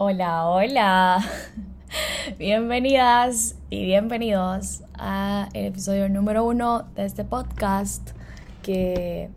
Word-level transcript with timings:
Hola, 0.00 0.46
hola. 0.46 1.18
Bienvenidas 2.38 3.56
y 3.68 3.84
bienvenidos 3.84 4.84
a 4.94 5.48
el 5.54 5.64
episodio 5.66 6.08
número 6.08 6.44
uno 6.44 6.84
de 6.94 7.04
este 7.04 7.24
podcast 7.24 8.10
que, 8.62 9.28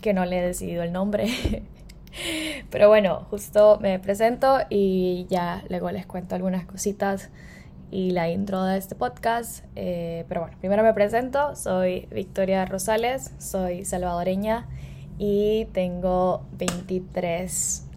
que 0.00 0.14
no 0.14 0.24
le 0.24 0.38
he 0.38 0.40
decidido 0.40 0.84
el 0.84 0.92
nombre. 0.92 1.28
Pero 2.70 2.88
bueno, 2.88 3.26
justo 3.28 3.78
me 3.82 3.98
presento 3.98 4.60
y 4.70 5.26
ya 5.28 5.64
luego 5.68 5.90
les 5.90 6.06
cuento 6.06 6.34
algunas 6.34 6.64
cositas 6.64 7.28
y 7.90 8.12
la 8.12 8.30
intro 8.30 8.64
de 8.64 8.78
este 8.78 8.94
podcast. 8.94 9.66
Eh, 9.76 10.24
pero 10.28 10.40
bueno, 10.40 10.56
primero 10.60 10.82
me 10.82 10.94
presento, 10.94 11.54
soy 11.56 12.08
Victoria 12.10 12.64
Rosales, 12.64 13.34
soy 13.38 13.84
salvadoreña 13.84 14.66
y 15.18 15.66
tengo 15.74 16.46
23 16.52 17.89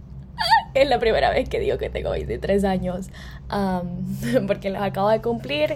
es 0.81 0.87
la 0.87 0.99
primera 0.99 1.29
vez 1.29 1.49
que 1.49 1.59
digo 1.59 1.77
que 1.77 1.89
tengo 1.89 2.11
23 2.11 2.63
años, 2.63 3.09
porque 4.47 4.69
los 4.69 4.81
acabo 4.81 5.09
de 5.09 5.21
cumplir. 5.21 5.75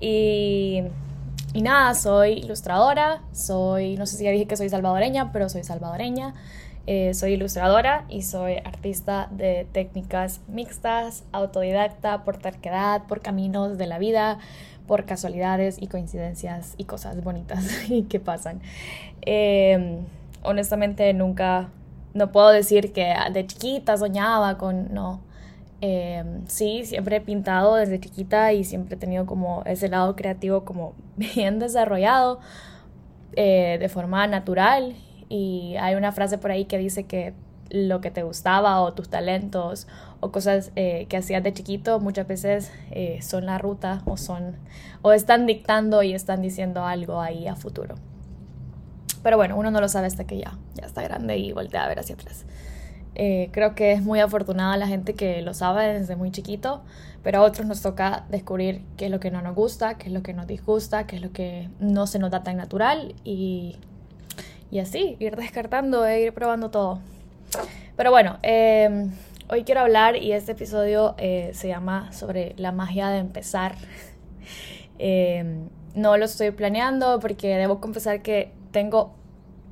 Y, 0.00 0.82
y, 1.52 1.62
nada, 1.62 1.94
soy 1.94 2.34
ilustradora, 2.34 3.22
soy, 3.32 3.96
no 3.96 4.06
sé 4.06 4.16
si 4.16 4.24
ya 4.24 4.30
dije 4.30 4.46
que 4.46 4.56
soy 4.56 4.68
salvadoreña, 4.68 5.32
pero 5.32 5.48
soy 5.48 5.64
salvadoreña. 5.64 6.34
Eh, 6.90 7.12
soy 7.12 7.34
ilustradora 7.34 8.06
y 8.08 8.22
soy 8.22 8.54
artista 8.64 9.28
de 9.30 9.66
técnicas 9.72 10.40
mixtas, 10.48 11.22
autodidacta, 11.32 12.24
por 12.24 12.38
terquedad, 12.38 13.02
por 13.06 13.20
caminos 13.20 13.76
de 13.76 13.86
la 13.86 13.98
vida, 13.98 14.38
por 14.86 15.04
casualidades 15.04 15.76
y 15.78 15.88
coincidencias 15.88 16.72
y 16.78 16.84
cosas 16.84 17.22
bonitas 17.22 17.68
que 18.08 18.20
pasan. 18.20 18.62
Em, 19.20 19.98
honestamente 20.42 21.12
nunca 21.12 21.68
no 22.18 22.32
puedo 22.32 22.50
decir 22.50 22.92
que 22.92 23.14
de 23.32 23.46
chiquita 23.46 23.96
soñaba 23.96 24.58
con, 24.58 24.92
no. 24.92 25.22
Eh, 25.80 26.24
sí, 26.48 26.84
siempre 26.84 27.16
he 27.16 27.20
pintado 27.20 27.76
desde 27.76 28.00
chiquita 28.00 28.52
y 28.52 28.64
siempre 28.64 28.96
he 28.96 28.98
tenido 28.98 29.26
como 29.26 29.62
ese 29.64 29.88
lado 29.88 30.16
creativo 30.16 30.64
como 30.64 30.94
bien 31.16 31.60
desarrollado 31.60 32.40
eh, 33.36 33.78
de 33.80 33.88
forma 33.88 34.26
natural. 34.26 34.94
Y 35.28 35.76
hay 35.80 35.94
una 35.94 36.12
frase 36.12 36.38
por 36.38 36.50
ahí 36.50 36.64
que 36.64 36.78
dice 36.78 37.04
que 37.04 37.34
lo 37.70 38.00
que 38.00 38.10
te 38.10 38.22
gustaba 38.22 38.80
o 38.80 38.94
tus 38.94 39.10
talentos 39.10 39.86
o 40.20 40.32
cosas 40.32 40.72
eh, 40.74 41.06
que 41.08 41.18
hacías 41.18 41.42
de 41.42 41.52
chiquito 41.52 42.00
muchas 42.00 42.26
veces 42.26 42.72
son 43.20 43.44
la 43.44 43.58
ruta 43.58 44.02
o 44.06 44.16
son 44.16 44.56
o 45.02 45.12
están 45.12 45.46
dictando 45.46 46.02
y 46.02 46.14
están 46.14 46.40
diciendo 46.42 46.84
algo 46.84 47.20
ahí 47.20 47.46
a 47.46 47.56
futuro. 47.56 47.96
Pero 49.22 49.36
bueno, 49.36 49.56
uno 49.56 49.70
no 49.70 49.80
lo 49.80 49.88
sabe 49.88 50.06
hasta 50.06 50.24
que 50.24 50.38
ya, 50.38 50.58
ya 50.74 50.86
está 50.86 51.02
grande 51.02 51.36
y 51.38 51.52
voltea 51.52 51.84
a 51.84 51.88
ver 51.88 51.98
hacia 51.98 52.14
atrás. 52.14 52.44
Eh, 53.14 53.48
creo 53.50 53.74
que 53.74 53.92
es 53.92 54.02
muy 54.02 54.20
afortunada 54.20 54.76
la 54.76 54.86
gente 54.86 55.14
que 55.14 55.42
lo 55.42 55.52
sabe 55.52 55.92
desde 55.92 56.14
muy 56.14 56.30
chiquito, 56.30 56.82
pero 57.24 57.38
a 57.38 57.42
otros 57.42 57.66
nos 57.66 57.82
toca 57.82 58.24
descubrir 58.30 58.82
qué 58.96 59.06
es 59.06 59.10
lo 59.10 59.18
que 59.18 59.32
no 59.32 59.42
nos 59.42 59.56
gusta, 59.56 59.98
qué 59.98 60.06
es 60.06 60.12
lo 60.12 60.22
que 60.22 60.34
nos 60.34 60.46
disgusta, 60.46 61.06
qué 61.06 61.16
es 61.16 61.22
lo 61.22 61.32
que 61.32 61.68
no 61.80 62.06
se 62.06 62.20
nos 62.20 62.30
da 62.30 62.44
tan 62.44 62.56
natural 62.56 63.16
y, 63.24 63.76
y 64.70 64.78
así, 64.78 65.16
ir 65.18 65.34
descartando 65.34 66.06
e 66.06 66.20
ir 66.20 66.32
probando 66.32 66.70
todo. 66.70 67.00
Pero 67.96 68.12
bueno, 68.12 68.38
em, 68.42 69.10
hoy 69.50 69.64
quiero 69.64 69.80
hablar 69.80 70.14
y 70.14 70.32
este 70.32 70.52
episodio 70.52 71.16
eh, 71.18 71.50
se 71.54 71.66
llama 71.66 72.12
sobre 72.12 72.54
la 72.56 72.70
magia 72.70 73.08
de 73.08 73.18
empezar. 73.18 73.74
Em, 75.00 75.68
no 75.94 76.16
lo 76.16 76.24
estoy 76.24 76.50
planeando 76.50 77.20
porque 77.20 77.56
debo 77.56 77.80
confesar 77.80 78.20
que 78.20 78.52
tengo 78.70 79.14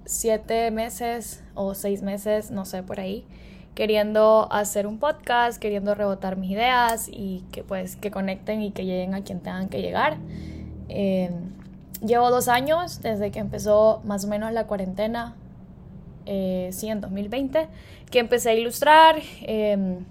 siete 0.04 0.70
meses 0.70 1.42
o 1.54 1.74
seis 1.74 2.02
meses, 2.02 2.50
no 2.50 2.64
sé, 2.64 2.82
por 2.82 3.00
ahí, 3.00 3.24
queriendo 3.74 4.48
hacer 4.50 4.86
un 4.86 4.98
podcast, 4.98 5.60
queriendo 5.60 5.94
rebotar 5.94 6.36
mis 6.36 6.52
ideas 6.52 7.08
y 7.12 7.44
que 7.52 7.62
pues 7.62 7.96
que 7.96 8.10
conecten 8.10 8.62
y 8.62 8.70
que 8.70 8.84
lleguen 8.84 9.14
a 9.14 9.22
quien 9.22 9.40
tengan 9.40 9.68
que 9.68 9.82
llegar. 9.82 10.16
Em, 10.88 11.52
llevo 12.00 12.30
dos 12.30 12.48
años 12.48 13.02
desde 13.02 13.30
que 13.30 13.38
empezó 13.38 14.00
más 14.04 14.24
o 14.24 14.28
menos 14.28 14.52
la 14.52 14.66
cuarentena, 14.66 15.34
eh, 16.24 16.70
sí, 16.72 16.88
en 16.88 17.00
2020, 17.00 17.68
que 18.10 18.18
empecé 18.18 18.50
a 18.50 18.54
ilustrar. 18.54 19.16
Em, 19.42 20.04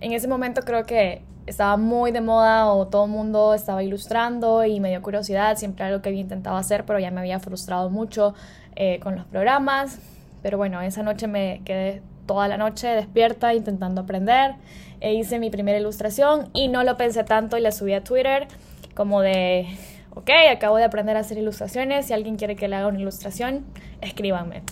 en 0.00 0.12
ese 0.12 0.28
momento 0.28 0.62
creo 0.62 0.84
que 0.84 1.22
estaba 1.48 1.76
muy 1.76 2.12
de 2.12 2.20
moda 2.20 2.66
o 2.66 2.86
todo 2.86 3.06
el 3.06 3.10
mundo 3.10 3.54
estaba 3.54 3.82
ilustrando 3.82 4.64
y 4.64 4.80
me 4.80 4.90
dio 4.90 5.02
curiosidad, 5.02 5.56
siempre 5.56 5.84
algo 5.84 6.02
que 6.02 6.10
había 6.10 6.20
intentado 6.20 6.56
hacer, 6.56 6.84
pero 6.84 6.98
ya 6.98 7.10
me 7.10 7.20
había 7.20 7.40
frustrado 7.40 7.90
mucho 7.90 8.34
eh, 8.76 9.00
con 9.00 9.16
los 9.16 9.24
programas. 9.24 9.98
Pero 10.42 10.58
bueno, 10.58 10.80
esa 10.82 11.02
noche 11.02 11.26
me 11.26 11.62
quedé 11.64 12.02
toda 12.26 12.46
la 12.48 12.58
noche 12.58 12.88
despierta 12.88 13.54
intentando 13.54 14.02
aprender. 14.02 14.54
E 15.00 15.14
hice 15.14 15.38
mi 15.38 15.50
primera 15.50 15.78
ilustración 15.78 16.50
y 16.52 16.68
no 16.68 16.84
lo 16.84 16.96
pensé 16.96 17.24
tanto 17.24 17.56
y 17.56 17.60
la 17.60 17.72
subí 17.72 17.94
a 17.94 18.04
Twitter 18.04 18.48
como 18.94 19.20
de, 19.20 19.66
ok, 20.14 20.30
acabo 20.52 20.76
de 20.76 20.84
aprender 20.84 21.16
a 21.16 21.20
hacer 21.20 21.38
ilustraciones, 21.38 22.06
si 22.06 22.12
alguien 22.12 22.36
quiere 22.36 22.56
que 22.56 22.66
le 22.68 22.76
haga 22.76 22.88
una 22.88 22.98
ilustración, 22.98 23.64
escríbanme. 24.00 24.62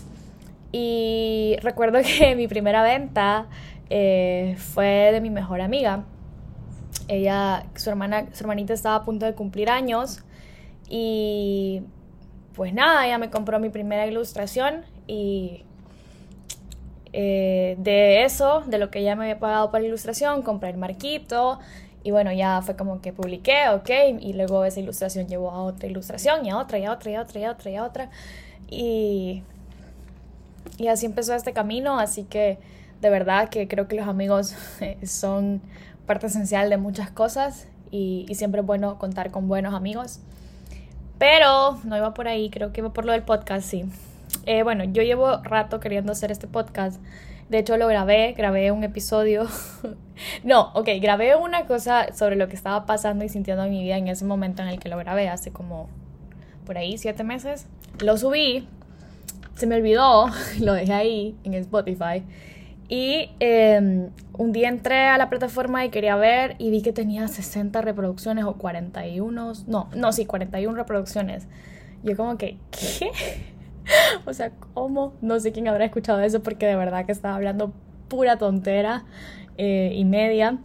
Y 0.72 1.56
recuerdo 1.62 2.00
que 2.18 2.34
mi 2.36 2.48
primera 2.48 2.82
venta 2.82 3.46
eh, 3.88 4.56
fue 4.58 5.10
de 5.12 5.20
mi 5.20 5.30
mejor 5.30 5.60
amiga 5.60 6.04
ella, 7.08 7.66
su 7.74 7.90
hermana, 7.90 8.26
su 8.32 8.44
hermanita 8.44 8.74
estaba 8.74 8.96
a 8.96 9.04
punto 9.04 9.26
de 9.26 9.34
cumplir 9.34 9.70
años 9.70 10.22
y 10.88 11.82
pues 12.54 12.72
nada, 12.72 13.06
ella 13.06 13.18
me 13.18 13.30
compró 13.30 13.58
mi 13.60 13.68
primera 13.68 14.06
ilustración 14.06 14.84
y 15.06 15.64
eh, 17.12 17.76
de 17.78 18.24
eso, 18.24 18.62
de 18.66 18.78
lo 18.78 18.90
que 18.90 19.00
ella 19.00 19.16
me 19.16 19.24
había 19.24 19.38
pagado 19.38 19.70
para 19.70 19.82
la 19.82 19.88
ilustración, 19.88 20.42
compré 20.42 20.70
el 20.70 20.76
marquito 20.76 21.58
y 22.02 22.12
bueno, 22.12 22.32
ya 22.32 22.62
fue 22.62 22.76
como 22.76 23.00
que 23.00 23.12
publiqué, 23.12 23.68
ok, 23.70 23.90
y 24.20 24.32
luego 24.32 24.64
esa 24.64 24.80
ilustración 24.80 25.26
llevó 25.26 25.50
a 25.50 25.62
otra 25.62 25.88
ilustración 25.88 26.46
y 26.46 26.50
a 26.50 26.58
otra 26.58 26.78
y 26.78 26.84
a 26.84 26.92
otra 26.92 27.10
y 27.10 27.14
a 27.16 27.22
otra 27.22 27.40
y 27.40 27.44
a 27.44 27.50
otra 27.50 27.70
y 27.70 27.76
a 27.76 27.84
otra. 27.84 28.10
Y, 28.70 29.42
y 30.78 30.86
así 30.86 31.06
empezó 31.06 31.34
este 31.34 31.52
camino, 31.52 31.98
así 31.98 32.22
que 32.22 32.58
de 33.00 33.10
verdad 33.10 33.48
que 33.48 33.66
creo 33.66 33.88
que 33.88 33.96
los 33.96 34.06
amigos 34.06 34.54
son 35.04 35.60
parte 36.06 36.26
esencial 36.26 36.70
de 36.70 36.76
muchas 36.76 37.10
cosas 37.10 37.68
y, 37.90 38.26
siempre 38.34 38.60
es 38.60 38.66
bueno 38.66 38.98
contar 38.98 39.30
con 39.30 39.48
buenos 39.48 39.74
amigos. 39.74 40.20
Pero 41.18 41.78
no 41.84 41.96
iba 41.96 42.14
por 42.14 42.28
ahí, 42.28 42.50
creo 42.50 42.72
que 42.72 42.80
iba 42.80 42.92
por 42.92 43.04
lo 43.04 43.12
del 43.12 43.22
podcast, 43.22 43.68
sí. 43.68 43.84
Eh, 44.44 44.62
bueno, 44.62 44.84
yo 44.84 45.02
llevo 45.02 45.38
rato 45.42 45.80
queriendo 45.80 46.12
hacer 46.12 46.30
este 46.30 46.46
podcast. 46.46 47.00
De 47.48 47.58
hecho, 47.58 47.76
lo 47.76 47.86
grabé, 47.86 48.32
grabé 48.32 48.70
un 48.72 48.84
episodio. 48.84 49.46
no, 50.44 50.72
ok, 50.74 50.88
grabé 51.00 51.36
una 51.36 51.66
cosa 51.66 52.12
sobre 52.12 52.36
lo 52.36 52.48
que 52.48 52.56
estaba 52.56 52.86
pasando 52.86 53.24
y 53.24 53.28
sintiendo 53.28 53.64
en 53.64 53.70
mi 53.70 53.82
vida 53.82 53.96
en 53.96 54.08
ese 54.08 54.24
momento 54.24 54.62
en 54.62 54.68
el 54.68 54.78
que 54.78 54.88
lo 54.88 54.98
grabé, 54.98 55.28
hace 55.28 55.52
como 55.52 55.88
por 56.66 56.76
ahí 56.76 56.98
siete 56.98 57.24
meses. 57.24 57.66
Lo 58.00 58.18
subí, 58.18 58.68
se 59.54 59.66
me 59.66 59.76
olvidó, 59.76 60.28
lo 60.60 60.74
dejé 60.74 60.92
ahí 60.92 61.36
en 61.44 61.54
Spotify. 61.54 62.22
Y 62.88 63.30
em, 63.40 64.10
un 64.38 64.52
día 64.52 64.68
entré 64.68 65.06
a 65.06 65.18
la 65.18 65.28
plataforma 65.28 65.84
y 65.84 65.90
quería 65.90 66.16
ver 66.16 66.54
y 66.58 66.70
vi 66.70 66.82
que 66.82 66.92
tenía 66.92 67.26
60 67.26 67.80
reproducciones 67.80 68.44
o 68.44 68.54
41, 68.54 69.52
no, 69.66 69.90
no, 69.94 70.12
sí, 70.12 70.26
41 70.26 70.76
reproducciones. 70.76 71.48
Yo 72.02 72.16
como 72.16 72.38
que, 72.38 72.58
¿qué? 72.70 73.10
o 74.26 74.32
sea, 74.32 74.52
¿cómo? 74.74 75.14
No 75.20 75.40
sé 75.40 75.52
quién 75.52 75.66
habrá 75.68 75.84
escuchado 75.84 76.20
eso 76.20 76.42
porque 76.42 76.66
de 76.66 76.76
verdad 76.76 77.06
que 77.06 77.12
estaba 77.12 77.34
hablando 77.34 77.72
pura 78.08 78.38
tontera 78.38 79.04
eh, 79.58 79.92
y 79.94 80.04
media. 80.04 80.58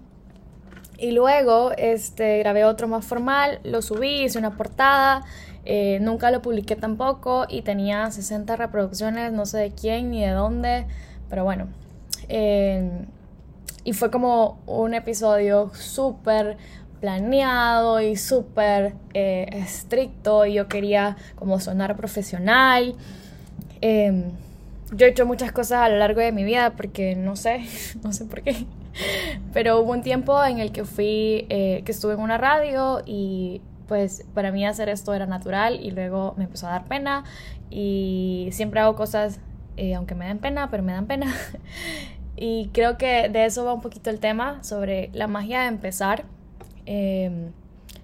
Y 1.00 1.12
luego 1.12 1.72
este, 1.78 2.38
grabé 2.40 2.64
otro 2.64 2.88
más 2.88 3.04
formal, 3.04 3.60
lo 3.64 3.82
subí, 3.82 4.22
hice 4.24 4.38
una 4.38 4.56
portada, 4.56 5.24
eh, 5.66 5.98
nunca 6.00 6.30
lo 6.30 6.44
publiqué 6.44 6.76
tampoco 6.76 7.48
y 7.50 7.64
tenía 7.64 8.12
60 8.12 8.56
reproducciones, 8.56 9.32
no 9.32 9.48
sé 9.48 9.58
de 9.58 9.72
quién 9.72 10.12
ni 10.12 10.22
de 10.22 10.30
dónde, 10.30 10.86
pero 11.28 11.44
bueno, 11.44 11.70
y 13.84 13.94
fue 13.94 14.12
como 14.12 14.60
un 14.66 14.94
episodio 14.94 15.72
súper 15.74 16.58
planeado 17.02 18.00
y 18.00 18.16
súper 18.16 18.94
eh, 19.14 19.50
estricto 19.52 20.46
y 20.46 20.54
yo 20.54 20.68
quería 20.68 21.18
como 21.36 21.60
sonar 21.60 21.98
profesional. 21.98 22.96
Em, 23.82 24.32
yo 24.94 25.08
he 25.08 25.10
hecho 25.10 25.26
muchas 25.26 25.52
cosas 25.52 25.80
a 25.80 25.90
lo 25.90 25.98
largo 25.98 26.22
de 26.22 26.32
mi 26.32 26.44
vida 26.44 26.74
porque 26.78 27.16
no 27.16 27.36
sé, 27.36 27.66
no 28.04 28.14
sé 28.14 28.26
por 28.26 28.44
qué. 28.44 28.66
Pero 29.52 29.80
hubo 29.80 29.92
un 29.92 30.04
tiempo 30.04 30.44
en 30.44 30.60
el 30.60 30.72
que 30.72 30.86
fui, 30.86 31.48
eh, 31.50 31.82
que 31.86 31.92
estuve 31.92 32.14
en 32.14 32.20
una 32.20 32.38
radio 32.38 33.02
y 33.06 33.62
pues 33.88 34.24
para 34.34 34.52
mí 34.52 34.66
hacer 34.66 34.88
esto 34.88 35.14
era 35.14 35.26
natural 35.26 35.80
y 35.82 35.92
luego 35.92 36.34
me 36.38 36.46
empezó 36.46 36.68
a 36.68 36.72
dar 36.72 36.86
pena 36.86 37.24
y 37.70 38.50
siempre 38.52 38.80
hago 38.80 38.96
cosas 38.96 39.40
eh, 39.78 39.96
aunque 39.96 40.16
me 40.16 40.28
den 40.28 40.38
pena, 40.38 40.70
pero 40.70 40.84
me 40.84 40.94
dan 40.94 41.08
pena. 41.08 41.34
Y 42.44 42.72
creo 42.74 42.98
que 42.98 43.30
de 43.30 43.46
eso 43.46 43.64
va 43.66 43.72
un 43.72 43.82
poquito 43.82 44.10
el 44.10 44.20
tema, 44.20 44.64
sobre 44.64 45.12
la 45.14 45.28
magia 45.28 45.62
de 45.62 45.68
empezar. 45.68 46.26
Em, 46.88 47.52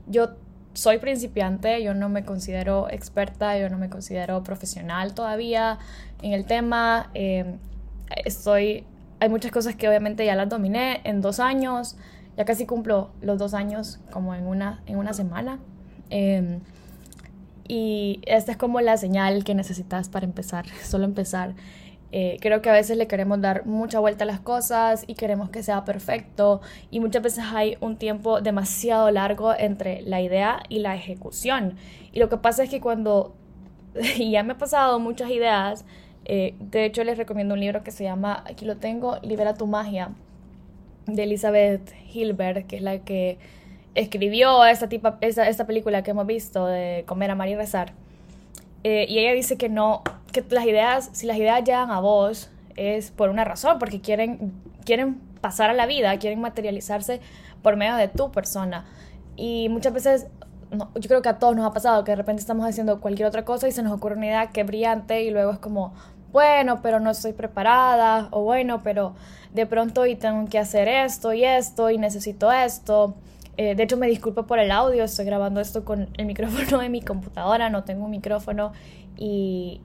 yo 0.05 0.29
soy 0.73 0.99
principiante, 0.99 1.81
yo 1.81 1.95
no 1.95 2.07
me 2.07 2.23
considero 2.23 2.87
experta, 2.87 3.57
yo 3.57 3.67
no 3.71 3.79
me 3.79 3.89
considero 3.89 4.43
profesional 4.43 5.15
todavía 5.15 5.79
en 6.21 6.33
el 6.33 6.45
tema. 6.45 7.09
Em, 7.15 7.57
estoy 8.25 8.85
hay 9.19 9.29
muchas 9.29 9.51
cosas 9.51 9.75
que 9.75 9.89
obviamente 9.89 10.23
ya 10.23 10.35
las 10.35 10.49
dominé 10.49 11.01
en 11.03 11.21
dos 11.21 11.39
años, 11.39 11.95
ya 12.37 12.45
casi 12.45 12.67
cumplo 12.67 13.09
los 13.21 13.39
dos 13.39 13.55
años 13.55 13.99
como 14.11 14.35
en 14.35 14.45
una, 14.45 14.81
en 14.85 14.97
una 14.97 15.13
semana. 15.13 15.57
Em, 16.11 16.59
y 17.67 18.21
esta 18.27 18.51
es 18.51 18.57
como 18.57 18.79
la 18.81 18.97
señal 18.97 19.43
que 19.43 19.55
necesitas 19.55 20.09
para 20.09 20.25
empezar, 20.25 20.67
solo 20.83 21.05
empezar. 21.05 21.55
Eh, 22.19 22.39
creo 22.41 22.63
que 22.63 22.69
a 22.71 22.73
veces 22.73 22.97
le 22.97 23.05
queremos 23.05 23.39
dar 23.41 23.67
mucha 23.67 23.99
vuelta 23.99 24.23
a 24.23 24.25
las 24.25 24.39
cosas 24.39 25.03
y 25.05 25.13
queremos 25.13 25.51
que 25.51 25.61
sea 25.61 25.85
perfecto 25.85 26.61
y 26.89 26.99
muchas 26.99 27.21
veces 27.21 27.43
hay 27.53 27.77
un 27.79 27.95
tiempo 27.95 28.41
demasiado 28.41 29.11
largo 29.11 29.53
entre 29.53 30.01
la 30.01 30.19
idea 30.19 30.63
y 30.67 30.79
la 30.79 30.95
ejecución. 30.95 31.75
Y 32.11 32.17
lo 32.17 32.27
que 32.27 32.37
pasa 32.37 32.63
es 32.63 32.71
que 32.71 32.81
cuando, 32.81 33.35
ya 34.17 34.41
me 34.41 34.53
he 34.53 34.55
pasado 34.55 34.99
muchas 34.99 35.29
ideas, 35.29 35.85
eh, 36.25 36.55
de 36.59 36.85
hecho 36.85 37.03
les 37.03 37.19
recomiendo 37.19 37.53
un 37.53 37.59
libro 37.59 37.83
que 37.83 37.91
se 37.91 38.05
llama, 38.05 38.43
aquí 38.49 38.65
lo 38.65 38.77
tengo, 38.77 39.19
Libera 39.21 39.53
tu 39.53 39.67
magia, 39.67 40.09
de 41.05 41.21
Elizabeth 41.21 41.93
Hilbert, 42.11 42.65
que 42.65 42.77
es 42.77 42.81
la 42.81 42.97
que 42.97 43.37
escribió 43.93 44.65
esta, 44.65 44.89
tipa, 44.89 45.19
esta, 45.21 45.47
esta 45.47 45.67
película 45.67 46.01
que 46.01 46.09
hemos 46.09 46.25
visto 46.25 46.65
de 46.65 47.03
Comer, 47.05 47.29
Amar 47.29 47.49
y 47.49 47.55
Rezar. 47.55 47.93
Eh, 48.83 49.05
y 49.09 49.19
ella 49.19 49.33
dice 49.33 49.57
que 49.57 49.69
no, 49.69 50.03
que 50.31 50.43
las 50.49 50.65
ideas, 50.65 51.09
si 51.13 51.25
las 51.25 51.37
ideas 51.37 51.63
llegan 51.63 51.91
a 51.91 51.99
vos, 51.99 52.49
es 52.75 53.11
por 53.11 53.29
una 53.29 53.43
razón, 53.43 53.79
porque 53.79 54.01
quieren, 54.01 54.53
quieren 54.85 55.15
pasar 55.41 55.69
a 55.69 55.73
la 55.73 55.85
vida, 55.85 56.17
quieren 56.19 56.41
materializarse 56.41 57.21
por 57.61 57.75
medio 57.75 57.95
de 57.95 58.07
tu 58.07 58.31
persona. 58.31 58.85
Y 59.35 59.69
muchas 59.69 59.93
veces, 59.93 60.27
yo 60.71 61.07
creo 61.07 61.21
que 61.21 61.29
a 61.29 61.39
todos 61.39 61.55
nos 61.55 61.65
ha 61.65 61.73
pasado 61.73 62.03
que 62.03 62.11
de 62.11 62.17
repente 62.17 62.41
estamos 62.41 62.67
haciendo 62.67 63.01
cualquier 63.01 63.27
otra 63.27 63.45
cosa 63.45 63.67
y 63.67 63.71
se 63.71 63.83
nos 63.83 63.93
ocurre 63.93 64.15
una 64.15 64.27
idea 64.27 64.47
que 64.47 64.63
brillante 64.63 65.23
y 65.23 65.31
luego 65.31 65.51
es 65.51 65.59
como, 65.59 65.93
bueno, 66.31 66.81
pero 66.81 66.99
no 66.99 67.11
estoy 67.11 67.33
preparada, 67.33 68.27
o 68.31 68.41
bueno, 68.43 68.81
pero 68.83 69.15
de 69.53 69.65
pronto 69.65 70.05
y 70.05 70.15
tengo 70.15 70.47
que 70.49 70.59
hacer 70.59 70.87
esto 70.87 71.33
y 71.33 71.43
esto 71.43 71.89
y 71.89 71.97
necesito 71.97 72.51
esto. 72.51 73.15
Eh, 73.57 73.73
de 73.73 73.83
hecho, 73.83 73.97
me 73.97 74.07
disculpo 74.07 74.45
por 74.45 74.59
el 74.59 74.69
audio, 74.69 75.03
estoy 75.03 75.25
grabando 75.25 75.59
esto 75.59 75.83
con 75.83 76.09
el 76.17 76.25
micrófono 76.27 76.79
de 76.79 76.89
mi 76.89 77.01
computadora, 77.01 77.69
no 77.69 77.83
tengo 77.83 78.05
un 78.05 78.11
micrófono 78.11 78.71
y, 79.17 79.81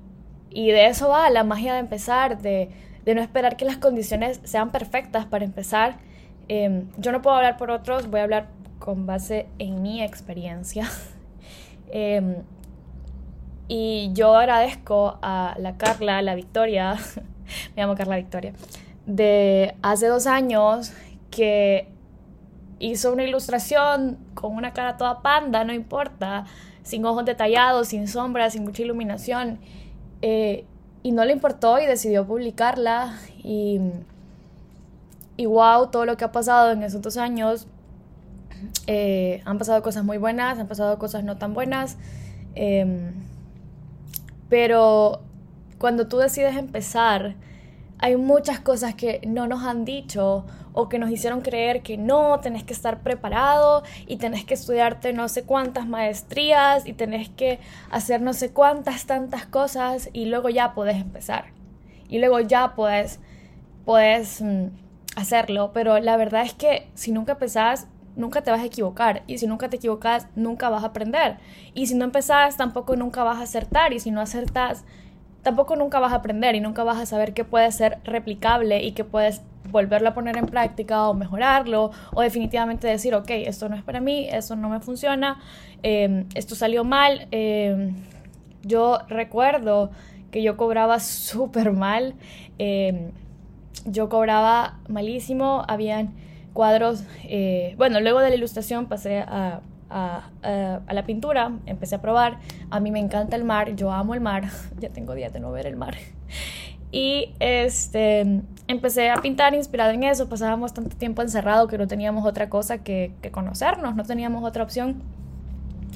y 0.50 0.70
de 0.70 0.86
eso 0.86 1.08
va 1.08 1.30
la 1.30 1.42
magia 1.42 1.72
de 1.72 1.80
empezar, 1.80 2.40
de, 2.42 2.68
de, 3.04 3.14
no 3.14 3.22
esperar 3.22 3.56
que 3.56 3.64
las 3.64 3.78
condiciones 3.78 4.40
sean 4.44 4.70
perfectas 4.70 5.24
para 5.24 5.44
empezar. 5.44 5.96
Em, 6.48 6.88
yo 6.98 7.12
no 7.12 7.22
puedo 7.22 7.36
hablar 7.36 7.56
por 7.56 7.70
otros, 7.70 8.08
voy 8.10 8.20
a 8.20 8.24
hablar 8.24 8.48
con 8.78 9.06
base 9.06 9.46
en 9.58 9.82
mi 9.82 10.02
experiencia. 10.02 10.88
Em, 11.94 12.36
y 13.68 14.10
yo 14.14 14.34
agradezco 14.34 15.18
a 15.20 15.54
la 15.58 15.76
Carla, 15.76 16.18
a 16.18 16.22
la 16.22 16.34
Victoria, 16.34 16.96
me 17.76 17.82
llamo 17.82 17.94
Carla 17.96 18.16
Victoria, 18.16 18.54
de 19.04 19.74
hace 19.82 20.06
dos 20.06 20.26
años 20.26 20.94
que 21.30 21.92
hizo 22.82 23.12
una 23.12 23.22
ilustración 23.22 24.18
con 24.34 24.54
una 24.54 24.72
cara 24.72 24.96
toda 24.96 25.22
panda, 25.22 25.64
no 25.64 25.72
importa, 25.72 26.46
sin 26.82 27.04
ojos 27.06 27.24
detallados, 27.24 27.88
sin 27.88 28.08
sombras, 28.08 28.54
sin 28.54 28.64
mucha 28.64 28.82
iluminación. 28.82 29.60
Eh, 30.20 30.64
y 31.04 31.12
no 31.12 31.24
le 31.24 31.32
importó 31.32 31.78
y 31.78 31.86
decidió 31.86 32.26
publicarla. 32.26 33.18
Y, 33.44 33.80
y 35.36 35.46
wow, 35.46 35.90
todo 35.90 36.06
lo 36.06 36.16
que 36.16 36.24
ha 36.24 36.32
pasado 36.32 36.72
en 36.72 36.82
esos 36.82 37.00
dos 37.00 37.16
años. 37.16 37.68
Eh, 38.88 39.42
han 39.44 39.58
pasado 39.58 39.80
cosas 39.82 40.04
muy 40.04 40.18
buenas, 40.18 40.58
han 40.58 40.66
pasado 40.66 40.98
cosas 40.98 41.22
no 41.22 41.38
tan 41.38 41.54
buenas. 41.54 41.96
Em, 42.56 43.12
pero 44.48 45.20
cuando 45.78 46.08
tú 46.08 46.18
decides 46.18 46.56
empezar, 46.56 47.36
hay 48.02 48.16
muchas 48.16 48.58
cosas 48.58 48.96
que 48.96 49.20
no 49.24 49.46
nos 49.46 49.62
han 49.62 49.84
dicho 49.84 50.44
o 50.72 50.88
que 50.88 50.98
nos 50.98 51.08
hicieron 51.08 51.40
creer 51.40 51.82
que 51.82 51.96
no, 51.96 52.40
tenés 52.40 52.64
que 52.64 52.72
estar 52.72 53.00
preparado 53.00 53.84
y 54.08 54.16
tenés 54.16 54.44
que 54.44 54.54
estudiarte 54.54 55.12
no 55.12 55.28
sé 55.28 55.44
cuántas 55.44 55.86
maestrías 55.86 56.84
y 56.84 56.94
tenés 56.94 57.28
que 57.28 57.60
hacer 57.92 58.20
no 58.20 58.32
sé 58.32 58.50
cuántas 58.50 59.06
tantas 59.06 59.46
cosas 59.46 60.10
y 60.12 60.24
luego 60.24 60.48
ya 60.48 60.74
puedes 60.74 60.96
empezar. 60.96 61.52
Y 62.08 62.18
luego 62.18 62.40
ya 62.40 62.74
puedes, 62.74 63.20
puedes 63.84 64.42
mm, 64.42 64.66
hacerlo, 65.14 65.70
pero 65.72 66.00
la 66.00 66.16
verdad 66.16 66.42
es 66.42 66.54
que 66.54 66.88
si 66.94 67.12
nunca 67.12 67.32
empezás, 67.32 67.86
nunca 68.16 68.42
te 68.42 68.50
vas 68.50 68.62
a 68.62 68.66
equivocar. 68.66 69.22
Y 69.28 69.38
si 69.38 69.46
nunca 69.46 69.70
te 69.70 69.76
equivocas, 69.76 70.26
nunca 70.34 70.70
vas 70.70 70.82
a 70.82 70.88
aprender. 70.88 71.36
Y 71.72 71.86
si 71.86 71.94
no 71.94 72.04
empezás, 72.04 72.56
tampoco 72.56 72.96
nunca 72.96 73.22
vas 73.22 73.38
a 73.38 73.44
acertar. 73.44 73.92
Y 73.92 74.00
si 74.00 74.10
no 74.10 74.20
acertas, 74.20 74.84
tampoco 75.42 75.76
nunca 75.76 76.00
vas 76.00 76.12
a 76.12 76.16
aprender 76.16 76.54
y 76.54 76.60
nunca 76.60 76.84
vas 76.84 76.98
a 76.98 77.06
saber 77.06 77.34
qué 77.34 77.44
puede 77.44 77.70
ser 77.72 77.98
replicable 78.04 78.82
y 78.82 78.92
qué 78.92 79.04
puedes 79.04 79.42
volverlo 79.70 80.10
a 80.10 80.14
poner 80.14 80.36
en 80.36 80.46
práctica 80.46 81.08
o 81.08 81.14
mejorarlo 81.14 81.90
o 82.14 82.22
definitivamente 82.22 82.86
decir, 82.86 83.14
ok, 83.14 83.30
esto 83.30 83.68
no 83.68 83.76
es 83.76 83.82
para 83.82 84.00
mí, 84.00 84.28
esto 84.30 84.56
no 84.56 84.68
me 84.68 84.80
funciona, 84.80 85.40
em, 85.82 86.26
esto 86.34 86.54
salió 86.54 86.84
mal. 86.84 87.26
Em, 87.30 87.94
yo 88.62 88.98
recuerdo 89.08 89.90
que 90.30 90.42
yo 90.42 90.56
cobraba 90.56 91.00
súper 91.00 91.72
mal, 91.72 92.14
em, 92.58 93.10
yo 93.86 94.08
cobraba 94.08 94.78
malísimo, 94.88 95.64
habían 95.66 96.14
cuadros, 96.52 97.04
eh, 97.24 97.74
bueno, 97.78 98.00
luego 98.00 98.20
de 98.20 98.28
la 98.30 98.36
ilustración 98.36 98.86
pasé 98.86 99.20
a 99.20 99.60
a, 99.92 100.80
la 100.90 101.04
pintura, 101.04 101.52
empecé 101.66 101.96
a 101.96 102.00
probar. 102.00 102.38
A 102.70 102.80
mí 102.80 102.90
me 102.90 102.98
encanta 102.98 103.36
el 103.36 103.44
mar, 103.44 103.74
yo 103.76 103.92
amo 103.92 104.14
el 104.14 104.20
mar, 104.20 104.48
ya 104.80 104.88
tengo 104.90 105.14
días 105.14 105.32
de 105.32 105.40
no 105.40 105.52
ver 105.52 105.66
el 105.66 105.76
mar. 105.76 105.96
Y 106.94 107.32
este, 107.40 108.42
empecé 108.68 109.08
a 109.08 109.16
pintar 109.22 109.54
inspirado 109.54 109.92
en 109.92 110.02
eso. 110.02 110.28
Pasábamos 110.28 110.74
tanto 110.74 110.94
tiempo 110.94 111.22
encerrado 111.22 111.66
que 111.66 111.78
no 111.78 111.86
teníamos 111.86 112.26
otra 112.26 112.50
cosa 112.50 112.84
que, 112.84 113.14
que 113.22 113.30
conocernos, 113.30 113.96
no 113.96 114.04
teníamos 114.04 114.44
otra 114.44 114.62
opción 114.62 115.02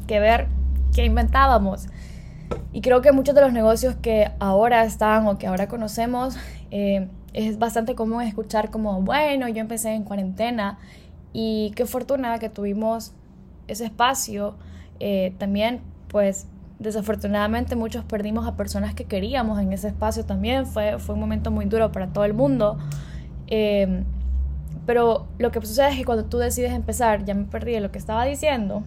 que 0.07 0.21
ver 0.21 0.47
qué 0.95 1.05
inventábamos. 1.05 1.89
Y 2.73 2.81
creo 2.81 3.03
que 3.03 3.13
muchos 3.13 3.35
de 3.35 3.43
los 3.43 3.53
negocios 3.53 3.95
que 3.97 4.31
ahora 4.39 4.85
están 4.85 5.27
o 5.27 5.37
que 5.37 5.47
ahora 5.47 5.69
conocemos, 5.69 6.39
eh, 6.71 7.09
es 7.33 7.59
bastante 7.59 7.95
común 7.95 8.23
escuchar 8.23 8.71
como, 8.71 9.03
bueno, 9.03 9.49
yo 9.49 9.61
empecé 9.61 9.93
en 9.93 10.05
cuarentena 10.05 10.79
y 11.33 11.73
qué 11.77 11.85
fortuna 11.85 12.39
que 12.39 12.49
tuvimos 12.49 13.13
ese 13.69 13.85
espacio, 13.85 14.57
eh, 15.01 15.35
también 15.39 15.81
pues 16.09 16.47
desafortunadamente 16.79 17.75
muchos 17.77 18.05
perdimos 18.05 18.47
a 18.47 18.57
personas 18.57 18.95
que 18.95 19.05
queríamos 19.05 19.61
en 19.61 19.73
ese 19.73 19.89
espacio 19.89 20.25
también, 20.25 20.67
fue, 20.67 20.99
fue 20.99 21.15
un 21.15 21.21
momento 21.21 21.51
muy 21.51 21.65
duro 21.65 21.93
para 21.93 22.09
todo 22.09 22.25
el 22.25 22.35
mundo. 22.35 22.79
Em, 23.47 24.05
pero 24.85 25.27
lo 25.39 25.51
que 25.51 25.61
sucede 25.61 25.91
es 25.91 25.97
que 25.97 26.05
cuando 26.05 26.27
tú 26.27 26.39
decides 26.39 26.73
empezar, 26.73 27.25
ya 27.25 27.35
me 27.35 27.45
perdí 27.45 27.79
lo 27.81 27.91
que 27.91 27.99
estaba 27.99 28.25
diciendo, 28.25 28.83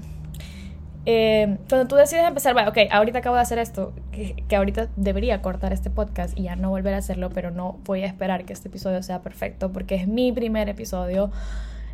em, 1.06 1.58
cuando 1.68 1.88
tú 1.88 1.96
decides 1.96 2.26
empezar, 2.26 2.54
bueno, 2.54 2.70
ok, 2.70 2.78
ahorita 2.92 3.20
acabo 3.20 3.36
de 3.36 3.42
hacer 3.42 3.60
esto, 3.60 3.94
que, 4.12 4.56
ahorita 4.56 4.90
debería 4.96 5.42
cortar 5.42 5.74
este 5.74 5.90
podcast 5.90 6.38
y 6.38 6.44
ya 6.44 6.56
no 6.56 6.70
volver 6.70 6.94
a 6.94 6.98
hacerlo, 6.98 7.30
pero 7.30 7.52
no 7.52 7.80
voy 7.86 8.04
a 8.04 8.06
esperar 8.06 8.46
que 8.46 8.54
este 8.54 8.70
episodio 8.70 9.02
sea 9.04 9.22
perfecto 9.22 9.72
porque 9.72 9.96
es 9.96 10.08
mi 10.08 10.32
primer 10.32 10.70
episodio. 10.70 11.32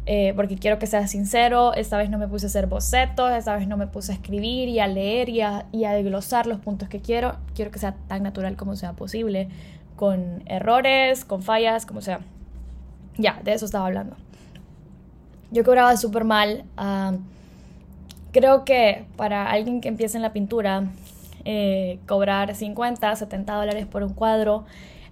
Eh, 0.08 0.34
porque 0.36 0.56
quiero 0.56 0.78
que 0.78 0.86
sea 0.86 1.08
sincero, 1.08 1.74
esta 1.74 1.98
vez 1.98 2.12
no 2.12 2.20
me 2.20 2.28
puse 2.28 2.46
a 2.46 2.50
hacer 2.50 2.68
bocetos, 2.68 3.32
esta 3.32 3.56
vez 3.56 3.68
no 3.68 3.76
me 3.76 3.88
puse 3.88 4.12
a 4.12 4.16
escribir 4.16 4.70
y 4.70 4.80
a 4.80 4.86
leer 4.86 5.30
y 5.30 5.42
a, 5.42 5.66
y 5.72 5.86
a 5.86 5.94
desglosar 5.94 6.46
los 6.46 6.60
puntos 6.60 6.90
que 6.90 7.00
quiero, 7.00 7.38
quiero 7.56 7.72
que 7.72 7.80
sea 7.80 7.96
tan 8.08 8.22
natural 8.22 8.56
como 8.56 8.76
sea 8.76 8.94
posible, 8.94 9.50
con 9.96 10.44
errores, 10.46 11.26
con 11.26 11.42
fallas, 11.42 11.88
como 11.88 12.02
sea. 12.02 12.20
Ya, 13.18 13.40
de 13.44 13.54
eso 13.54 13.66
estaba 13.66 13.88
hablando. 13.88 14.16
Yo 15.50 15.64
cobraba 15.64 15.98
súper 15.98 16.24
mal. 16.24 16.66
Ah, 16.78 17.14
creo 18.32 18.64
que 18.64 19.06
para 19.16 19.50
alguien 19.50 19.82
que 19.82 19.88
empieza 19.88 20.18
en 20.18 20.22
la 20.22 20.34
pintura, 20.34 20.84
eh, 21.46 22.00
cobrar 22.08 22.54
50, 22.54 23.16
70 23.16 23.54
dólares 23.56 23.86
por 23.86 24.04
un 24.04 24.14
cuadro 24.14 24.66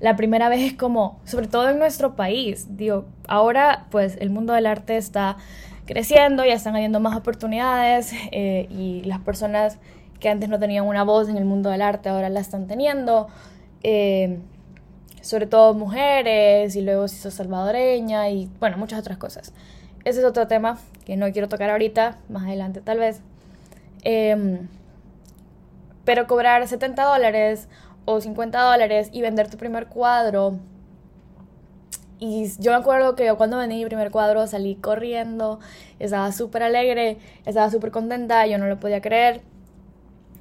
la 0.04 0.18
primera 0.18 0.50
vez 0.50 0.60
es 0.60 0.74
como, 0.74 1.22
sobre 1.24 1.48
todo 1.48 1.70
en 1.70 1.80
nuestro 1.80 2.18
país, 2.18 2.76
digo, 2.76 3.06
ahora 3.26 3.86
pues 3.90 4.18
el 4.20 4.32
mundo 4.32 4.52
del 4.52 4.66
arte 4.66 4.98
está 4.98 5.38
creciendo, 5.86 6.44
ya 6.44 6.56
están 6.56 6.76
habiendo 6.76 7.00
más 7.00 7.16
oportunidades 7.16 8.12
eh, 8.34 8.68
y 8.70 9.04
las 9.06 9.22
personas 9.22 9.78
que 10.20 10.28
antes 10.28 10.50
no 10.50 10.60
tenían 10.60 10.86
una 10.88 11.06
voz 11.06 11.30
en 11.30 11.38
el 11.38 11.46
mundo 11.46 11.70
del 11.70 11.82
arte 11.82 12.10
ahora 12.10 12.28
la 12.28 12.42
están 12.42 12.68
teniendo, 12.68 13.30
eh, 13.82 14.40
sobre 15.22 15.48
todo 15.48 15.74
mujeres 15.74 16.76
y 16.76 16.82
luego 16.82 17.08
si 17.08 17.16
sos 17.16 17.36
salvadoreña 17.36 18.30
y 18.30 18.50
bueno, 18.60 18.76
muchas 18.76 19.00
otras 19.00 19.18
cosas. 19.18 19.54
Ese 20.04 20.20
es 20.20 20.26
otro 20.26 20.48
tema 20.48 20.80
que 21.06 21.16
no 21.16 21.32
quiero 21.32 21.48
tocar 21.48 21.70
ahorita, 21.70 22.18
más 22.28 22.44
adelante 22.44 22.82
tal 22.82 23.00
vez. 23.00 23.22
Em, 24.04 24.68
pero 26.04 26.28
cobrar 26.28 26.68
70 26.68 27.06
dólares 27.06 27.70
o 28.06 28.20
50 28.20 28.62
dólares 28.62 29.10
y 29.12 29.22
vender 29.22 29.50
tu 29.50 29.58
primer 29.58 29.88
cuadro. 29.88 30.60
Y 32.20 32.50
yo 32.60 32.72
me 32.72 32.78
acuerdo 32.78 33.16
que 33.16 33.26
yo 33.26 33.38
cuando 33.38 33.58
vendí 33.58 33.76
mi 33.76 33.86
primer 33.86 34.10
cuadro 34.12 34.48
salí 34.48 34.76
corriendo, 34.76 35.60
estaba 36.00 36.32
súper 36.32 36.64
alegre, 36.64 37.18
estaba 37.46 37.70
súper 37.70 37.92
contenta, 37.92 38.48
yo 38.48 38.58
no 38.58 38.68
lo 38.68 38.80
podía 38.80 39.02
creer. 39.02 39.42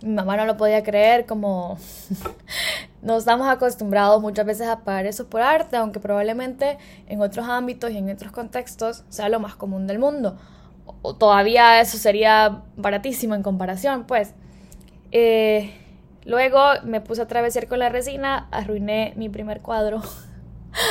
Mi 0.01 0.15
mamá 0.15 0.37
no 0.37 0.47
lo 0.47 0.57
podía 0.57 0.83
creer, 0.83 1.27
como 1.27 1.79
nos 3.03 3.19
estamos 3.19 3.49
acostumbrados 3.49 4.23
muchas 4.23 4.47
veces 4.47 4.69
a 4.69 4.81
pagar 4.81 5.07
eso 5.07 5.29
por 5.29 5.43
arte, 5.43 5.77
aunque 5.77 5.99
probablemente 5.99 6.79
en 7.09 7.21
otros 7.21 7.49
ámbitos 7.49 7.91
y 7.91 7.99
en 7.99 8.11
otros 8.11 8.33
contextos 8.33 9.05
sea 9.09 9.29
lo 9.29 9.41
más 9.41 9.57
común 9.57 9.87
del 9.87 9.99
mundo. 9.99 10.39
O 11.03 11.17
todavía 11.17 11.81
eso 11.81 11.99
sería 11.99 12.63
baratísimo 12.77 13.35
en 13.35 13.43
comparación, 13.43 14.05
pues. 14.07 14.35
Eh, 15.11 15.82
luego 16.25 16.61
me 16.85 17.01
puse 17.01 17.21
a 17.21 17.25
atravesar 17.25 17.69
con 17.69 17.79
la 17.79 17.89
resina, 17.89 18.49
arruiné 18.51 19.13
mi 19.17 19.29
primer 19.29 19.61
cuadro 19.61 20.03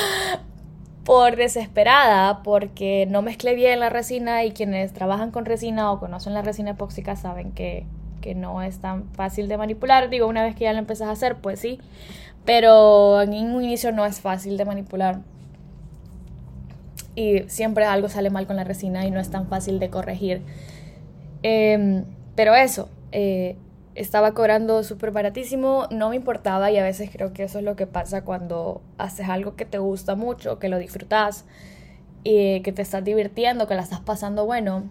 por 1.05 1.35
desesperada, 1.35 2.43
porque 2.43 3.07
no 3.09 3.21
mezclé 3.21 3.55
bien 3.55 3.79
la 3.79 3.89
resina 3.89 4.43
y 4.43 4.51
quienes 4.51 4.93
trabajan 4.93 5.31
con 5.31 5.45
resina 5.45 5.91
o 5.91 5.99
conocen 5.99 6.33
la 6.33 6.41
resina 6.41 6.71
epóxica 6.71 7.15
saben 7.15 7.51
que, 7.51 7.85
que 8.21 8.35
no 8.35 8.61
es 8.61 8.79
tan 8.79 9.09
fácil 9.13 9.47
de 9.47 9.57
manipular. 9.57 10.09
Digo, 10.09 10.27
una 10.27 10.43
vez 10.43 10.55
que 10.55 10.65
ya 10.65 10.73
lo 10.73 10.79
empezás 10.79 11.07
a 11.07 11.11
hacer, 11.11 11.37
pues 11.37 11.59
sí, 11.59 11.79
pero 12.45 13.21
en 13.21 13.33
un 13.33 13.63
inicio 13.63 13.91
no 13.91 14.05
es 14.05 14.21
fácil 14.21 14.57
de 14.57 14.65
manipular. 14.65 15.19
Y 17.15 17.43
siempre 17.47 17.85
algo 17.85 18.07
sale 18.07 18.29
mal 18.29 18.47
con 18.47 18.55
la 18.55 18.63
resina 18.63 19.05
y 19.05 19.11
no 19.11 19.19
es 19.19 19.29
tan 19.29 19.47
fácil 19.47 19.79
de 19.79 19.89
corregir. 19.89 20.41
Em, 21.43 22.05
pero 22.35 22.55
eso, 22.55 22.89
eh, 23.11 23.57
estaba 23.95 24.33
cobrando 24.33 24.83
súper 24.83 25.11
baratísimo, 25.11 25.87
no 25.91 26.09
me 26.09 26.15
importaba 26.15 26.71
y 26.71 26.77
a 26.77 26.83
veces 26.83 27.09
creo 27.11 27.33
que 27.33 27.43
eso 27.43 27.59
es 27.59 27.65
lo 27.65 27.75
que 27.75 27.87
pasa 27.87 28.23
cuando 28.23 28.81
haces 28.97 29.27
algo 29.27 29.55
que 29.55 29.65
te 29.65 29.79
gusta 29.79 30.15
mucho, 30.15 30.59
que 30.59 30.69
lo 30.69 30.77
disfrutas 30.77 31.45
y 32.23 32.61
que 32.61 32.71
te 32.71 32.81
estás 32.81 33.03
divirtiendo, 33.03 33.67
que 33.67 33.75
la 33.75 33.81
estás 33.81 33.99
pasando 33.99 34.45
bueno, 34.45 34.83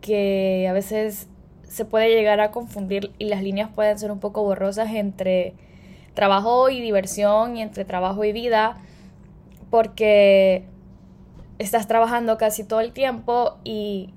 que 0.00 0.66
a 0.68 0.72
veces 0.72 1.28
se 1.62 1.84
puede 1.84 2.10
llegar 2.10 2.40
a 2.40 2.50
confundir 2.50 3.12
y 3.18 3.26
las 3.26 3.42
líneas 3.42 3.70
pueden 3.74 3.98
ser 3.98 4.10
un 4.10 4.18
poco 4.18 4.42
borrosas 4.42 4.90
entre 4.90 5.54
trabajo 6.14 6.68
y 6.68 6.80
diversión 6.80 7.56
y 7.56 7.62
entre 7.62 7.84
trabajo 7.84 8.24
y 8.24 8.32
vida 8.32 8.78
porque 9.70 10.64
estás 11.58 11.86
trabajando 11.86 12.36
casi 12.36 12.64
todo 12.64 12.80
el 12.80 12.92
tiempo 12.92 13.56
y 13.64 14.10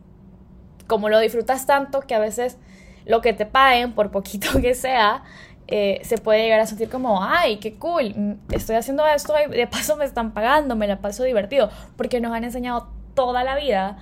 como 0.88 1.10
lo 1.10 1.20
disfrutas 1.20 1.66
tanto 1.66 2.02
que 2.02 2.16
a 2.16 2.20
veces 2.20 2.58
lo 3.06 3.22
que 3.22 3.34
te 3.34 3.46
paguen, 3.46 3.94
por 3.94 4.12
poquito 4.12 4.50
que 4.62 4.74
sea, 4.74 5.24
eh, 5.68 6.00
se 6.04 6.18
puede 6.18 6.44
llegar 6.44 6.60
a 6.60 6.66
sentir 6.68 6.90
como, 6.90 7.24
ay, 7.24 7.58
qué 7.58 7.74
cool, 7.76 8.14
mm, 8.16 8.54
estoy 8.54 8.76
haciendo 8.76 9.06
esto 9.08 9.34
y 9.48 9.52
de 9.52 9.68
paso 9.68 9.98
me 9.98 10.06
están 10.06 10.32
pagando, 10.32 10.76
me 10.76 10.88
la 10.88 11.00
paso 11.00 11.24
divertido, 11.24 11.70
porque 11.98 12.22
nos 12.22 12.34
han 12.34 12.44
enseñado 12.44 12.88
toda 13.16 13.44
la 13.44 13.56
vida 13.56 13.98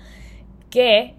que 0.70 1.16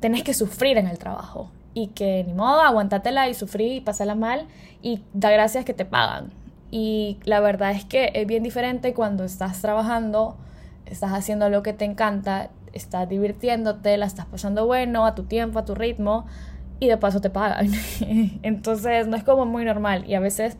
tenés 0.00 0.22
que 0.22 0.34
sufrir 0.34 0.78
en 0.78 0.88
el 0.88 0.98
trabajo 0.98 1.50
y 1.74 1.88
que 1.88 2.24
ni 2.24 2.32
modo, 2.32 2.60
aguantatela 2.60 3.28
y 3.28 3.34
sufrir 3.34 3.72
y 3.72 3.80
pasarla 3.80 4.14
mal 4.14 4.46
y 4.82 5.02
da 5.12 5.30
gracias 5.30 5.64
que 5.64 5.74
te 5.74 5.84
pagan. 5.84 6.32
Y 6.70 7.18
la 7.24 7.40
verdad 7.40 7.70
es 7.70 7.84
que 7.84 8.10
es 8.14 8.26
bien 8.26 8.42
diferente 8.42 8.94
cuando 8.94 9.24
estás 9.24 9.60
trabajando, 9.60 10.36
estás 10.86 11.12
haciendo 11.12 11.48
lo 11.50 11.62
que 11.62 11.72
te 11.72 11.84
encanta, 11.84 12.50
estás 12.72 13.08
divirtiéndote, 13.08 13.96
la 13.96 14.06
estás 14.06 14.26
pasando 14.26 14.66
bueno, 14.66 15.06
a 15.06 15.14
tu 15.14 15.24
tiempo, 15.24 15.60
a 15.60 15.64
tu 15.64 15.74
ritmo, 15.74 16.26
y 16.84 16.88
de 16.88 16.96
paso 16.96 17.20
te 17.20 17.30
pagan. 17.30 17.68
Entonces 18.42 19.06
no 19.06 19.16
es 19.16 19.24
como 19.24 19.46
muy 19.46 19.64
normal 19.64 20.04
y 20.06 20.14
a 20.14 20.20
veces 20.20 20.56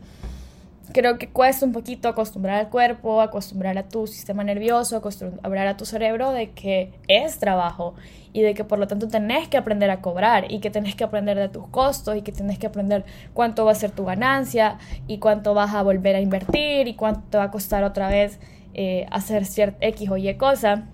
creo 0.93 1.17
que 1.17 1.29
cuesta 1.29 1.65
un 1.65 1.71
poquito 1.71 2.07
acostumbrar 2.07 2.59
al 2.59 2.69
cuerpo, 2.69 3.21
acostumbrar 3.21 3.77
a 3.77 3.83
tu 3.83 4.07
sistema 4.07 4.43
nervioso, 4.43 4.97
acostumbrar 4.97 5.67
a 5.67 5.77
tu 5.77 5.85
cerebro 5.85 6.31
de 6.31 6.51
que 6.51 6.93
es 7.07 7.39
trabajo 7.39 7.95
y 8.33 8.41
de 8.41 8.53
que 8.53 8.63
por 8.63 8.79
lo 8.79 8.87
tanto 8.87 9.07
tenés 9.07 9.47
que 9.47 9.57
aprender 9.57 9.89
a 9.89 10.01
cobrar 10.01 10.51
y 10.51 10.59
que 10.59 10.69
tenés 10.69 10.95
que 10.95 11.03
aprender 11.03 11.37
de 11.37 11.49
tus 11.49 11.67
costos 11.67 12.17
y 12.17 12.21
que 12.21 12.31
tenés 12.31 12.59
que 12.59 12.67
aprender 12.67 13.05
cuánto 13.33 13.65
va 13.65 13.71
a 13.71 13.75
ser 13.75 13.91
tu 13.91 14.05
ganancia 14.05 14.77
y 15.07 15.19
cuánto 15.19 15.53
vas 15.53 15.73
a 15.73 15.81
volver 15.83 16.15
a 16.15 16.19
invertir 16.19 16.87
y 16.87 16.95
cuánto 16.95 17.21
te 17.29 17.37
va 17.37 17.45
a 17.45 17.51
costar 17.51 17.83
otra 17.83 18.09
vez 18.09 18.39
eh, 18.73 19.05
hacer 19.09 19.45
cierta 19.45 19.77
X 19.87 20.09
o 20.09 20.17
Y 20.17 20.33
cosa. 20.35 20.85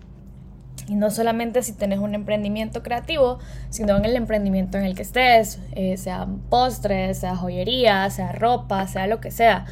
Y 0.92 0.96
no 0.96 1.10
solamente 1.10 1.64
si 1.64 1.72
tenés 1.72 2.00
un 2.00 2.16
emprendimiento 2.16 2.84
creativo, 2.84 3.40
sino 3.70 3.96
en 3.96 4.04
el 4.04 4.18
emprendimiento 4.18 4.78
en 4.78 4.84
el 4.84 4.94
que 4.94 5.04
estés, 5.04 5.62
eh, 5.72 5.96
sea 5.96 6.28
postres, 6.50 7.20
sea 7.20 7.38
joyería, 7.38 8.10
sea 8.10 8.34
ropa, 8.34 8.86
sea 8.88 9.08
lo 9.08 9.22
que 9.22 9.32
sea. 9.32 9.68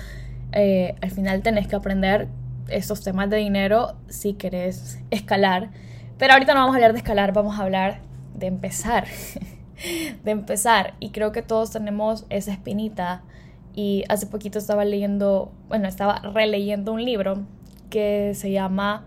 Eh, 0.54 0.96
al 1.02 1.12
final 1.12 1.42
tenés 1.42 1.68
que 1.68 1.76
aprender 1.76 2.30
estos 2.70 3.04
temas 3.04 3.30
de 3.30 3.36
dinero 3.36 3.98
si 4.08 4.36
querés 4.36 4.98
escalar. 5.12 5.72
Pero 6.18 6.32
ahorita 6.32 6.54
no 6.54 6.62
vamos 6.62 6.76
a 6.76 6.78
hablar 6.78 6.94
de 6.94 7.00
escalar, 7.00 7.34
vamos 7.34 7.60
a 7.60 7.64
hablar 7.64 8.00
de 8.36 8.48
empezar. 8.48 9.06
de 10.24 10.32
empezar. 10.32 10.94
Y 11.02 11.10
creo 11.10 11.34
que 11.34 11.42
todos 11.42 11.70
tenemos 11.70 12.28
esa 12.30 12.54
espinita. 12.54 13.24
Y 13.76 14.06
hace 14.08 14.26
poquito 14.26 14.58
estaba 14.58 14.86
leyendo, 14.86 15.52
bueno, 15.68 15.90
estaba 15.90 16.20
releyendo 16.20 16.94
un 16.94 17.04
libro 17.04 17.44
que 17.90 18.32
se 18.36 18.52
llama 18.52 19.04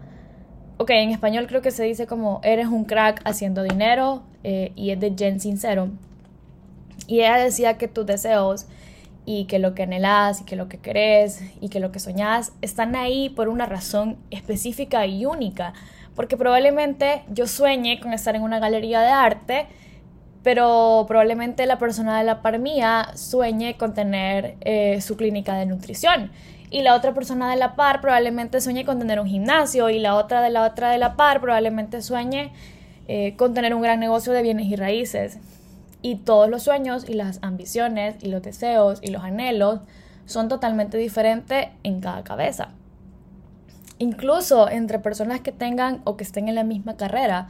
ok, 0.82 0.90
en 0.90 1.10
español 1.10 1.46
creo 1.46 1.62
que 1.62 1.70
se 1.70 1.84
dice 1.84 2.08
como 2.08 2.40
eres 2.42 2.66
un 2.66 2.84
crack 2.84 3.22
haciendo 3.24 3.62
dinero 3.62 4.24
eh, 4.42 4.72
y 4.74 4.90
es 4.90 4.98
de 4.98 5.14
Jen 5.16 5.38
Sincero. 5.38 5.90
Y 7.06 7.20
ella 7.20 7.36
decía 7.36 7.78
que 7.78 7.86
tus 7.86 8.04
deseos 8.04 8.66
y 9.24 9.44
que 9.44 9.60
lo 9.60 9.76
que 9.76 9.84
anhelas 9.84 10.40
y 10.40 10.44
que 10.44 10.56
lo 10.56 10.68
que 10.68 10.78
querés 10.78 11.40
y 11.60 11.68
que 11.68 11.78
lo 11.78 11.92
que 11.92 12.00
soñás 12.00 12.52
están 12.62 12.96
ahí 12.96 13.28
por 13.30 13.48
una 13.48 13.66
razón 13.66 14.16
específica 14.32 15.06
y 15.06 15.24
única. 15.24 15.72
Porque 16.16 16.36
probablemente 16.36 17.22
yo 17.32 17.46
sueñe 17.46 18.00
con 18.00 18.12
estar 18.12 18.34
en 18.34 18.42
una 18.42 18.58
galería 18.58 19.02
de 19.02 19.10
arte, 19.10 19.66
pero 20.42 21.04
probablemente 21.06 21.64
la 21.66 21.78
persona 21.78 22.18
de 22.18 22.24
la 22.24 22.42
par 22.42 22.58
mía 22.58 23.10
sueñe 23.14 23.76
con 23.76 23.94
tener 23.94 24.56
eh, 24.62 25.00
su 25.00 25.16
clínica 25.16 25.54
de 25.54 25.66
nutrición 25.66 26.32
y 26.72 26.80
la 26.80 26.94
otra 26.94 27.12
persona 27.12 27.50
de 27.50 27.56
la 27.56 27.76
par 27.76 28.00
probablemente 28.00 28.60
sueñe 28.62 28.86
con 28.86 28.98
tener 28.98 29.20
un 29.20 29.26
gimnasio 29.26 29.90
y 29.90 29.98
la 29.98 30.14
otra 30.14 30.40
de 30.40 30.48
la 30.48 30.64
otra 30.64 30.90
de 30.90 30.96
la 30.96 31.16
par 31.16 31.42
probablemente 31.42 32.00
sueñe 32.00 32.50
eh, 33.08 33.36
con 33.36 33.52
tener 33.52 33.74
un 33.74 33.82
gran 33.82 34.00
negocio 34.00 34.32
de 34.32 34.40
bienes 34.40 34.66
y 34.66 34.76
raíces. 34.76 35.38
Y 36.00 36.16
todos 36.16 36.48
los 36.48 36.62
sueños 36.62 37.06
y 37.06 37.12
las 37.12 37.40
ambiciones 37.42 38.16
y 38.22 38.28
los 38.28 38.42
deseos 38.42 39.00
y 39.02 39.10
los 39.10 39.22
anhelos 39.22 39.80
son 40.24 40.48
totalmente 40.48 40.96
diferentes 40.96 41.68
en 41.82 42.00
cada 42.00 42.24
cabeza. 42.24 42.70
Incluso 43.98 44.70
entre 44.70 44.98
personas 44.98 45.42
que 45.42 45.52
tengan 45.52 46.00
o 46.04 46.16
que 46.16 46.24
estén 46.24 46.48
en 46.48 46.54
la 46.54 46.64
misma 46.64 46.96
carrera, 46.96 47.48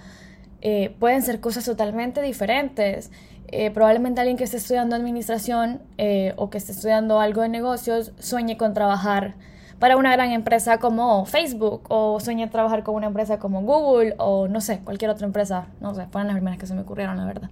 eh, 0.62 0.94
pueden 0.98 1.22
ser 1.22 1.38
cosas 1.40 1.64
totalmente 1.64 2.22
diferentes. 2.22 3.12
Eh, 3.54 3.70
probablemente 3.70 4.18
alguien 4.18 4.38
que 4.38 4.44
esté 4.44 4.56
estudiando 4.56 4.96
administración 4.96 5.82
eh, 5.98 6.32
o 6.36 6.48
que 6.48 6.56
esté 6.56 6.72
estudiando 6.72 7.20
algo 7.20 7.42
de 7.42 7.50
negocios 7.50 8.12
sueñe 8.18 8.56
con 8.56 8.72
trabajar 8.72 9.34
para 9.78 9.98
una 9.98 10.10
gran 10.10 10.30
empresa 10.30 10.78
como 10.78 11.26
Facebook 11.26 11.82
o 11.88 12.18
sueñe 12.18 12.46
trabajar 12.46 12.82
con 12.82 12.94
una 12.94 13.08
empresa 13.08 13.38
como 13.38 13.60
Google 13.60 14.14
o 14.16 14.48
no 14.48 14.62
sé, 14.62 14.78
cualquier 14.78 15.10
otra 15.10 15.26
empresa. 15.26 15.66
No 15.82 15.94
sé, 15.94 16.06
fueron 16.06 16.28
las 16.28 16.36
primeras 16.36 16.58
que 16.58 16.66
se 16.66 16.72
me 16.72 16.80
ocurrieron, 16.80 17.18
la 17.18 17.26
verdad. 17.26 17.50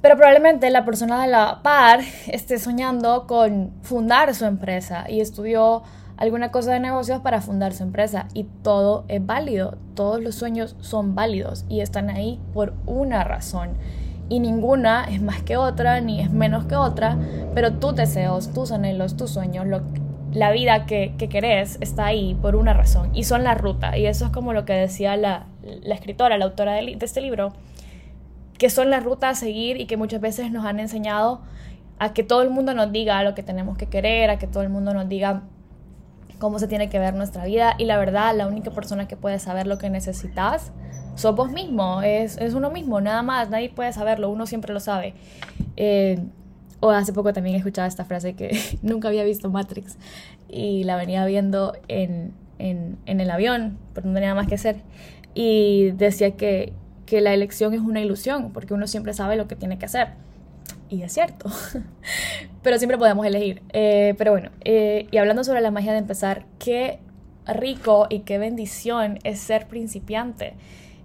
Pero 0.00 0.16
probablemente 0.16 0.70
la 0.70 0.86
persona 0.86 1.20
de 1.20 1.28
la 1.28 1.60
par 1.62 2.00
esté 2.26 2.58
soñando 2.58 3.26
con 3.26 3.72
fundar 3.82 4.34
su 4.34 4.46
empresa 4.46 5.04
y 5.06 5.20
estudió 5.20 5.82
alguna 6.16 6.50
cosa 6.50 6.72
de 6.72 6.80
negocios 6.80 7.20
para 7.20 7.42
fundar 7.42 7.74
su 7.74 7.82
empresa 7.82 8.28
y 8.32 8.44
todo 8.62 9.04
es 9.08 9.24
válido, 9.26 9.76
todos 9.94 10.22
los 10.22 10.34
sueños 10.34 10.76
son 10.80 11.14
válidos 11.14 11.66
y 11.68 11.80
están 11.80 12.08
ahí 12.08 12.40
por 12.54 12.72
una 12.86 13.22
razón 13.22 13.76
y 14.28 14.40
ninguna 14.40 15.04
es 15.04 15.22
más 15.22 15.42
que 15.42 15.56
otra 15.56 16.00
ni 16.00 16.20
es 16.20 16.30
menos 16.30 16.66
que 16.66 16.76
otra, 16.76 17.16
pero 17.54 17.74
tus 17.74 17.94
deseos, 17.94 18.52
tus 18.52 18.72
anhelos, 18.72 19.16
tus 19.16 19.30
sueños, 19.30 19.66
la 20.32 20.50
vida 20.50 20.86
que, 20.86 21.14
que, 21.16 21.28
querés 21.28 21.78
está 21.80 22.06
ahí 22.06 22.34
por 22.34 22.56
una 22.56 22.72
razón 22.72 23.10
y 23.14 23.24
son 23.24 23.44
la 23.44 23.54
ruta. 23.54 23.96
Y 23.96 24.06
eso 24.06 24.26
es 24.26 24.30
como 24.32 24.52
lo 24.52 24.64
que 24.64 24.72
decía 24.72 25.16
la, 25.16 25.46
la 25.82 25.94
escritora, 25.94 26.38
la 26.38 26.46
autora 26.46 26.74
de, 26.74 26.96
de, 26.96 27.06
este 27.06 27.20
libro, 27.20 27.52
que 28.58 28.68
son 28.68 28.90
la 28.90 29.00
ruta 29.00 29.30
a 29.30 29.34
seguir 29.34 29.80
y 29.80 29.86
que 29.86 29.96
muchas 29.96 30.20
veces 30.20 30.50
nos 30.50 30.64
han 30.66 30.80
enseñado 30.80 31.40
a 31.98 32.12
que 32.12 32.22
todo 32.22 32.42
el 32.42 32.50
mundo 32.50 32.74
nos 32.74 32.92
diga 32.92 33.22
lo 33.22 33.34
que 33.34 33.42
tenemos 33.42 33.78
que 33.78 33.86
querer, 33.86 34.30
a 34.30 34.38
que 34.38 34.46
todo 34.46 34.62
el 34.62 34.68
mundo 34.68 34.92
nos 34.92 35.08
diga 35.08 35.42
cómo 36.38 36.58
se 36.58 36.68
tiene 36.68 36.88
que 36.88 36.98
ver 36.98 37.14
nuestra 37.14 37.44
vida 37.44 37.74
y 37.78 37.84
la 37.84 37.98
verdad 37.98 38.34
la 38.36 38.46
única 38.46 38.70
persona 38.70 39.08
que 39.08 39.16
puede 39.16 39.38
saber 39.38 39.66
lo 39.66 39.78
que 39.78 39.90
necesitas 39.90 40.72
sos 41.16 41.34
vos 41.34 41.50
mismo, 41.50 42.02
es, 42.02 42.36
es, 42.36 42.54
uno 42.54 42.70
mismo, 42.70 43.00
nada 43.00 43.22
más, 43.22 43.48
nadie 43.50 43.70
puede 43.70 43.92
saberlo, 43.92 44.30
uno 44.30 44.46
siempre 44.46 44.72
lo 44.72 44.80
sabe. 44.80 45.14
Eh, 45.76 46.22
o 46.80 46.90
hace 46.90 47.12
poco 47.12 47.32
también 47.32 47.56
he 47.56 47.58
escuchado 47.58 47.88
esta 47.88 48.04
frase 48.04 48.34
que 48.34 48.56
nunca 48.82 49.08
había 49.08 49.24
visto 49.24 49.50
Matrix 49.50 49.96
y 50.48 50.84
la 50.84 50.96
venía 50.96 51.24
viendo 51.24 51.72
en, 51.88 52.32
en, 52.58 52.98
en, 53.06 53.20
el 53.20 53.30
avión, 53.30 53.78
pero 53.94 54.06
no 54.06 54.14
tenía 54.14 54.28
nada 54.28 54.42
más 54.42 54.48
que 54.48 54.56
hacer. 54.56 54.76
Y 55.34 55.92
decía 55.92 56.32
que, 56.32 56.74
que 57.06 57.20
la 57.20 57.32
elección 57.32 57.72
es 57.72 57.80
una 57.80 58.00
ilusión, 58.00 58.52
porque 58.52 58.74
uno 58.74 58.86
siempre 58.86 59.14
sabe 59.14 59.36
lo 59.36 59.48
que 59.48 59.56
tiene 59.56 59.78
que 59.78 59.86
hacer. 59.86 60.08
Y 60.88 61.02
es 61.02 61.12
cierto, 61.12 61.50
pero 62.62 62.78
siempre 62.78 62.98
podemos 62.98 63.26
elegir. 63.26 63.62
Eh, 63.72 64.14
pero 64.18 64.32
bueno, 64.32 64.50
eh, 64.64 65.08
y 65.10 65.16
hablando 65.16 65.44
sobre 65.44 65.60
la 65.60 65.70
magia 65.70 65.92
de 65.92 65.98
empezar, 65.98 66.46
qué 66.58 67.00
rico 67.46 68.06
y 68.10 68.20
qué 68.20 68.38
bendición 68.38 69.18
es 69.24 69.40
ser 69.40 69.66
principiante. 69.66 70.54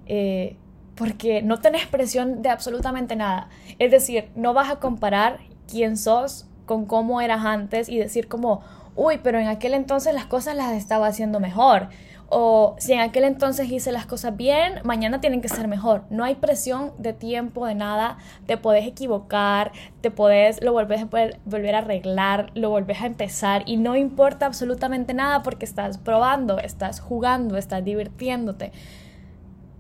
Eh, 0.06 0.56
porque 0.96 1.42
no 1.42 1.60
tenés 1.60 1.88
presión 1.88 2.42
de 2.42 2.50
absolutamente 2.50 3.16
nada. 3.16 3.50
Es 3.80 3.92
decir, 3.92 4.30
no 4.36 4.54
vas 4.54 4.70
a 4.70 4.76
comparar 4.76 5.40
quién 5.68 5.98
sos 5.98 6.48
con 6.66 6.86
cómo 6.86 7.22
eras 7.22 7.44
antes 7.44 7.90
y 7.90 7.98
decir 7.98 8.28
como, 8.28 8.62
uy, 8.96 9.20
pero 9.24 9.40
en 9.40 9.48
aquel 9.48 9.74
entonces 9.74 10.14
las 10.14 10.26
cosas 10.26 10.56
las 10.56 10.74
estaba 10.74 11.08
haciendo 11.08 11.40
mejor. 11.40 11.90
O 12.34 12.78
si 12.80 12.94
en 12.94 13.02
aquel 13.02 13.26
entonces 13.26 13.70
hice 13.70 13.92
las 13.92 14.06
cosas 14.06 14.38
bien, 14.38 14.76
mañana 14.86 15.20
tienen 15.20 15.42
que 15.42 15.50
ser 15.50 15.68
mejor. 15.68 16.04
No 16.10 16.24
hay 16.24 16.36
presión 16.36 16.94
de 16.98 17.12
tiempo, 17.12 17.66
de 17.66 17.76
nada. 17.76 18.20
Te 18.46 18.56
podés 18.56 18.88
equivocar, 18.88 19.74
te 20.00 20.12
podés, 20.12 20.64
lo 20.64 20.72
volvés 20.72 21.02
a 21.02 21.06
volver 21.44 21.76
a 21.76 21.80
arreglar, 21.80 22.52
lo 22.54 22.70
volvés 22.70 23.02
a 23.02 23.08
empezar 23.08 23.64
y 23.66 23.76
no 23.76 23.98
importa 23.98 24.46
absolutamente 24.46 25.14
nada 25.14 25.44
porque 25.44 25.66
estás 25.66 25.98
probando, 25.98 26.58
estás 26.58 27.02
jugando, 27.02 27.58
estás 27.58 27.84
divirtiéndote. 27.84 28.72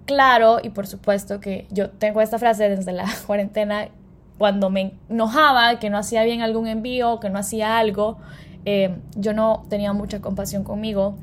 Claro, 0.04 0.60
y 0.62 0.72
por 0.72 0.88
supuesto 0.88 1.40
que 1.40 1.68
yo 1.72 1.90
tengo 1.92 2.20
esta 2.20 2.38
frase 2.38 2.68
desde 2.68 2.92
la 2.92 3.06
cuarentena, 3.28 3.88
cuando 4.38 4.70
me 4.70 4.96
enojaba, 5.10 5.80
que 5.80 5.90
no 5.90 5.98
hacía 5.98 6.26
bien 6.26 6.42
algún 6.42 6.68
envío, 6.68 7.22
que 7.22 7.30
no 7.30 7.40
hacía 7.40 7.78
algo, 7.78 8.18
eh, 8.66 8.98
yo 9.16 9.32
no 9.32 9.64
tenía 9.70 9.94
mucha 9.94 10.20
compasión 10.20 10.66
conmigo 10.66 11.16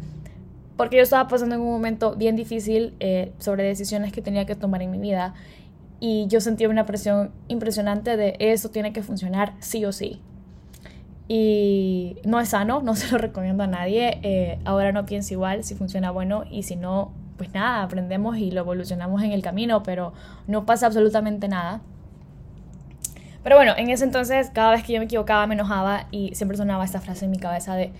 porque 0.78 0.96
yo 0.96 1.02
estaba 1.02 1.26
pasando 1.26 1.56
en 1.56 1.60
un 1.60 1.72
momento 1.72 2.14
bien 2.14 2.36
difícil 2.36 2.94
eh, 3.00 3.32
sobre 3.38 3.64
decisiones 3.64 4.12
que 4.12 4.22
tenía 4.22 4.46
que 4.46 4.54
tomar 4.54 4.80
en 4.80 4.92
mi 4.92 4.98
vida 4.98 5.34
y 5.98 6.28
yo 6.28 6.40
sentía 6.40 6.68
una 6.68 6.86
presión 6.86 7.32
impresionante 7.48 8.16
de 8.16 8.36
eso 8.38 8.70
tiene 8.70 8.92
que 8.92 9.02
funcionar 9.02 9.54
sí 9.58 9.84
o 9.84 9.90
sí. 9.90 10.22
Y 11.26 12.16
no 12.24 12.38
es 12.38 12.50
sano, 12.50 12.80
no 12.80 12.94
se 12.94 13.10
lo 13.10 13.18
recomiendo 13.18 13.64
a 13.64 13.66
nadie. 13.66 14.20
Eh, 14.22 14.60
ahora 14.64 14.92
no 14.92 15.04
pienso 15.04 15.34
igual, 15.34 15.64
si 15.64 15.74
funciona 15.74 16.12
bueno 16.12 16.44
y 16.48 16.62
si 16.62 16.76
no, 16.76 17.12
pues 17.36 17.52
nada, 17.52 17.82
aprendemos 17.82 18.38
y 18.38 18.52
lo 18.52 18.60
evolucionamos 18.60 19.20
en 19.24 19.32
el 19.32 19.42
camino, 19.42 19.82
pero 19.82 20.12
no 20.46 20.64
pasa 20.64 20.86
absolutamente 20.86 21.48
nada. 21.48 21.80
Pero 23.42 23.56
bueno, 23.56 23.72
en 23.76 23.90
ese 23.90 24.04
entonces, 24.04 24.50
cada 24.50 24.70
vez 24.70 24.84
que 24.84 24.92
yo 24.92 25.00
me 25.00 25.06
equivocaba, 25.06 25.44
me 25.48 25.54
enojaba 25.54 26.06
y 26.12 26.36
siempre 26.36 26.56
sonaba 26.56 26.84
esta 26.84 27.00
frase 27.00 27.24
en 27.24 27.32
mi 27.32 27.38
cabeza 27.38 27.74
de 27.74 27.90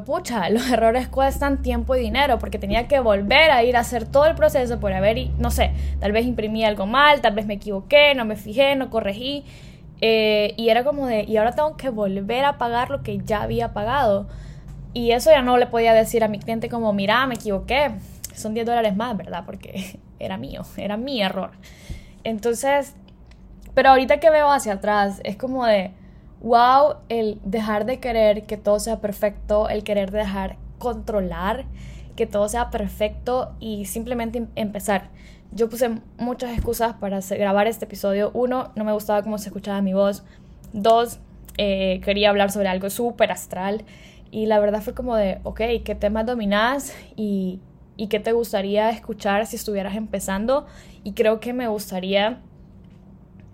pucha, 0.00 0.48
los 0.50 0.68
errores 0.70 1.08
cuestan 1.08 1.62
tiempo 1.62 1.94
y 1.94 2.00
dinero 2.00 2.38
porque 2.38 2.58
tenía 2.58 2.88
que 2.88 3.00
volver 3.00 3.50
a 3.50 3.62
ir 3.62 3.76
a 3.76 3.80
hacer 3.80 4.06
todo 4.06 4.26
el 4.26 4.34
proceso 4.34 4.80
por 4.80 4.92
haber, 4.92 5.30
no 5.38 5.50
sé, 5.50 5.72
tal 6.00 6.12
vez 6.12 6.26
imprimí 6.26 6.64
algo 6.64 6.86
mal, 6.86 7.20
tal 7.20 7.34
vez 7.34 7.46
me 7.46 7.54
equivoqué, 7.54 8.14
no 8.14 8.24
me 8.24 8.36
fijé, 8.36 8.76
no 8.76 8.90
corregí. 8.90 9.44
Eh, 10.00 10.54
y 10.56 10.68
era 10.68 10.84
como 10.84 11.06
de, 11.06 11.24
y 11.24 11.36
ahora 11.36 11.52
tengo 11.52 11.76
que 11.76 11.88
volver 11.90 12.44
a 12.44 12.58
pagar 12.58 12.90
lo 12.90 13.02
que 13.02 13.18
ya 13.18 13.42
había 13.42 13.72
pagado. 13.72 14.26
Y 14.92 15.12
eso 15.12 15.30
ya 15.30 15.42
no 15.42 15.56
le 15.56 15.66
podía 15.66 15.92
decir 15.92 16.22
a 16.24 16.28
mi 16.28 16.38
cliente 16.38 16.68
como, 16.68 16.92
mira, 16.92 17.26
me 17.26 17.34
equivoqué, 17.34 17.92
son 18.34 18.54
10 18.54 18.66
dólares 18.66 18.96
más, 18.96 19.16
¿verdad? 19.16 19.44
Porque 19.46 19.98
era 20.18 20.36
mío, 20.36 20.62
era 20.76 20.96
mi 20.96 21.22
error. 21.22 21.52
Entonces, 22.22 22.94
pero 23.74 23.90
ahorita 23.90 24.20
que 24.20 24.30
veo 24.30 24.50
hacia 24.50 24.74
atrás, 24.74 25.20
es 25.24 25.36
como 25.36 25.66
de, 25.66 25.92
wow, 26.44 26.96
el 27.08 27.40
dejar 27.42 27.86
de 27.86 28.00
querer 28.00 28.44
que 28.44 28.58
todo 28.58 28.78
sea 28.78 29.00
perfecto, 29.00 29.70
el 29.70 29.82
querer 29.82 30.10
dejar 30.10 30.58
controlar 30.78 31.64
que 32.16 32.26
todo 32.26 32.48
sea 32.50 32.70
perfecto 32.70 33.54
y 33.60 33.86
simplemente 33.86 34.38
em-, 34.38 34.48
empezar. 34.54 35.08
Yo 35.52 35.70
puse 35.70 35.90
muchas 36.18 36.52
excusas 36.52 36.94
para 36.94 37.20
grabar 37.20 37.66
este 37.66 37.86
episodio. 37.86 38.30
Uno, 38.34 38.72
no 38.76 38.84
me 38.84 38.92
gustaba 38.92 39.22
cómo 39.22 39.38
se 39.38 39.48
escuchaba 39.48 39.80
mi 39.80 39.94
voz. 39.94 40.22
Dos, 40.74 41.18
eh, 41.56 42.00
quería 42.04 42.28
hablar 42.28 42.50
sobre 42.50 42.68
algo 42.68 42.90
súper 42.90 43.32
astral. 43.32 43.82
Y 44.30 44.44
la 44.44 44.58
verdad 44.58 44.82
fue 44.82 44.92
como 44.92 45.16
de, 45.16 45.38
ok, 45.44 45.60
¿qué 45.82 45.96
temas 45.98 46.26
dominás? 46.26 46.94
Y, 47.16 47.60
y 47.96 48.08
qué 48.08 48.20
te 48.20 48.32
gustaría 48.32 48.90
escuchar 48.90 49.46
si 49.46 49.56
estuvieras 49.56 49.96
empezando. 49.96 50.66
Y 51.04 51.12
creo 51.12 51.40
que 51.40 51.54
me 51.54 51.68
gustaría... 51.68 52.40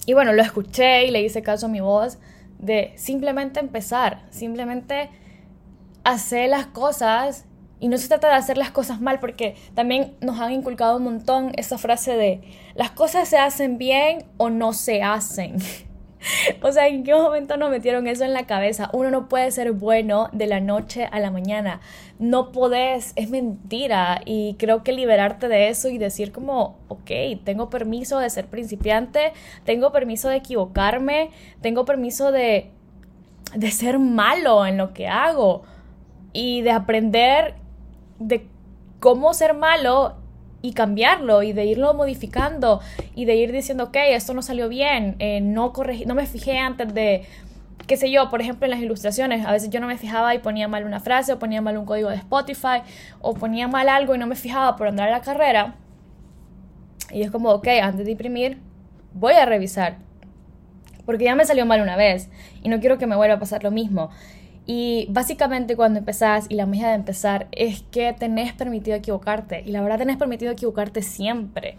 Y 0.06 0.14
bueno, 0.14 0.32
lo 0.32 0.42
escuché 0.42 1.06
y 1.06 1.12
le 1.12 1.22
hice 1.22 1.42
caso 1.42 1.66
a 1.66 1.68
mi 1.68 1.80
voz 1.80 2.18
de 2.60 2.92
simplemente 2.96 3.60
empezar, 3.60 4.26
simplemente 4.30 5.10
hacer 6.04 6.50
las 6.50 6.66
cosas 6.66 7.46
y 7.78 7.88
no 7.88 7.96
se 7.96 8.08
trata 8.08 8.28
de 8.28 8.34
hacer 8.34 8.58
las 8.58 8.70
cosas 8.70 9.00
mal 9.00 9.20
porque 9.20 9.56
también 9.74 10.14
nos 10.20 10.38
han 10.38 10.52
inculcado 10.52 10.98
un 10.98 11.04
montón 11.04 11.52
esa 11.56 11.78
frase 11.78 12.14
de 12.14 12.42
las 12.74 12.90
cosas 12.90 13.28
se 13.28 13.38
hacen 13.38 13.78
bien 13.78 14.26
o 14.36 14.50
no 14.50 14.72
se 14.72 15.02
hacen. 15.02 15.56
o 16.62 16.72
sea, 16.72 16.88
¿en 16.88 17.04
qué 17.04 17.14
momento 17.14 17.56
nos 17.56 17.70
metieron 17.70 18.06
eso 18.06 18.24
en 18.24 18.32
la 18.32 18.46
cabeza? 18.46 18.90
Uno 18.92 19.10
no 19.10 19.28
puede 19.28 19.50
ser 19.50 19.72
bueno 19.72 20.28
de 20.32 20.46
la 20.46 20.60
noche 20.60 21.08
a 21.10 21.20
la 21.20 21.30
mañana. 21.30 21.80
No 22.18 22.52
podés, 22.52 23.12
es 23.16 23.30
mentira. 23.30 24.20
Y 24.24 24.54
creo 24.58 24.82
que 24.82 24.92
liberarte 24.92 25.48
de 25.48 25.68
eso 25.68 25.88
y 25.88 25.98
decir 25.98 26.32
como, 26.32 26.78
ok, 26.88 27.10
tengo 27.44 27.70
permiso 27.70 28.18
de 28.18 28.30
ser 28.30 28.46
principiante, 28.46 29.32
tengo 29.64 29.92
permiso 29.92 30.28
de 30.28 30.36
equivocarme, 30.36 31.30
tengo 31.60 31.84
permiso 31.84 32.32
de, 32.32 32.70
de 33.54 33.70
ser 33.70 33.98
malo 33.98 34.66
en 34.66 34.76
lo 34.76 34.92
que 34.92 35.08
hago 35.08 35.62
y 36.32 36.62
de 36.62 36.70
aprender 36.70 37.54
de 38.18 38.46
cómo 39.00 39.32
ser 39.34 39.54
malo 39.54 40.19
y 40.62 40.72
cambiarlo 40.72 41.42
y 41.42 41.52
de 41.52 41.64
irlo 41.64 41.94
modificando 41.94 42.80
y 43.14 43.24
de 43.24 43.36
ir 43.36 43.52
diciendo, 43.52 43.84
ok, 43.84 43.96
esto 44.08 44.34
no 44.34 44.42
salió 44.42 44.68
bien, 44.68 45.16
eh, 45.18 45.40
no, 45.40 45.72
corregí, 45.72 46.04
no 46.04 46.14
me 46.14 46.26
fijé 46.26 46.58
antes 46.58 46.92
de, 46.92 47.24
qué 47.86 47.96
sé 47.96 48.10
yo, 48.10 48.30
por 48.30 48.40
ejemplo 48.40 48.66
en 48.66 48.70
las 48.70 48.80
ilustraciones, 48.80 49.46
a 49.46 49.52
veces 49.52 49.70
yo 49.70 49.80
no 49.80 49.86
me 49.86 49.98
fijaba 49.98 50.34
y 50.34 50.38
ponía 50.38 50.68
mal 50.68 50.84
una 50.84 51.00
frase 51.00 51.32
o 51.32 51.38
ponía 51.38 51.60
mal 51.60 51.76
un 51.76 51.86
código 51.86 52.10
de 52.10 52.16
Spotify 52.16 52.82
o 53.20 53.34
ponía 53.34 53.68
mal 53.68 53.88
algo 53.88 54.14
y 54.14 54.18
no 54.18 54.26
me 54.26 54.36
fijaba 54.36 54.76
por 54.76 54.88
andar 54.88 55.08
a 55.08 55.12
la 55.12 55.20
carrera. 55.22 55.74
Y 57.12 57.22
es 57.22 57.30
como, 57.30 57.50
ok, 57.50 57.66
antes 57.82 58.06
de 58.06 58.12
imprimir, 58.12 58.58
voy 59.12 59.34
a 59.34 59.44
revisar. 59.44 59.96
Porque 61.04 61.24
ya 61.24 61.34
me 61.34 61.44
salió 61.44 61.66
mal 61.66 61.80
una 61.80 61.96
vez 61.96 62.28
y 62.62 62.68
no 62.68 62.78
quiero 62.78 62.98
que 62.98 63.06
me 63.06 63.16
vuelva 63.16 63.34
a 63.34 63.38
pasar 63.40 63.64
lo 63.64 63.70
mismo. 63.70 64.10
Y 64.72 65.08
básicamente 65.10 65.74
cuando 65.74 65.98
empezás, 65.98 66.46
y 66.48 66.54
la 66.54 66.64
magia 66.64 66.90
de 66.90 66.94
empezar, 66.94 67.48
es 67.50 67.82
que 67.90 68.12
tenés 68.12 68.52
permitido 68.52 68.96
equivocarte. 68.96 69.64
Y 69.66 69.72
la 69.72 69.82
verdad 69.82 69.98
tenés 69.98 70.16
permitido 70.16 70.52
equivocarte 70.52 71.02
siempre. 71.02 71.76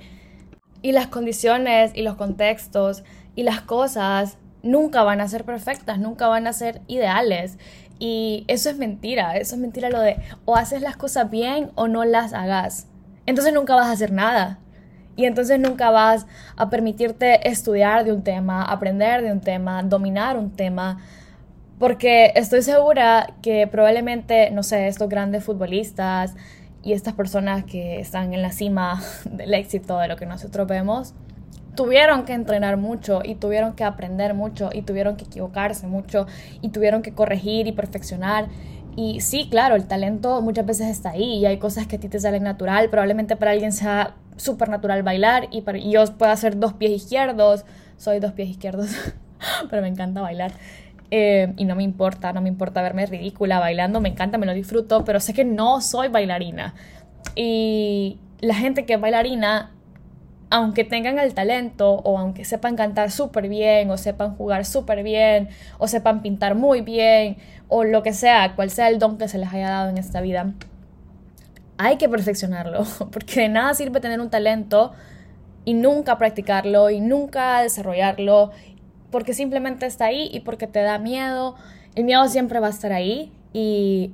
Y 0.81 0.91
las 0.91 1.07
condiciones 1.07 1.93
y 1.95 2.01
los 2.01 2.15
contextos 2.15 3.05
y 3.33 3.43
las 3.43 3.61
cosas 3.61 4.37
nunca 4.61 5.03
van 5.03 5.21
a 5.21 5.29
ser 5.29 5.45
perfectas, 5.45 5.99
nunca 5.99 6.27
van 6.27 6.47
a 6.47 6.51
ser 6.51 6.81
ideales. 6.87 7.57
Y 7.97 8.43
eso 8.49 8.69
es 8.69 8.77
mentira, 8.77 9.37
eso 9.37 9.55
es 9.55 9.61
mentira 9.61 9.89
lo 9.89 10.01
de 10.01 10.17
o 10.43 10.57
haces 10.57 10.81
las 10.81 10.97
cosas 10.97 11.31
bien 11.31 11.71
o 11.75 11.87
no 11.87 12.03
las 12.03 12.33
hagas. 12.33 12.89
Entonces 13.25 13.53
nunca 13.53 13.73
vas 13.73 13.87
a 13.87 13.93
hacer 13.93 14.11
nada. 14.11 14.59
Y 15.15 15.27
entonces 15.27 15.61
nunca 15.61 15.91
vas 15.91 16.27
a 16.57 16.69
permitirte 16.69 17.47
estudiar 17.47 18.03
de 18.03 18.11
un 18.11 18.25
tema, 18.25 18.65
aprender 18.65 19.21
de 19.21 19.31
un 19.31 19.39
tema, 19.39 19.81
dominar 19.81 20.37
un 20.37 20.51
tema, 20.51 20.97
porque 21.81 22.31
estoy 22.35 22.61
segura 22.61 23.33
que 23.41 23.65
probablemente, 23.65 24.51
no 24.51 24.61
sé, 24.61 24.87
estos 24.87 25.09
grandes 25.09 25.43
futbolistas 25.43 26.35
y 26.83 26.93
estas 26.93 27.15
personas 27.15 27.65
que 27.65 27.99
están 27.99 28.35
en 28.35 28.43
la 28.43 28.51
cima 28.51 29.01
del 29.25 29.51
éxito 29.55 29.97
de 29.97 30.07
lo 30.07 30.15
que 30.15 30.27
nosotros 30.27 30.67
vemos, 30.67 31.15
tuvieron 31.75 32.23
que 32.23 32.33
entrenar 32.33 32.77
mucho 32.77 33.21
y 33.23 33.33
tuvieron 33.33 33.73
que 33.73 33.83
aprender 33.83 34.35
mucho 34.35 34.69
y 34.71 34.83
tuvieron 34.83 35.15
que 35.17 35.25
equivocarse 35.25 35.87
mucho 35.87 36.27
y 36.61 36.69
tuvieron 36.69 37.01
que 37.01 37.13
corregir 37.15 37.65
y 37.65 37.71
perfeccionar. 37.71 38.47
Y 38.95 39.21
sí, 39.21 39.47
claro, 39.49 39.75
el 39.75 39.87
talento 39.87 40.39
muchas 40.43 40.67
veces 40.67 40.87
está 40.87 41.09
ahí 41.09 41.39
y 41.39 41.47
hay 41.47 41.57
cosas 41.57 41.87
que 41.87 41.95
a 41.95 41.99
ti 41.99 42.09
te 42.09 42.19
salen 42.19 42.43
natural. 42.43 42.91
Probablemente 42.91 43.35
para 43.35 43.51
alguien 43.51 43.71
sea 43.71 44.13
súper 44.35 44.69
natural 44.69 45.01
bailar 45.01 45.47
y, 45.49 45.61
para, 45.61 45.79
yo 45.79 46.05
puedo 46.15 46.31
hacer 46.31 46.59
dos 46.59 46.73
pies 46.73 46.91
izquierdos. 46.91 47.65
Soy 47.97 48.19
dos 48.19 48.33
pies 48.33 48.49
izquierdos, 48.49 48.91
pero 49.71 49.81
me 49.81 49.87
encanta 49.87 50.21
bailar. 50.21 50.51
Eh, 51.13 51.53
y 51.57 51.65
no 51.65 51.75
me 51.75 51.83
importa, 51.83 52.31
no 52.31 52.41
me 52.41 52.47
importa 52.47 52.81
verme 52.81 53.05
ridícula 53.05 53.59
bailando, 53.59 53.99
me 53.99 54.09
encanta, 54.09 54.37
me 54.37 54.45
lo 54.45 54.53
disfruto, 54.53 55.03
pero 55.03 55.19
sé 55.19 55.33
que 55.33 55.43
no 55.43 55.81
soy 55.81 56.07
bailarina. 56.07 56.73
Y 57.35 58.17
la 58.39 58.55
gente 58.55 58.85
que 58.85 58.93
es 58.93 59.01
bailarina, 59.01 59.71
aunque 60.49 60.85
tengan 60.85 61.19
el 61.19 61.33
talento 61.33 61.95
o 61.95 62.17
aunque 62.17 62.45
sepan 62.45 62.77
cantar 62.77 63.11
súper 63.11 63.49
bien 63.49 63.91
o 63.91 63.97
sepan 63.97 64.35
jugar 64.35 64.65
súper 64.65 65.03
bien 65.03 65.49
o 65.77 65.87
sepan 65.87 66.21
pintar 66.21 66.55
muy 66.55 66.79
bien 66.79 67.37
o 67.67 67.83
lo 67.83 68.03
que 68.03 68.13
sea, 68.13 68.55
cual 68.55 68.69
sea 68.69 68.87
el 68.87 68.97
don 68.97 69.17
que 69.17 69.27
se 69.27 69.37
les 69.37 69.53
haya 69.53 69.69
dado 69.69 69.89
en 69.89 69.97
esta 69.97 70.21
vida, 70.21 70.53
hay 71.77 71.97
que 71.97 72.07
perfeccionarlo, 72.07 72.83
porque 73.11 73.41
de 73.41 73.49
nada 73.49 73.73
sirve 73.73 73.99
tener 73.99 74.21
un 74.21 74.29
talento 74.29 74.93
y 75.65 75.73
nunca 75.73 76.17
practicarlo 76.17 76.89
y 76.89 76.99
nunca 76.99 77.61
desarrollarlo 77.61 78.51
porque 79.11 79.33
simplemente 79.33 79.85
está 79.85 80.05
ahí 80.05 80.29
y 80.33 80.41
porque 80.41 80.67
te 80.67 80.81
da 80.81 80.97
miedo. 80.97 81.55
El 81.95 82.05
miedo 82.05 82.27
siempre 82.27 82.59
va 82.59 82.67
a 82.67 82.71
estar 82.71 82.93
ahí 82.93 83.31
y, 83.53 84.11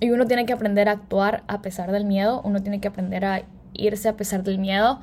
y 0.00 0.10
uno 0.10 0.26
tiene 0.26 0.46
que 0.46 0.52
aprender 0.52 0.88
a 0.88 0.92
actuar 0.92 1.44
a 1.46 1.62
pesar 1.62 1.92
del 1.92 2.04
miedo, 2.04 2.40
uno 2.44 2.62
tiene 2.62 2.80
que 2.80 2.88
aprender 2.88 3.24
a 3.24 3.42
irse 3.74 4.08
a 4.08 4.16
pesar 4.16 4.42
del 4.42 4.58
miedo. 4.58 5.00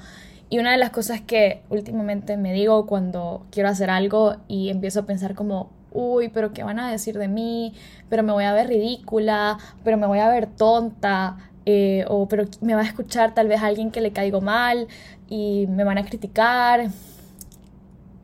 Y 0.49 0.59
una 0.59 0.71
de 0.71 0.77
las 0.77 0.89
cosas 0.89 1.21
que 1.21 1.61
últimamente 1.69 2.35
me 2.35 2.51
digo 2.51 2.85
cuando 2.85 3.45
quiero 3.51 3.69
hacer 3.69 3.89
algo 3.89 4.35
y 4.49 4.69
empiezo 4.69 5.01
a 5.01 5.05
pensar 5.05 5.33
como, 5.33 5.69
uy, 5.91 6.27
pero 6.27 6.51
¿qué 6.51 6.63
van 6.63 6.79
a 6.79 6.91
decir 6.91 7.17
de 7.17 7.27
mí? 7.27 7.73
Pero 8.09 8.23
me 8.23 8.33
voy 8.33 8.43
a 8.43 8.53
ver 8.53 8.67
ridícula, 8.67 9.57
pero 9.85 9.97
me 9.97 10.07
voy 10.07 10.19
a 10.19 10.27
ver 10.27 10.47
tonta, 10.47 11.37
eh, 11.65 12.05
o 12.07 12.27
pero 12.27 12.45
me 12.59 12.73
va 12.73 12.81
a 12.81 12.85
escuchar 12.85 13.33
tal 13.33 13.47
vez 13.47 13.61
alguien 13.61 13.91
que 13.91 14.01
le 14.01 14.11
caigo 14.11 14.41
mal 14.41 14.87
y 15.29 15.67
me 15.67 15.83
van 15.83 15.97
a 15.97 16.03
criticar 16.03 16.89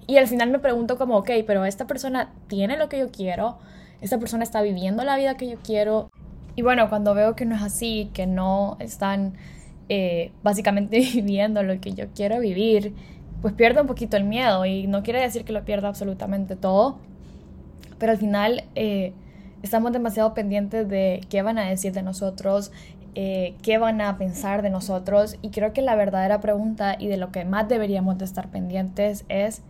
Y 0.08 0.18
al 0.18 0.28
final 0.28 0.50
me 0.50 0.60
pregunto 0.60 0.98
como, 0.98 1.18
ok, 1.18 1.30
pero 1.46 1.66
esta 1.66 1.86
persona 1.86 2.32
tiene 2.48 2.78
lo 2.78 2.88
que 2.88 2.98
yo 2.98 3.12
quiero, 3.12 3.58
esta 4.02 4.18
persona 4.18 4.44
está 4.44 4.62
viviendo 4.62 5.04
la 5.04 5.18
vida 5.18 5.36
que 5.36 5.50
yo 5.50 5.58
quiero. 5.64 6.10
Y 6.56 6.62
bueno, 6.62 6.90
cuando 6.90 7.14
veo 7.14 7.36
que 7.36 7.46
no 7.46 7.56
es 7.56 7.62
así, 7.62 8.10
que 8.14 8.26
no 8.26 8.78
están 8.80 9.34
eh, 9.90 10.32
básicamente 10.44 11.00
viviendo 11.14 11.62
lo 11.62 11.80
que 11.82 11.94
yo 11.94 12.06
quiero 12.16 12.40
vivir, 12.40 12.94
pues 13.42 13.54
pierdo 13.54 13.82
un 13.82 13.88
poquito 13.88 14.18
el 14.18 14.24
miedo 14.24 14.66
y 14.66 14.88
no 14.88 15.04
quiere 15.04 15.22
decir 15.22 15.44
que 15.44 15.54
lo 15.54 15.64
pierda 15.66 15.90
absolutamente 15.90 16.56
todo, 16.56 16.98
pero 18.00 18.12
al 18.12 18.18
final 18.18 18.64
eh, 18.76 19.14
estamos 19.62 19.92
demasiado 19.92 20.34
pendientes 20.34 20.88
de 20.90 21.22
qué 21.30 21.42
van 21.42 21.58
a 21.58 21.70
decir 21.70 21.94
de 21.94 22.02
nosotros, 22.02 22.72
eh, 23.16 23.56
qué 23.62 23.78
van 23.78 24.02
a 24.02 24.18
pensar 24.18 24.62
de 24.62 24.70
nosotros 24.70 25.38
y 25.42 25.50
creo 25.50 25.74
que 25.74 25.82
la 25.82 25.96
verdadera 25.96 26.40
pregunta 26.40 26.96
y 27.00 27.08
de 27.08 27.18
lo 27.18 27.32
que 27.32 27.46
más 27.46 27.68
deberíamos 27.68 28.18
de 28.18 28.26
estar 28.26 28.50
pendientes 28.50 29.26
es 29.30 29.62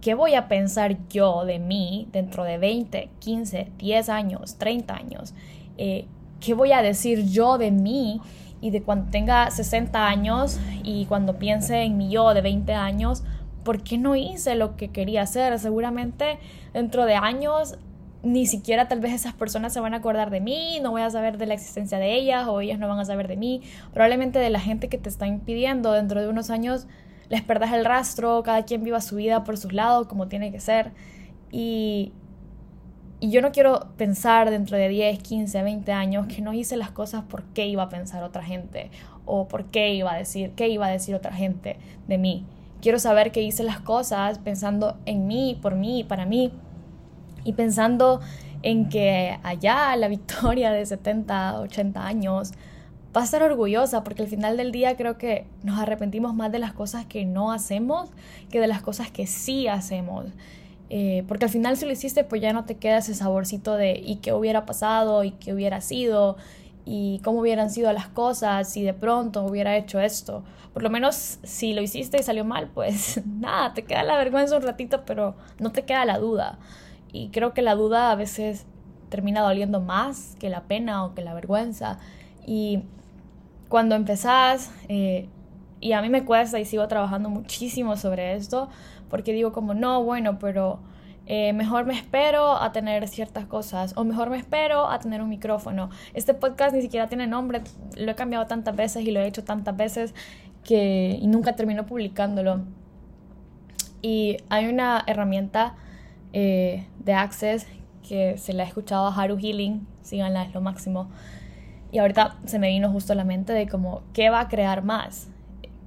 qué 0.00 0.14
voy 0.14 0.34
a 0.34 0.48
pensar 0.48 0.96
yo 1.08 1.44
de 1.44 1.58
mí 1.58 2.08
dentro 2.12 2.44
de 2.44 2.58
20, 2.58 3.10
15, 3.18 3.72
10 3.78 4.08
años, 4.08 4.56
30 4.56 4.94
años, 4.94 5.34
eh, 5.76 6.06
qué 6.40 6.54
voy 6.54 6.72
a 6.72 6.82
decir 6.82 7.26
yo 7.28 7.58
de 7.58 7.70
mí 7.70 8.20
y 8.60 8.70
de 8.70 8.82
cuando 8.82 9.10
tenga 9.10 9.50
60 9.50 10.06
años 10.06 10.58
y 10.82 11.06
cuando 11.06 11.38
piense 11.38 11.82
en 11.82 11.96
mi 11.96 12.10
yo 12.10 12.34
de 12.34 12.42
20 12.42 12.72
años, 12.74 13.22
¿por 13.64 13.82
qué 13.82 13.98
no 13.98 14.16
hice 14.16 14.54
lo 14.54 14.76
que 14.76 14.88
quería 14.88 15.22
hacer? 15.22 15.58
Seguramente 15.58 16.38
dentro 16.72 17.04
de 17.04 17.14
años 17.14 17.78
ni 18.22 18.46
siquiera 18.46 18.88
tal 18.88 19.00
vez 19.00 19.12
esas 19.12 19.32
personas 19.32 19.72
se 19.72 19.80
van 19.80 19.94
a 19.94 19.98
acordar 19.98 20.30
de 20.30 20.40
mí, 20.40 20.80
no 20.82 20.90
voy 20.90 21.02
a 21.02 21.10
saber 21.10 21.38
de 21.38 21.46
la 21.46 21.54
existencia 21.54 21.98
de 21.98 22.14
ellas 22.14 22.48
o 22.48 22.60
ellas 22.60 22.78
no 22.78 22.88
van 22.88 22.98
a 22.98 23.04
saber 23.04 23.28
de 23.28 23.36
mí. 23.36 23.62
Probablemente 23.92 24.38
de 24.38 24.50
la 24.50 24.60
gente 24.60 24.88
que 24.88 24.98
te 24.98 25.08
está 25.08 25.26
impidiendo 25.26 25.92
dentro 25.92 26.20
de 26.20 26.28
unos 26.28 26.50
años 26.50 26.86
les 27.28 27.42
perdas 27.42 27.72
el 27.72 27.84
rastro, 27.84 28.42
cada 28.42 28.64
quien 28.64 28.82
viva 28.82 29.00
su 29.00 29.16
vida 29.16 29.44
por 29.44 29.56
sus 29.56 29.72
lados 29.72 30.06
como 30.06 30.28
tiene 30.28 30.50
que 30.50 30.60
ser. 30.60 30.92
Y, 31.50 32.12
y 33.20 33.30
yo 33.30 33.42
no 33.42 33.52
quiero 33.52 33.88
pensar 33.96 34.50
dentro 34.50 34.76
de 34.76 34.88
10, 34.88 35.18
15, 35.18 35.62
20 35.62 35.92
años 35.92 36.26
que 36.26 36.40
no 36.40 36.52
hice 36.52 36.76
las 36.76 36.90
cosas 36.90 37.24
por 37.24 37.44
qué 37.44 37.66
iba 37.66 37.82
a 37.82 37.88
pensar 37.88 38.22
otra 38.22 38.42
gente 38.42 38.90
o 39.26 39.48
por 39.48 39.66
qué 39.66 39.94
iba 39.94 40.12
a 40.12 40.16
decir, 40.16 40.52
qué 40.56 40.68
iba 40.68 40.86
a 40.86 40.90
decir 40.90 41.14
otra 41.14 41.32
gente 41.32 41.78
de 42.06 42.18
mí. 42.18 42.46
Quiero 42.80 42.98
saber 42.98 43.32
que 43.32 43.42
hice 43.42 43.64
las 43.64 43.80
cosas 43.80 44.38
pensando 44.38 44.96
en 45.04 45.26
mí, 45.26 45.58
por 45.60 45.74
mí, 45.74 46.04
para 46.04 46.26
mí 46.26 46.52
y 47.44 47.52
pensando 47.52 48.20
en 48.62 48.88
que 48.88 49.38
allá 49.42 49.94
la 49.96 50.08
Victoria 50.08 50.70
de 50.70 50.86
70, 50.86 51.60
80 51.60 52.06
años 52.06 52.52
va 53.18 53.22
a 53.22 53.24
estar 53.24 53.42
orgullosa 53.42 54.04
porque 54.04 54.22
al 54.22 54.28
final 54.28 54.56
del 54.56 54.70
día 54.70 54.96
creo 54.96 55.18
que 55.18 55.44
nos 55.64 55.80
arrepentimos 55.80 56.34
más 56.34 56.52
de 56.52 56.60
las 56.60 56.72
cosas 56.72 57.04
que 57.04 57.24
no 57.24 57.50
hacemos 57.50 58.10
que 58.48 58.60
de 58.60 58.68
las 58.68 58.80
cosas 58.80 59.10
que 59.10 59.26
sí 59.26 59.66
hacemos. 59.66 60.26
Eh, 60.88 61.24
porque 61.26 61.46
al 61.46 61.50
final 61.50 61.76
si 61.76 61.84
lo 61.84 61.90
hiciste, 61.90 62.22
pues 62.22 62.40
ya 62.40 62.52
no 62.52 62.64
te 62.64 62.76
queda 62.76 62.98
ese 62.98 63.14
saborcito 63.14 63.74
de 63.74 64.00
y 64.02 64.16
qué 64.16 64.32
hubiera 64.32 64.64
pasado 64.64 65.24
y 65.24 65.32
qué 65.32 65.52
hubiera 65.52 65.80
sido 65.80 66.36
y 66.84 67.20
cómo 67.24 67.40
hubieran 67.40 67.70
sido 67.70 67.92
las 67.92 68.06
cosas 68.06 68.70
si 68.70 68.84
de 68.84 68.94
pronto 68.94 69.42
hubiera 69.42 69.76
hecho 69.76 69.98
esto. 69.98 70.44
Por 70.72 70.84
lo 70.84 70.88
menos 70.88 71.40
si 71.42 71.74
lo 71.74 71.82
hiciste 71.82 72.20
y 72.20 72.22
salió 72.22 72.44
mal, 72.44 72.70
pues 72.72 73.20
nada, 73.26 73.74
te 73.74 73.82
queda 73.82 74.04
la 74.04 74.16
vergüenza 74.16 74.56
un 74.56 74.62
ratito, 74.62 75.02
pero 75.04 75.34
no 75.58 75.72
te 75.72 75.82
queda 75.82 76.04
la 76.04 76.18
duda. 76.18 76.60
Y 77.12 77.30
creo 77.30 77.52
que 77.52 77.62
la 77.62 77.74
duda 77.74 78.12
a 78.12 78.14
veces 78.14 78.64
termina 79.08 79.40
doliendo 79.40 79.80
más 79.80 80.36
que 80.38 80.48
la 80.48 80.62
pena 80.68 81.04
o 81.04 81.14
que 81.16 81.22
la 81.22 81.34
vergüenza. 81.34 81.98
Y 82.46 82.84
cuando 83.68 83.94
empezás, 83.94 84.70
eh, 84.88 85.28
y 85.80 85.92
a 85.92 86.02
mí 86.02 86.08
me 86.08 86.24
cuesta 86.24 86.58
y 86.58 86.64
sigo 86.64 86.88
trabajando 86.88 87.28
muchísimo 87.30 87.96
sobre 87.96 88.34
esto, 88.34 88.68
porque 89.08 89.32
digo 89.32 89.52
como, 89.52 89.74
no, 89.74 90.02
bueno, 90.02 90.38
pero 90.38 90.80
eh, 91.26 91.52
mejor 91.52 91.84
me 91.84 91.94
espero 91.94 92.56
a 92.56 92.72
tener 92.72 93.06
ciertas 93.06 93.44
cosas 93.44 93.92
o 93.96 94.04
mejor 94.04 94.30
me 94.30 94.38
espero 94.38 94.88
a 94.88 94.98
tener 94.98 95.20
un 95.20 95.28
micrófono. 95.28 95.90
Este 96.14 96.32
podcast 96.32 96.74
ni 96.74 96.80
siquiera 96.80 97.06
tiene 97.06 97.26
nombre, 97.26 97.60
lo 97.96 98.10
he 98.10 98.14
cambiado 98.14 98.46
tantas 98.46 98.74
veces 98.74 99.04
y 99.06 99.10
lo 99.10 99.20
he 99.20 99.26
hecho 99.26 99.44
tantas 99.44 99.76
veces 99.76 100.14
que 100.64 101.18
y 101.20 101.26
nunca 101.26 101.54
termino 101.54 101.84
publicándolo. 101.84 102.62
Y 104.00 104.38
hay 104.48 104.68
una 104.68 105.04
herramienta 105.06 105.76
eh, 106.32 106.86
de 106.98 107.12
Access 107.12 107.66
que 108.08 108.38
se 108.38 108.54
la 108.54 108.62
he 108.62 108.66
escuchado 108.66 109.06
a 109.06 109.14
Haru 109.14 109.36
Healing, 109.36 109.86
síganla, 110.02 110.44
es 110.44 110.54
lo 110.54 110.62
máximo. 110.62 111.10
Y 111.90 111.98
ahorita 111.98 112.36
se 112.44 112.58
me 112.58 112.68
vino 112.68 112.90
justo 112.90 113.12
a 113.12 113.16
la 113.16 113.24
mente 113.24 113.52
de 113.52 113.66
como, 113.66 114.02
¿qué 114.12 114.30
va 114.30 114.40
a 114.40 114.48
crear 114.48 114.84
más? 114.84 115.28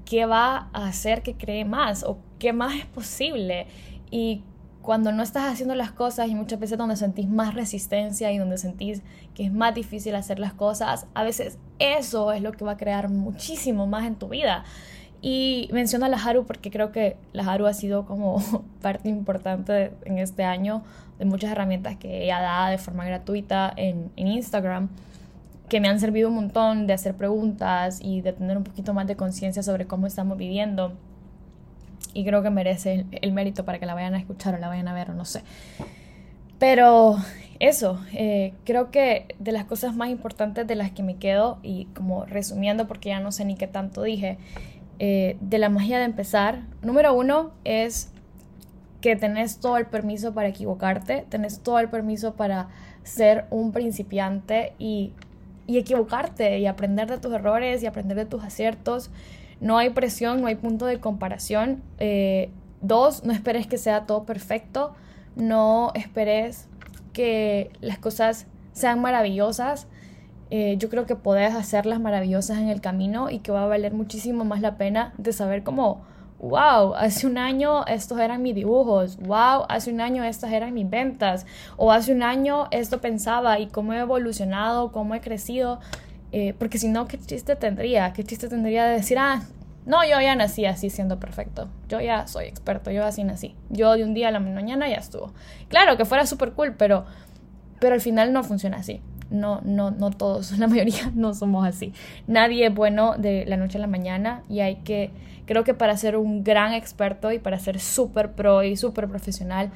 ¿Qué 0.06 0.26
va 0.26 0.70
a 0.74 0.88
hacer 0.88 1.22
que 1.22 1.36
cree 1.36 1.64
más? 1.64 2.04
¿O 2.04 2.18
qué 2.42 2.54
más 2.54 2.76
es 2.76 2.86
posible. 2.86 3.68
Y 4.10 4.44
cuando 4.82 5.12
no 5.12 5.22
estás 5.22 5.44
haciendo 5.44 5.76
las 5.76 5.92
cosas 5.92 6.28
y 6.28 6.34
muchas 6.34 6.60
veces 6.60 6.76
donde 6.76 6.96
sentís 6.96 7.30
más 7.30 7.54
resistencia 7.54 8.32
y 8.32 8.40
donde 8.40 8.58
sentís 8.58 9.04
que 9.36 9.46
es 9.46 9.54
más 9.54 9.76
difícil 9.76 10.16
hacer 10.16 10.40
las 10.40 10.54
cosas, 10.54 11.06
a 11.14 11.24
veces 11.24 11.60
eso 11.78 12.32
es 12.32 12.42
lo 12.42 12.52
que 12.52 12.66
va 12.66 12.72
a 12.72 12.78
crear 12.78 13.10
muchísimo 13.10 13.86
más 13.86 14.08
en 14.08 14.16
tu 14.16 14.28
vida. 14.28 14.64
Y 15.22 15.70
menciono 15.72 16.08
a 16.08 16.10
la 16.10 16.18
Haru 16.18 16.48
porque 16.48 16.72
creo 16.72 16.92
que 16.92 17.16
la 17.32 17.44
Haru 17.44 17.68
ha 17.68 17.74
sido 17.74 18.08
como 18.08 18.42
parte 18.82 19.08
importante 19.08 19.94
en 20.06 20.18
este 20.18 20.44
año 20.44 20.82
de 21.20 21.26
muchas 21.26 21.52
herramientas 21.52 21.98
que 21.98 22.24
ella 22.24 22.42
da 22.42 22.72
de 22.72 22.80
forma 22.80 23.06
gratuita 23.06 23.72
en, 23.76 24.12
en 24.16 24.28
Instagram 24.28 24.90
que 25.72 25.80
me 25.80 25.88
han 25.88 26.02
servido 26.02 26.28
un 26.28 26.36
montón 26.36 26.86
de 26.86 26.92
hacer 26.92 27.16
preguntas 27.16 28.00
y 28.02 28.20
de 28.20 28.34
tener 28.34 28.58
un 28.58 28.66
poquito 28.66 28.94
más 28.94 29.08
de 29.08 29.16
conciencia 29.16 29.64
sobre 29.64 29.88
cómo 29.88 30.06
estamos 30.06 30.38
viviendo 30.38 30.98
y 32.14 32.26
creo 32.26 32.44
que 32.44 32.50
merece 32.50 33.06
el, 33.10 33.32
mérito 33.32 33.64
para 33.64 33.80
que 33.80 33.86
la 33.86 33.94
vayan 33.94 34.14
a 34.14 34.20
escuchar 34.20 34.54
o 34.54 34.58
la 34.58 34.68
vayan 34.68 34.90
a 34.90 34.94
ver 34.94 35.12
o 35.12 35.14
no 35.14 35.24
sé. 35.24 35.44
Pero 36.60 37.16
eso, 37.62 38.02
eh, 38.12 38.54
creo 38.66 38.92
que 38.92 39.34
de 39.40 39.54
las 39.54 39.64
cosas 39.64 39.96
más 39.96 40.10
importantes 40.10 40.68
de 40.68 40.76
las 40.76 40.92
que 40.92 41.04
me 41.04 41.16
quedo, 41.16 41.58
y 41.64 41.86
como 41.96 42.26
resumiendo 42.26 42.86
porque 42.86 43.08
ya 43.08 43.22
no 43.22 43.32
sé 43.32 43.46
ni 43.46 43.56
qué 43.56 43.68
tanto 43.68 44.04
dije, 44.04 44.40
eh, 45.00 45.38
de 45.40 45.58
la 45.58 45.70
magia 45.70 46.00
de 46.00 46.04
empezar, 46.04 46.64
número 46.82 47.14
uno 47.14 47.52
es 47.64 48.12
que 49.00 49.16
tenés 49.16 49.62
todo 49.62 49.78
el 49.78 49.86
permiso 49.86 50.34
para 50.34 50.50
equivocarte, 50.50 51.26
tenés 51.30 51.62
todo 51.62 51.80
el 51.80 51.90
permiso 51.90 52.34
para 52.34 52.68
ser 53.04 53.46
un 53.52 53.72
principiante 53.72 54.74
y, 54.78 55.14
y 55.72 55.78
equivocarte 55.78 56.60
y 56.60 56.68
aprender 56.68 57.10
de 57.10 57.18
tus 57.18 57.34
errores 57.34 57.82
y 57.82 57.86
aprender 57.86 58.18
de 58.18 58.26
tus 58.26 58.44
aciertos 58.44 59.10
no 59.62 59.78
hay 59.78 59.92
presión, 59.92 60.42
no 60.42 60.48
hay 60.48 60.56
punto 60.56 60.86
de 60.86 61.00
comparación. 61.00 61.82
Eh, 62.00 62.50
dos, 62.82 63.24
no 63.24 63.32
esperes 63.32 63.68
que 63.68 63.78
sea 63.78 64.06
todo 64.06 64.26
perfecto, 64.26 64.94
no 65.36 65.92
esperes 65.94 66.68
que 67.14 67.72
las 67.80 68.00
cosas 68.00 68.48
sean 68.74 69.00
maravillosas. 69.00 69.88
Eh, 70.50 70.76
yo 70.78 70.90
creo 70.90 71.06
que 71.06 71.16
podés 71.16 71.54
hacerlas 71.54 72.02
maravillosas 72.02 72.58
en 72.58 72.68
el 72.68 72.82
camino 72.82 73.30
y 73.30 73.40
que 73.40 73.52
va 73.52 73.64
a 73.64 73.68
valer 73.68 73.94
muchísimo 73.94 74.44
más 74.44 74.62
la 74.62 74.78
pena 74.78 75.14
de 75.18 75.32
saber 75.32 75.64
cómo, 75.64 76.02
wow, 76.42 76.96
hace 76.96 77.28
un 77.28 77.38
año 77.38 77.86
estos 77.86 78.20
eran 78.20 78.42
mis 78.42 78.56
dibujos, 78.56 79.18
wow, 79.18 79.66
hace 79.70 79.92
un 79.92 80.02
año 80.02 80.24
estas 80.24 80.52
eran 80.52 80.74
mis 80.74 80.90
ventas, 80.90 81.46
o 81.78 81.92
hace 81.92 82.12
un 82.14 82.24
año 82.24 82.68
esto 82.72 83.00
pensaba 83.00 83.60
y 83.60 83.68
cómo 83.68 83.94
he 83.94 84.00
evolucionado, 84.00 84.92
cómo 84.92 85.16
he 85.16 85.22
crecido. 85.22 85.80
Eh, 86.32 86.54
porque 86.58 86.78
si 86.78 86.88
no, 86.88 87.08
¿qué 87.08 87.20
chiste 87.20 87.56
tendría? 87.56 88.14
¿Qué 88.14 88.24
chiste 88.24 88.48
tendría 88.48 88.86
de 88.86 88.96
decir, 88.96 89.18
ah, 89.20 89.44
no, 89.86 90.04
yo 90.04 90.20
ya 90.22 90.36
nací 90.36 90.66
así 90.66 90.90
siendo 90.90 91.20
perfecto. 91.20 91.68
Yo 91.90 92.00
ya 92.00 92.28
soy 92.28 92.46
experto, 92.46 92.92
yo 92.92 93.04
así 93.04 93.24
nací. 93.24 93.56
Yo 93.70 93.94
de 93.94 94.04
un 94.04 94.14
día 94.14 94.28
a 94.28 94.32
la 94.32 94.40
mañana 94.40 94.88
ya 94.88 94.98
estuvo. 94.98 95.34
Claro 95.70 95.98
que 95.98 96.06
fuera 96.06 96.26
súper 96.26 96.54
cool, 96.54 96.76
pero, 96.76 97.06
pero 97.80 97.96
al 97.96 98.02
final 98.02 98.32
no 98.32 98.44
funciona 98.44 98.78
así. 98.78 99.02
No, 99.32 99.62
no, 99.64 99.92
no 99.92 100.12
todos, 100.12 100.52
la 100.60 100.68
mayoría 100.68 101.12
no 101.16 101.34
somos 101.34 101.66
así. 101.66 101.94
Nadie 102.28 102.68
es 102.68 102.76
bueno 102.76 103.16
de 103.18 103.46
la 103.46 103.58
noche 103.58 103.78
a 103.78 103.82
la 103.82 103.88
mañana 103.88 104.44
y 104.50 104.60
hay 104.60 104.76
que, 104.78 105.10
creo 105.46 105.64
que 105.64 105.74
para 105.74 105.98
ser 105.98 106.18
un 106.18 106.44
gran 106.44 106.74
experto 106.74 107.32
y 107.32 107.40
para 107.40 107.58
ser 107.58 107.80
súper 107.80 108.34
pro 108.34 108.62
y 108.64 108.76
súper 108.76 109.08
profesional, 109.08 109.72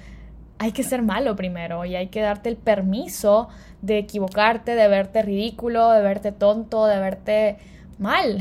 hay 0.58 0.72
que 0.72 0.84
ser 0.84 1.02
malo 1.02 1.36
primero 1.36 1.86
y 1.86 1.96
hay 1.96 2.08
que 2.08 2.22
darte 2.22 2.50
el 2.50 2.56
permiso 2.56 3.50
de 3.82 3.98
equivocarte, 3.98 4.76
de 4.76 4.88
verte 4.88 5.22
ridículo, 5.22 5.92
de 5.92 6.02
verte 6.02 6.32
tonto, 6.32 6.86
de 6.86 7.00
verte 7.00 7.58
mal, 8.00 8.40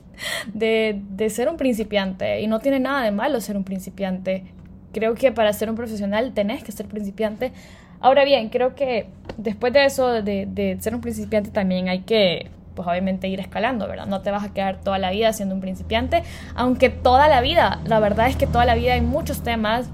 de, 0.54 1.00
de 1.10 1.30
ser 1.30 1.48
un 1.48 1.56
principiante. 1.56 2.40
Y 2.40 2.46
no 2.46 2.60
tiene 2.60 2.80
nada 2.80 3.02
de 3.02 3.10
malo 3.10 3.40
ser 3.40 3.56
un 3.56 3.64
principiante. 3.64 4.44
Creo 4.92 5.14
que 5.14 5.32
para 5.32 5.52
ser 5.52 5.68
un 5.68 5.76
profesional 5.76 6.32
tenés 6.32 6.62
que 6.62 6.72
ser 6.72 6.86
principiante. 6.86 7.52
Ahora 8.00 8.24
bien, 8.24 8.48
creo 8.48 8.74
que 8.74 9.08
después 9.36 9.72
de 9.72 9.84
eso, 9.84 10.22
de, 10.22 10.76
ser 10.80 10.94
un 10.94 11.00
principiante, 11.00 11.50
también 11.50 11.88
hay 11.88 12.00
que 12.00 12.50
pues 12.74 12.86
obviamente 12.86 13.26
ir 13.28 13.40
escalando, 13.40 13.88
¿verdad? 13.88 14.06
No 14.06 14.20
te 14.20 14.30
vas 14.30 14.44
a 14.44 14.52
quedar 14.52 14.80
toda 14.82 14.98
la 14.98 15.10
vida 15.10 15.32
siendo 15.32 15.54
un 15.54 15.62
principiante, 15.62 16.22
aunque 16.54 16.90
toda 16.90 17.26
la 17.26 17.40
vida, 17.40 17.80
la 17.86 18.00
verdad 18.00 18.28
es 18.28 18.36
que 18.36 18.46
toda 18.46 18.66
la 18.66 18.74
vida 18.74 18.92
hay 18.92 19.00
muchos 19.00 19.42
temas 19.42 19.88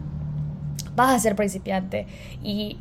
vas 0.95 1.15
a 1.15 1.19
ser 1.19 1.37
principiante. 1.37 2.07
Y 2.43 2.79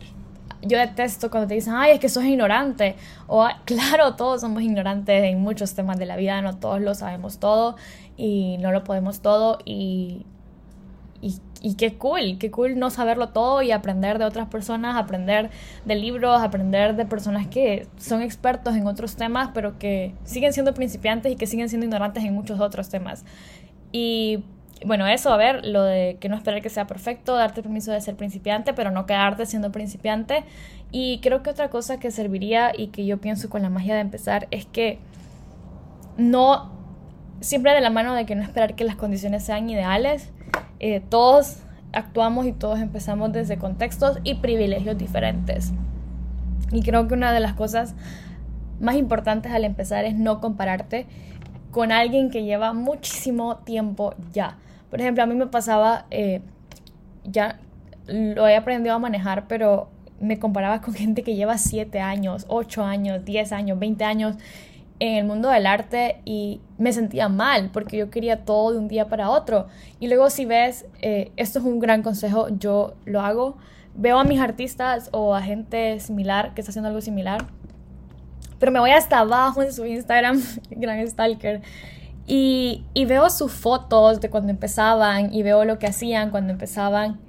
yo 0.61 0.77
detesto 0.77 1.29
cuando 1.31 1.47
te 1.47 1.55
dicen, 1.55 1.73
ay, 1.75 1.93
es 1.93 1.99
que 1.99 2.09
sos 2.09 2.23
ignorante. 2.23 2.95
O, 3.27 3.47
claro, 3.65 4.15
todos 4.15 4.41
somos 4.41 4.61
ignorantes 4.61 5.23
en 5.23 5.39
muchos 5.41 5.73
temas 5.73 5.97
de 5.97 6.05
la 6.05 6.15
vida, 6.15 6.41
no 6.41 6.57
todos 6.57 6.81
lo 6.81 6.95
sabemos 6.95 7.39
todo 7.39 7.75
y 8.17 8.57
no 8.59 8.71
lo 8.71 8.83
podemos 8.83 9.21
todo. 9.21 9.59
Y, 9.65 10.25
y 11.21 11.39
qué 11.75 11.93
cool, 11.97 12.37
qué 12.39 12.49
cool 12.49 12.79
no 12.79 12.89
saberlo 12.89 13.29
todo 13.29 13.61
y 13.61 13.71
aprender 13.71 14.17
de 14.17 14.25
otras 14.25 14.47
personas, 14.47 14.95
aprender 14.95 15.51
de 15.85 15.95
libros, 15.95 16.41
aprender 16.41 16.95
de 16.95 17.05
personas 17.05 17.47
que 17.47 17.87
son 17.97 18.21
expertos 18.21 18.75
en 18.75 18.87
otros 18.87 19.15
temas, 19.15 19.51
pero 19.53 19.77
que 19.77 20.13
siguen 20.23 20.53
siendo 20.53 20.73
principiantes 20.73 21.31
y 21.31 21.35
que 21.35 21.45
siguen 21.47 21.69
siendo 21.69 21.85
ignorantes 21.85 22.23
en 22.23 22.33
muchos 22.33 22.59
otros 22.59 22.89
temas. 22.89 23.25
Y 23.91 24.43
bueno, 24.85 25.05
eso, 25.05 25.31
a 25.31 25.37
ver, 25.37 25.65
lo 25.65 25.83
de 25.83 26.17
que 26.19 26.29
no 26.29 26.35
esperar 26.35 26.61
que 26.61 26.69
sea 26.69 26.87
perfecto, 26.87 27.35
darte 27.35 27.61
permiso 27.61 27.91
de 27.91 28.01
ser 28.01 28.15
principiante, 28.15 28.73
pero 28.73 28.89
no 28.89 29.05
quedarte 29.05 29.45
siendo 29.45 29.71
principiante. 29.71 30.43
Y 30.91 31.19
creo 31.21 31.43
que 31.43 31.51
otra 31.51 31.69
cosa 31.69 31.99
que 31.99 32.09
serviría 32.09 32.71
y 32.75 32.87
que 32.87 33.05
yo 33.05 33.19
pienso 33.19 33.49
con 33.49 33.61
la 33.61 33.69
magia 33.69 33.93
de 33.93 34.01
empezar 34.01 34.47
es 34.49 34.65
que 34.65 34.97
no, 36.17 36.71
siempre 37.39 37.73
de 37.73 37.81
la 37.81 37.91
mano 37.91 38.15
de 38.15 38.25
que 38.25 38.35
no 38.35 38.41
esperar 38.43 38.75
que 38.75 38.83
las 38.83 38.95
condiciones 38.95 39.43
sean 39.43 39.69
ideales, 39.69 40.31
eh, 40.83 40.99
todos 40.99 41.59
actuamos 41.93 42.47
y 42.47 42.53
todos 42.53 42.79
empezamos 42.79 43.31
desde 43.31 43.59
contextos 43.59 44.17
y 44.23 44.35
privilegios 44.35 44.97
diferentes. 44.97 45.73
Y 46.71 46.81
creo 46.81 47.07
que 47.07 47.13
una 47.13 47.31
de 47.31 47.39
las 47.39 47.53
cosas 47.53 47.93
más 48.79 48.95
importantes 48.95 49.51
al 49.51 49.63
empezar 49.63 50.05
es 50.05 50.15
no 50.15 50.41
compararte 50.41 51.05
con 51.69 51.91
alguien 51.91 52.31
que 52.31 52.43
lleva 52.43 52.73
muchísimo 52.73 53.57
tiempo 53.57 54.15
ya. 54.33 54.57
Por 54.89 54.99
ejemplo, 54.99 55.23
a 55.23 55.27
mí 55.27 55.35
me 55.35 55.45
pasaba, 55.45 56.07
eh, 56.09 56.41
ya 57.25 57.59
lo 58.07 58.47
he 58.47 58.55
aprendido 58.55 58.95
a 58.95 58.99
manejar, 58.99 59.47
pero 59.47 59.87
me 60.19 60.39
comparaba 60.39 60.81
con 60.81 60.93
gente 60.95 61.21
que 61.21 61.35
lleva 61.35 61.59
7 61.59 61.99
años, 61.99 62.45
8 62.47 62.83
años, 62.83 63.23
10 63.23 63.51
años, 63.51 63.77
20 63.77 64.03
años 64.03 64.35
en 64.97 65.17
el 65.17 65.25
mundo 65.25 65.49
del 65.49 65.67
arte 65.67 66.21
y 66.25 66.59
me 66.81 66.93
sentía 66.93 67.29
mal 67.29 67.69
porque 67.71 67.95
yo 67.95 68.09
quería 68.09 68.43
todo 68.43 68.71
de 68.71 68.79
un 68.79 68.87
día 68.87 69.07
para 69.07 69.29
otro. 69.29 69.67
Y 69.99 70.07
luego 70.07 70.31
si 70.31 70.45
ves, 70.45 70.85
eh, 71.01 71.31
esto 71.37 71.59
es 71.59 71.65
un 71.65 71.79
gran 71.79 72.01
consejo, 72.01 72.47
yo 72.49 72.95
lo 73.05 73.21
hago, 73.21 73.55
veo 73.93 74.17
a 74.17 74.23
mis 74.23 74.39
artistas 74.39 75.09
o 75.11 75.35
a 75.35 75.43
gente 75.43 75.99
similar 75.99 76.55
que 76.55 76.61
está 76.61 76.71
haciendo 76.71 76.87
algo 76.87 77.01
similar, 77.01 77.45
pero 78.57 78.71
me 78.71 78.79
voy 78.79 78.91
hasta 78.91 79.19
abajo 79.19 79.61
en 79.61 79.71
su 79.71 79.85
Instagram, 79.85 80.41
gran 80.71 81.07
stalker, 81.07 81.61
y, 82.25 82.83
y 82.95 83.05
veo 83.05 83.29
sus 83.29 83.51
fotos 83.51 84.19
de 84.19 84.31
cuando 84.31 84.49
empezaban 84.49 85.31
y 85.31 85.43
veo 85.43 85.65
lo 85.65 85.77
que 85.77 85.85
hacían 85.85 86.31
cuando 86.31 86.51
empezaban. 86.51 87.19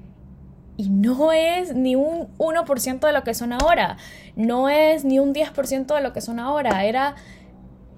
Y 0.78 0.88
no 0.88 1.30
es 1.32 1.74
ni 1.74 1.94
un 1.94 2.28
1% 2.38 3.00
de 3.00 3.12
lo 3.12 3.22
que 3.22 3.34
son 3.34 3.52
ahora, 3.52 3.98
no 4.34 4.70
es 4.70 5.04
ni 5.04 5.18
un 5.18 5.34
10% 5.34 5.94
de 5.94 6.00
lo 6.00 6.14
que 6.14 6.22
son 6.22 6.38
ahora, 6.38 6.86
era 6.86 7.16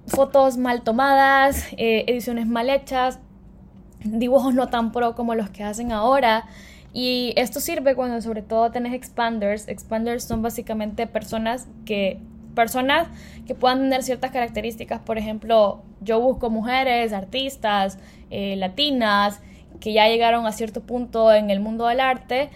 fotos 0.07 0.57
mal 0.57 0.81
tomadas, 0.83 1.67
eh, 1.77 2.05
ediciones 2.07 2.47
mal 2.47 2.69
hechas, 2.69 3.19
dibujos 4.03 4.53
no 4.53 4.69
tan 4.69 4.91
pro 4.91 5.15
como 5.15 5.35
los 5.35 5.49
que 5.49 5.63
hacen 5.63 5.91
ahora. 5.91 6.45
Y 6.93 7.33
esto 7.35 7.59
sirve 7.59 7.95
cuando 7.95 8.21
sobre 8.21 8.41
todo 8.41 8.71
tenés 8.71 8.93
expanders. 8.93 9.67
Expanders 9.67 10.23
son 10.23 10.41
básicamente 10.41 11.07
personas 11.07 11.67
que 11.85 12.19
personas 12.55 13.09
que 13.45 13.53
puedan 13.53 13.79
tener 13.79 14.01
ciertas 14.01 14.31
características. 14.31 15.01
Por 15.01 15.17
ejemplo, 15.17 15.83
yo 15.99 16.21
busco 16.21 16.49
mujeres, 16.49 17.11
artistas, 17.11 17.99
eh, 18.29 18.55
latinas, 18.55 19.41
que 19.81 19.91
ya 19.91 20.07
llegaron 20.07 20.47
a 20.47 20.53
cierto 20.53 20.81
punto 20.81 21.33
en 21.33 21.49
el 21.49 21.59
mundo 21.59 21.85
del 21.87 21.99
arte 21.99 22.49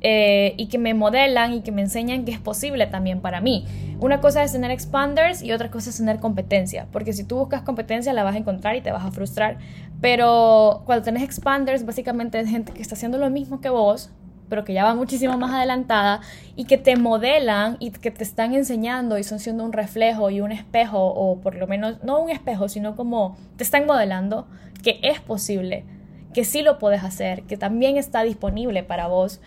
eh, 0.00 0.54
y 0.56 0.66
que 0.66 0.78
me 0.78 0.94
modelan 0.94 1.54
y 1.54 1.62
que 1.62 1.72
me 1.72 1.82
enseñan 1.82 2.24
que 2.24 2.32
es 2.32 2.38
posible 2.38 2.86
también 2.86 3.20
para 3.20 3.40
mí. 3.40 3.66
Una 4.00 4.20
cosa 4.20 4.44
es 4.44 4.52
tener 4.52 4.70
expanders 4.70 5.42
y 5.42 5.52
otra 5.52 5.70
cosa 5.70 5.90
es 5.90 5.96
tener 5.96 6.20
competencia, 6.20 6.86
porque 6.92 7.12
si 7.12 7.24
tú 7.24 7.36
buscas 7.36 7.62
competencia 7.62 8.12
la 8.12 8.22
vas 8.22 8.34
a 8.34 8.38
encontrar 8.38 8.76
y 8.76 8.80
te 8.80 8.92
vas 8.92 9.04
a 9.04 9.10
frustrar, 9.10 9.58
pero 10.00 10.82
cuando 10.86 11.04
tenés 11.04 11.22
expanders 11.22 11.84
básicamente 11.84 12.38
es 12.38 12.48
gente 12.48 12.72
que 12.72 12.82
está 12.82 12.94
haciendo 12.94 13.18
lo 13.18 13.28
mismo 13.30 13.60
que 13.60 13.70
vos, 13.70 14.10
pero 14.48 14.64
que 14.64 14.72
ya 14.72 14.84
va 14.84 14.94
muchísimo 14.94 15.36
más 15.36 15.52
adelantada 15.52 16.20
y 16.56 16.64
que 16.64 16.78
te 16.78 16.96
modelan 16.96 17.76
y 17.80 17.90
que 17.90 18.10
te 18.10 18.24
están 18.24 18.54
enseñando 18.54 19.18
y 19.18 19.24
son 19.24 19.38
siendo 19.38 19.64
un 19.64 19.72
reflejo 19.72 20.30
y 20.30 20.40
un 20.40 20.52
espejo, 20.52 21.04
o 21.04 21.40
por 21.40 21.54
lo 21.54 21.66
menos, 21.66 22.02
no 22.02 22.20
un 22.20 22.30
espejo, 22.30 22.68
sino 22.68 22.96
como 22.96 23.36
te 23.56 23.64
están 23.64 23.86
modelando 23.86 24.46
que 24.82 25.00
es 25.02 25.20
posible, 25.20 25.84
que 26.32 26.44
sí 26.44 26.62
lo 26.62 26.78
puedes 26.78 27.04
hacer, 27.04 27.42
que 27.42 27.56
también 27.56 27.96
está 27.96 28.22
disponible 28.22 28.82
para 28.82 29.06
vos 29.08 29.40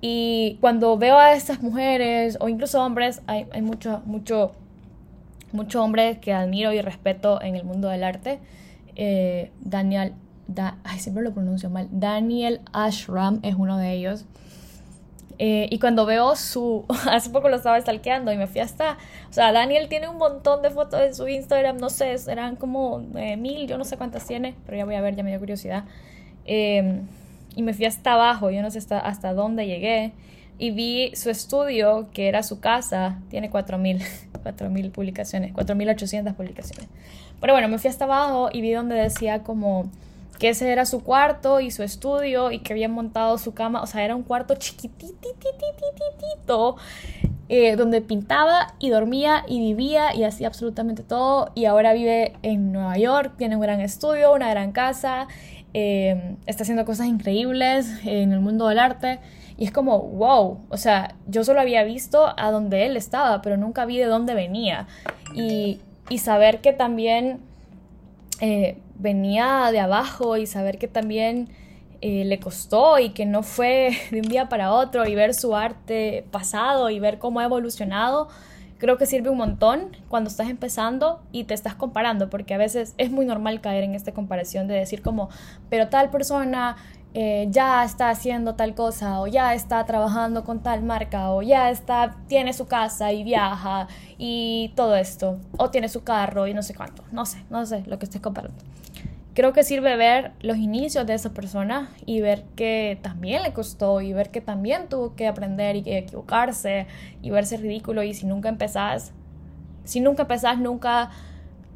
y 0.00 0.58
cuando 0.60 0.96
veo 0.96 1.18
a 1.18 1.32
estas 1.32 1.60
mujeres 1.60 2.38
o 2.40 2.48
incluso 2.48 2.82
hombres, 2.82 3.20
hay, 3.26 3.46
hay 3.52 3.62
mucho, 3.62 4.02
mucho, 4.04 4.52
mucho 5.52 5.82
hombre 5.82 6.18
que 6.20 6.32
admiro 6.32 6.72
y 6.72 6.80
respeto 6.80 7.42
en 7.42 7.56
el 7.56 7.64
mundo 7.64 7.88
del 7.88 8.04
arte. 8.04 8.38
Eh, 8.94 9.50
Daniel, 9.60 10.14
ay, 10.84 10.98
siempre 11.00 11.24
lo 11.24 11.32
pronuncio 11.32 11.68
mal. 11.68 11.88
Daniel 11.90 12.60
Ashram 12.72 13.40
es 13.42 13.56
uno 13.56 13.76
de 13.76 13.92
ellos. 13.92 14.24
Eh, 15.40 15.68
y 15.70 15.78
cuando 15.80 16.06
veo 16.06 16.36
su. 16.36 16.84
Hace 17.10 17.30
poco 17.30 17.48
lo 17.48 17.56
estaba 17.56 17.80
stalkeando 17.80 18.32
y 18.32 18.36
me 18.36 18.46
fui 18.46 18.60
hasta. 18.60 18.98
O 19.30 19.32
sea, 19.32 19.52
Daniel 19.52 19.88
tiene 19.88 20.08
un 20.08 20.18
montón 20.18 20.62
de 20.62 20.70
fotos 20.70 21.00
en 21.00 21.14
su 21.14 21.26
Instagram, 21.26 21.78
no 21.78 21.90
sé, 21.90 22.14
eran 22.28 22.56
como 22.56 22.98
mil, 22.98 23.66
yo 23.66 23.78
no 23.78 23.84
sé 23.84 23.96
cuántas 23.96 24.26
tiene, 24.26 24.54
pero 24.64 24.78
ya 24.78 24.84
voy 24.84 24.94
a 24.94 25.00
ver, 25.00 25.16
ya 25.16 25.22
me 25.22 25.30
dio 25.30 25.38
curiosidad. 25.40 25.84
Eh, 26.44 27.02
y 27.58 27.62
me 27.62 27.74
fui 27.74 27.84
hasta 27.86 28.12
abajo, 28.12 28.50
yo 28.50 28.62
no 28.62 28.70
sé 28.70 28.78
hasta, 28.78 29.00
hasta 29.00 29.34
dónde 29.34 29.66
llegué, 29.66 30.12
y 30.58 30.70
vi 30.70 31.10
su 31.16 31.28
estudio, 31.28 32.06
que 32.12 32.28
era 32.28 32.44
su 32.44 32.60
casa, 32.60 33.18
tiene 33.30 33.50
4.000, 33.50 34.00
4.000 34.44 34.92
publicaciones, 34.92 35.52
4.800 35.54 36.36
publicaciones. 36.36 36.86
Pero 37.40 37.54
bueno, 37.54 37.66
me 37.66 37.78
fui 37.78 37.90
hasta 37.90 38.04
abajo 38.04 38.48
y 38.52 38.60
vi 38.60 38.70
donde 38.70 38.94
decía 38.94 39.42
como 39.42 39.90
que 40.38 40.50
ese 40.50 40.70
era 40.70 40.86
su 40.86 41.02
cuarto 41.02 41.58
y 41.58 41.72
su 41.72 41.82
estudio 41.82 42.52
y 42.52 42.60
que 42.60 42.74
habían 42.74 42.92
montado 42.92 43.38
su 43.38 43.54
cama, 43.54 43.82
o 43.82 43.88
sea, 43.88 44.04
era 44.04 44.14
un 44.14 44.22
cuarto 44.22 44.54
chiquitititititito, 44.54 46.76
eh, 47.48 47.74
donde 47.74 48.02
pintaba 48.02 48.74
y 48.78 48.90
dormía 48.90 49.42
y 49.48 49.58
vivía 49.58 50.14
y 50.14 50.22
hacía 50.22 50.46
absolutamente 50.46 51.02
todo 51.02 51.50
y 51.56 51.64
ahora 51.64 51.92
vive 51.92 52.36
en 52.42 52.70
Nueva 52.70 52.96
York, 52.98 53.32
tiene 53.36 53.56
un 53.56 53.62
gran 53.62 53.80
estudio, 53.80 54.32
una 54.32 54.48
gran 54.48 54.70
casa 54.70 55.26
eh, 55.80 56.34
está 56.46 56.64
haciendo 56.64 56.84
cosas 56.84 57.06
increíbles 57.06 58.00
en 58.04 58.32
el 58.32 58.40
mundo 58.40 58.66
del 58.66 58.80
arte. 58.80 59.20
Y 59.56 59.64
es 59.64 59.70
como, 59.70 60.00
wow, 60.00 60.58
o 60.68 60.76
sea, 60.76 61.14
yo 61.28 61.44
solo 61.44 61.60
había 61.60 61.84
visto 61.84 62.34
a 62.36 62.50
donde 62.50 62.86
él 62.86 62.96
estaba, 62.96 63.42
pero 63.42 63.56
nunca 63.56 63.84
vi 63.84 63.98
de 63.98 64.06
dónde 64.06 64.34
venía. 64.34 64.88
Y, 65.34 65.80
y 66.08 66.18
saber 66.18 66.60
que 66.60 66.72
también 66.72 67.40
eh, 68.40 68.78
venía 68.96 69.68
de 69.70 69.78
abajo 69.78 70.36
y 70.36 70.46
saber 70.46 70.78
que 70.78 70.88
también 70.88 71.48
eh, 72.00 72.24
le 72.24 72.40
costó 72.40 72.98
y 72.98 73.10
que 73.10 73.24
no 73.24 73.44
fue 73.44 73.96
de 74.10 74.20
un 74.20 74.28
día 74.28 74.48
para 74.48 74.72
otro 74.72 75.06
y 75.06 75.14
ver 75.14 75.32
su 75.32 75.54
arte 75.54 76.24
pasado 76.32 76.90
y 76.90 76.98
ver 76.98 77.18
cómo 77.18 77.38
ha 77.38 77.44
evolucionado, 77.44 78.28
creo 78.78 78.96
que 78.96 79.06
sirve 79.06 79.30
un 79.30 79.38
montón 79.38 79.96
cuando 80.08 80.30
estás 80.30 80.48
empezando 80.48 81.20
y 81.32 81.44
te 81.44 81.54
estás 81.54 81.74
comparando, 81.74 82.30
porque 82.30 82.54
a 82.54 82.58
veces 82.58 82.94
es 82.96 83.10
muy 83.10 83.26
normal 83.26 83.60
caer 83.60 83.84
en 83.84 83.94
esta 83.94 84.12
comparación 84.12 84.68
de 84.68 84.74
decir 84.74 85.02
como, 85.02 85.28
pero 85.68 85.88
tal 85.88 86.10
persona 86.10 86.76
eh, 87.14 87.48
ya 87.50 87.84
está 87.84 88.10
haciendo 88.10 88.54
tal 88.54 88.74
cosa 88.74 89.20
o 89.20 89.26
ya 89.26 89.54
está 89.54 89.84
trabajando 89.86 90.44
con 90.44 90.62
tal 90.62 90.82
marca 90.82 91.30
o 91.30 91.40
ya 91.40 91.70
está 91.70 92.16
tiene 92.28 92.52
su 92.52 92.66
casa 92.66 93.12
y 93.12 93.24
viaja 93.24 93.88
y 94.18 94.72
todo 94.76 94.94
esto 94.94 95.38
o 95.56 95.70
tiene 95.70 95.88
su 95.88 96.04
carro 96.04 96.46
y 96.46 96.52
no 96.52 96.62
sé 96.62 96.74
cuánto 96.74 97.02
no 97.10 97.24
sé 97.24 97.42
no 97.48 97.64
sé 97.64 97.82
lo 97.86 97.98
que 97.98 98.04
estés 98.04 98.20
comparando 98.20 98.62
creo 99.38 99.52
que 99.52 99.62
sirve 99.62 99.94
ver 99.94 100.32
los 100.40 100.56
inicios 100.56 101.06
de 101.06 101.14
esa 101.14 101.32
persona 101.32 101.90
y 102.04 102.20
ver 102.20 102.42
que 102.56 102.98
también 103.02 103.44
le 103.44 103.52
costó 103.52 104.00
y 104.00 104.12
ver 104.12 104.32
que 104.32 104.40
también 104.40 104.88
tuvo 104.88 105.14
que 105.14 105.28
aprender 105.28 105.76
y 105.76 105.84
equivocarse 105.86 106.88
y 107.22 107.30
verse 107.30 107.56
ridículo. 107.56 108.02
Y 108.02 108.14
si 108.14 108.26
nunca 108.26 108.48
empezás, 108.48 109.12
si 109.84 110.00
nunca 110.00 110.22
empezás, 110.22 110.58
nunca, 110.58 111.10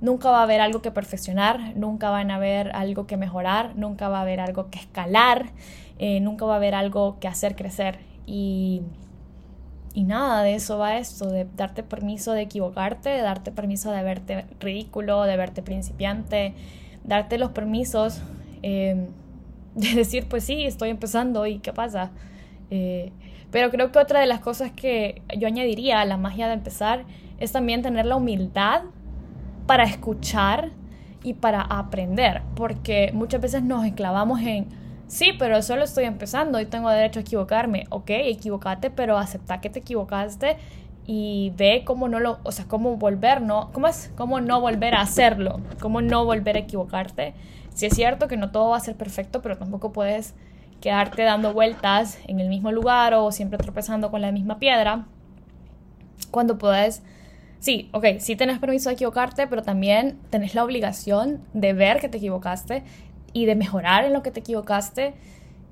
nunca 0.00 0.32
va 0.32 0.40
a 0.40 0.42
haber 0.42 0.60
algo 0.60 0.82
que 0.82 0.90
perfeccionar, 0.90 1.76
nunca 1.76 2.10
van 2.10 2.32
a 2.32 2.34
haber 2.34 2.74
algo 2.74 3.06
que 3.06 3.16
mejorar, 3.16 3.76
nunca 3.76 4.08
va 4.08 4.18
a 4.18 4.22
haber 4.22 4.40
algo 4.40 4.68
que 4.68 4.80
escalar, 4.80 5.52
eh, 6.00 6.18
nunca 6.18 6.44
va 6.44 6.54
a 6.54 6.56
haber 6.56 6.74
algo 6.74 7.20
que 7.20 7.28
hacer 7.28 7.54
crecer. 7.54 8.00
Y... 8.26 8.82
Y 9.94 10.04
nada, 10.04 10.42
de 10.42 10.54
eso 10.54 10.78
va 10.78 10.96
esto, 10.96 11.28
de 11.28 11.46
darte 11.54 11.82
permiso 11.82 12.32
de 12.32 12.40
equivocarte, 12.40 13.10
de 13.10 13.20
darte 13.20 13.52
permiso 13.52 13.92
de 13.92 14.02
verte 14.02 14.46
ridículo, 14.58 15.24
de 15.24 15.36
verte 15.36 15.62
principiante, 15.62 16.54
darte 17.04 17.38
los 17.38 17.50
permisos 17.50 18.20
em, 18.62 19.06
de 19.74 19.94
decir, 19.94 20.26
pues 20.28 20.44
sí, 20.44 20.64
estoy 20.64 20.90
empezando 20.90 21.46
y 21.46 21.58
qué 21.58 21.72
pasa. 21.72 22.10
Eh, 22.70 23.12
pero 23.50 23.70
creo 23.70 23.92
que 23.92 23.98
otra 23.98 24.20
de 24.20 24.26
las 24.26 24.40
cosas 24.40 24.72
que 24.72 25.22
yo 25.36 25.46
añadiría 25.46 26.00
a 26.00 26.04
la 26.04 26.16
magia 26.16 26.46
de 26.48 26.54
empezar 26.54 27.04
es 27.38 27.52
también 27.52 27.82
tener 27.82 28.06
la 28.06 28.16
humildad 28.16 28.82
para 29.66 29.84
escuchar 29.84 30.70
y 31.22 31.34
para 31.34 31.60
aprender, 31.60 32.42
porque 32.56 33.10
muchas 33.12 33.40
veces 33.40 33.62
nos 33.62 33.84
enclavamos 33.84 34.40
en, 34.40 34.68
sí, 35.06 35.32
pero 35.38 35.62
solo 35.62 35.84
estoy 35.84 36.04
empezando 36.04 36.60
y 36.60 36.66
tengo 36.66 36.90
derecho 36.90 37.20
a 37.20 37.22
equivocarme, 37.22 37.84
ok, 37.90 38.10
equivocate, 38.10 38.90
pero 38.90 39.18
acepta 39.18 39.60
que 39.60 39.70
te 39.70 39.80
equivocaste 39.80 40.56
y 41.06 41.52
ve 41.56 41.82
cómo 41.84 42.08
no 42.08 42.20
lo, 42.20 42.38
o 42.44 42.52
sea, 42.52 42.66
cómo 42.66 42.96
volver, 42.96 43.42
¿no? 43.42 43.70
¿Cómo 43.72 43.88
es? 43.88 44.12
Cómo 44.16 44.40
no 44.40 44.60
volver 44.60 44.94
a 44.94 45.00
hacerlo, 45.00 45.60
cómo 45.80 46.00
no 46.00 46.24
volver 46.24 46.56
a 46.56 46.60
equivocarte. 46.60 47.34
Si 47.74 47.86
es 47.86 47.94
cierto 47.94 48.28
que 48.28 48.36
no 48.36 48.50
todo 48.50 48.70
va 48.70 48.76
a 48.76 48.80
ser 48.80 48.96
perfecto, 48.96 49.42
pero 49.42 49.56
tampoco 49.56 49.92
puedes 49.92 50.34
quedarte 50.80 51.22
dando 51.22 51.52
vueltas 51.52 52.18
en 52.26 52.40
el 52.40 52.48
mismo 52.48 52.72
lugar 52.72 53.14
o 53.14 53.32
siempre 53.32 53.58
tropezando 53.58 54.10
con 54.10 54.20
la 54.20 54.32
misma 54.32 54.58
piedra, 54.58 55.06
cuando 56.30 56.58
puedes, 56.58 57.02
sí, 57.60 57.88
ok, 57.92 58.18
sí 58.18 58.36
tenés 58.36 58.58
permiso 58.58 58.88
de 58.88 58.94
equivocarte, 58.94 59.46
pero 59.46 59.62
también 59.62 60.18
tenés 60.30 60.54
la 60.54 60.64
obligación 60.64 61.40
de 61.52 61.72
ver 61.72 62.00
que 62.00 62.08
te 62.08 62.18
equivocaste 62.18 62.82
y 63.32 63.46
de 63.46 63.54
mejorar 63.54 64.04
en 64.04 64.12
lo 64.12 64.22
que 64.22 64.30
te 64.30 64.40
equivocaste 64.40 65.14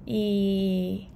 y, 0.06 1.08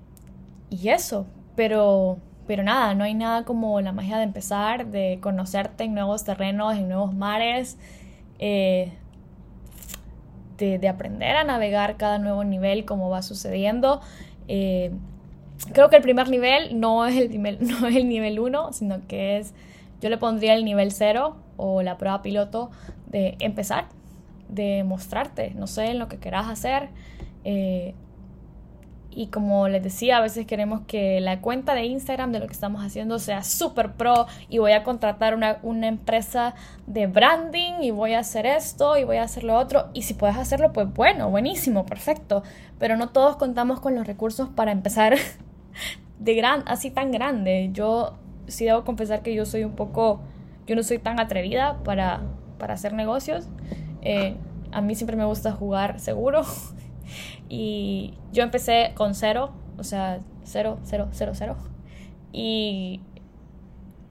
y 0.70 0.88
eso, 0.88 1.26
pero, 1.56 2.18
pero 2.46 2.62
nada, 2.62 2.94
no 2.94 3.04
hay 3.04 3.14
nada 3.14 3.44
como 3.44 3.80
la 3.80 3.92
magia 3.92 4.18
de 4.18 4.24
empezar, 4.24 4.86
de 4.86 5.18
conocerte 5.20 5.84
en 5.84 5.94
nuevos 5.94 6.24
terrenos, 6.24 6.74
en 6.74 6.88
nuevos 6.88 7.14
mares, 7.14 7.78
eh, 8.38 8.92
de, 10.58 10.88
aprender 10.88 11.36
a 11.36 11.44
navegar 11.44 11.96
cada 11.96 12.18
nuevo 12.18 12.44
nivel 12.44 12.84
como 12.84 13.10
va 13.10 13.22
sucediendo. 13.22 14.00
Eh, 14.48 14.92
creo 15.72 15.88
que 15.90 15.96
el 15.96 16.02
primer 16.02 16.28
nivel 16.28 16.78
no 16.78 17.06
es 17.06 17.16
el 17.16 17.30
nivel, 17.30 17.58
no 17.66 17.86
es 17.86 17.96
el 17.96 18.08
nivel 18.08 18.38
1, 18.38 18.72
sino 18.72 19.06
que 19.06 19.38
es, 19.38 19.54
yo 20.00 20.08
le 20.10 20.18
pondría 20.18 20.54
el 20.54 20.64
nivel 20.64 20.92
0 20.92 21.36
o 21.56 21.82
la 21.82 21.98
prueba 21.98 22.22
piloto 22.22 22.70
de 23.06 23.36
empezar, 23.40 23.86
de 24.48 24.84
mostrarte, 24.84 25.52
no 25.54 25.66
sé, 25.66 25.86
en 25.86 25.98
lo 25.98 26.08
que 26.08 26.18
quieras 26.18 26.48
hacer. 26.48 26.90
Eh, 27.44 27.94
y 29.16 29.28
como 29.28 29.68
les 29.68 29.82
decía, 29.82 30.18
a 30.18 30.20
veces 30.20 30.46
queremos 30.46 30.82
que 30.86 31.20
la 31.20 31.40
cuenta 31.40 31.74
de 31.74 31.84
Instagram 31.84 32.32
de 32.32 32.40
lo 32.40 32.46
que 32.46 32.52
estamos 32.52 32.84
haciendo 32.84 33.18
sea 33.18 33.42
súper 33.42 33.92
pro 33.92 34.26
y 34.48 34.58
voy 34.58 34.72
a 34.72 34.82
contratar 34.82 35.34
una, 35.34 35.58
una, 35.62 35.88
empresa 35.88 36.54
de 36.86 37.06
branding 37.06 37.82
y 37.82 37.90
voy 37.90 38.14
a 38.14 38.20
hacer 38.20 38.46
esto 38.46 38.96
y 38.96 39.04
voy 39.04 39.16
a 39.16 39.22
hacer 39.24 39.44
lo 39.44 39.56
otro. 39.56 39.88
Y 39.94 40.02
si 40.02 40.14
puedes 40.14 40.36
hacerlo, 40.36 40.72
pues 40.72 40.92
bueno, 40.92 41.30
buenísimo, 41.30 41.86
perfecto. 41.86 42.42
Pero 42.78 42.96
no 42.96 43.10
todos 43.10 43.36
contamos 43.36 43.80
con 43.80 43.94
los 43.94 44.06
recursos 44.06 44.48
para 44.48 44.72
empezar 44.72 45.16
de 46.18 46.34
gran, 46.34 46.62
así 46.66 46.90
tan 46.90 47.12
grande. 47.12 47.70
Yo 47.72 48.14
sí 48.46 48.64
debo 48.64 48.84
confesar 48.84 49.22
que 49.22 49.34
yo 49.34 49.46
soy 49.46 49.64
un 49.64 49.72
poco, 49.72 50.20
yo 50.66 50.76
no 50.76 50.82
soy 50.82 50.98
tan 50.98 51.20
atrevida 51.20 51.78
para, 51.84 52.22
para 52.58 52.74
hacer 52.74 52.92
negocios. 52.92 53.46
Eh, 54.02 54.36
a 54.72 54.80
mí 54.80 54.94
siempre 54.94 55.16
me 55.16 55.24
gusta 55.24 55.52
jugar 55.52 56.00
seguro 56.00 56.42
y 57.48 58.14
yo 58.32 58.42
empecé 58.42 58.92
con 58.94 59.14
cero, 59.14 59.52
o 59.78 59.84
sea, 59.84 60.20
cero, 60.42 60.78
cero, 60.84 61.08
cero, 61.12 61.32
cero. 61.34 61.56
Y 62.32 63.00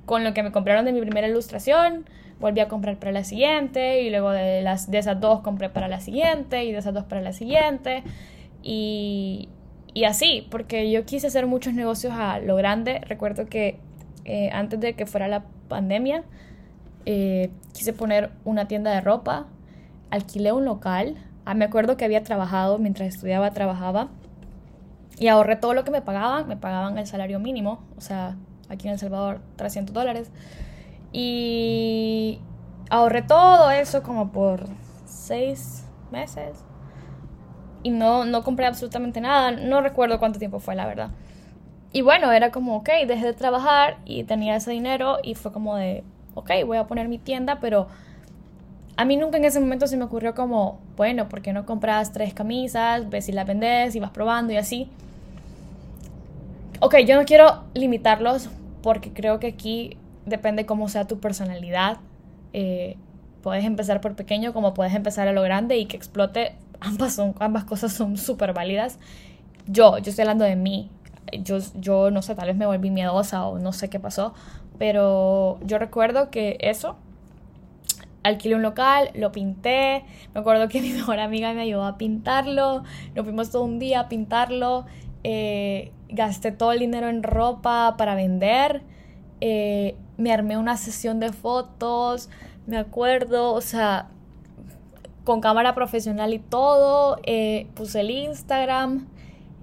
con 0.05 0.23
lo 0.23 0.33
que 0.33 0.43
me 0.43 0.51
compraron 0.51 0.85
de 0.85 0.93
mi 0.93 1.01
primera 1.01 1.27
ilustración, 1.27 2.05
volví 2.39 2.59
a 2.59 2.67
comprar 2.67 2.97
para 2.97 3.11
la 3.11 3.23
siguiente 3.23 4.01
y 4.01 4.09
luego 4.09 4.31
de, 4.31 4.61
las, 4.61 4.91
de 4.91 4.97
esas 4.97 5.19
dos 5.19 5.41
compré 5.41 5.69
para 5.69 5.87
la 5.87 5.99
siguiente 5.99 6.65
y 6.65 6.71
de 6.71 6.77
esas 6.77 6.93
dos 6.93 7.05
para 7.05 7.21
la 7.21 7.33
siguiente. 7.33 8.03
Y, 8.61 9.49
y 9.93 10.05
así, 10.05 10.47
porque 10.49 10.91
yo 10.91 11.05
quise 11.05 11.27
hacer 11.27 11.47
muchos 11.47 11.73
negocios 11.73 12.13
a 12.13 12.39
lo 12.39 12.55
grande. 12.55 12.99
Recuerdo 13.07 13.45
que 13.45 13.79
eh, 14.25 14.49
antes 14.51 14.79
de 14.79 14.93
que 14.93 15.05
fuera 15.05 15.27
la 15.27 15.45
pandemia, 15.67 16.23
eh, 17.05 17.49
quise 17.73 17.93
poner 17.93 18.31
una 18.45 18.67
tienda 18.67 18.91
de 18.91 19.01
ropa, 19.01 19.47
alquilé 20.09 20.51
un 20.51 20.65
local 20.65 21.17
Ah, 21.45 21.53
me 21.53 21.65
acuerdo 21.65 21.97
que 21.97 22.05
había 22.05 22.23
trabajado, 22.23 22.77
mientras 22.77 23.13
estudiaba, 23.13 23.51
trabajaba. 23.51 24.07
Y 25.19 25.27
ahorré 25.27 25.55
todo 25.55 25.73
lo 25.73 25.83
que 25.83 25.91
me 25.91 26.01
pagaban. 26.01 26.47
Me 26.47 26.57
pagaban 26.57 26.97
el 26.97 27.07
salario 27.07 27.39
mínimo. 27.39 27.83
O 27.97 28.01
sea, 28.01 28.35
aquí 28.69 28.87
en 28.87 28.93
El 28.93 28.99
Salvador, 28.99 29.41
300 29.57 29.93
dólares. 29.93 30.31
Y 31.11 32.39
ahorré 32.89 33.21
todo 33.21 33.71
eso 33.71 34.03
como 34.03 34.31
por 34.31 34.65
seis 35.05 35.85
meses. 36.11 36.63
Y 37.83 37.89
no, 37.91 38.25
no 38.25 38.43
compré 38.43 38.65
absolutamente 38.65 39.19
nada. 39.21 39.51
No 39.51 39.81
recuerdo 39.81 40.19
cuánto 40.19 40.39
tiempo 40.39 40.59
fue, 40.59 40.75
la 40.75 40.87
verdad. 40.87 41.11
Y 41.91 42.01
bueno, 42.01 42.31
era 42.31 42.51
como, 42.51 42.77
ok, 42.77 42.89
dejé 43.07 43.25
de 43.27 43.33
trabajar 43.33 43.97
y 44.05 44.23
tenía 44.23 44.55
ese 44.55 44.71
dinero 44.71 45.17
y 45.21 45.35
fue 45.35 45.51
como 45.51 45.75
de, 45.75 46.03
ok, 46.33 46.49
voy 46.65 46.77
a 46.77 46.87
poner 46.87 47.07
mi 47.07 47.19
tienda, 47.19 47.59
pero 47.59 47.87
a 48.95 49.05
mí 49.05 49.17
nunca 49.17 49.37
en 49.37 49.45
ese 49.45 49.59
momento 49.59 49.87
se 49.87 49.97
me 49.97 50.03
ocurrió 50.03 50.35
como, 50.35 50.79
bueno, 50.95 51.27
¿por 51.27 51.41
qué 51.41 51.53
no 51.53 51.65
compras 51.65 52.11
tres 52.11 52.33
camisas? 52.33 53.09
Ves 53.09 53.25
si 53.25 53.31
las 53.31 53.47
vendes 53.47 53.95
y 53.95 53.99
vas 53.99 54.11
probando 54.11 54.53
y 54.53 54.57
así. 54.57 54.87
Ok, 56.79 56.97
yo 57.07 57.15
no 57.15 57.25
quiero 57.25 57.63
limitarlos 57.73 58.49
porque 58.81 59.11
creo 59.11 59.39
que 59.39 59.47
aquí 59.47 59.97
depende 60.25 60.65
cómo 60.65 60.89
sea 60.89 61.07
tu 61.07 61.19
personalidad. 61.19 61.97
Eh, 62.53 62.97
puedes 63.41 63.65
empezar 63.65 63.99
por 63.99 64.15
pequeño 64.15 64.53
como 64.53 64.73
puedes 64.73 64.93
empezar 64.93 65.27
a 65.27 65.33
lo 65.33 65.41
grande 65.41 65.77
y 65.77 65.85
que 65.85 65.97
explote. 65.97 66.55
Ambas, 66.79 67.15
son, 67.15 67.33
ambas 67.39 67.63
cosas 67.63 67.93
son 67.93 68.17
súper 68.17 68.51
válidas. 68.51 68.99
Yo, 69.67 69.97
yo 69.99 70.09
estoy 70.09 70.23
hablando 70.23 70.43
de 70.43 70.57
mí. 70.57 70.91
Yo, 71.31 71.59
yo 71.75 72.11
no 72.11 72.21
sé, 72.21 72.35
tal 72.35 72.47
vez 72.47 72.57
me 72.57 72.65
volví 72.65 72.91
miedosa 72.91 73.47
o 73.47 73.57
no 73.57 73.71
sé 73.71 73.89
qué 73.89 74.01
pasó. 74.01 74.33
Pero 74.77 75.59
yo 75.65 75.77
recuerdo 75.77 76.29
que 76.29 76.57
eso 76.59 76.97
alquilé 78.23 78.55
un 78.55 78.61
local, 78.61 79.09
lo 79.13 79.31
pinté. 79.31 80.05
Me 80.33 80.41
acuerdo 80.41 80.67
que 80.69 80.81
mi 80.81 80.89
mejor 80.89 81.19
amiga 81.19 81.53
me 81.53 81.61
ayudó 81.61 81.85
a 81.85 81.97
pintarlo. 81.97 82.83
Nos 83.15 83.25
fuimos 83.25 83.51
todo 83.51 83.63
un 83.63 83.79
día 83.79 84.01
a 84.01 84.09
pintarlo. 84.09 84.85
Eh, 85.23 85.91
gasté 86.09 86.51
todo 86.51 86.71
el 86.71 86.79
dinero 86.79 87.09
en 87.09 87.23
ropa 87.23 87.95
para 87.97 88.15
vender. 88.15 88.81
Eh, 89.41 89.95
me 90.17 90.31
armé 90.31 90.57
una 90.57 90.77
sesión 90.77 91.19
de 91.19 91.31
fotos. 91.31 92.29
Me 92.65 92.77
acuerdo, 92.77 93.53
o 93.53 93.61
sea, 93.61 94.07
con 95.25 95.41
cámara 95.41 95.75
profesional 95.75 96.33
y 96.33 96.39
todo. 96.39 97.19
Eh, 97.23 97.67
puse 97.75 98.01
el 98.01 98.11
Instagram. 98.11 99.07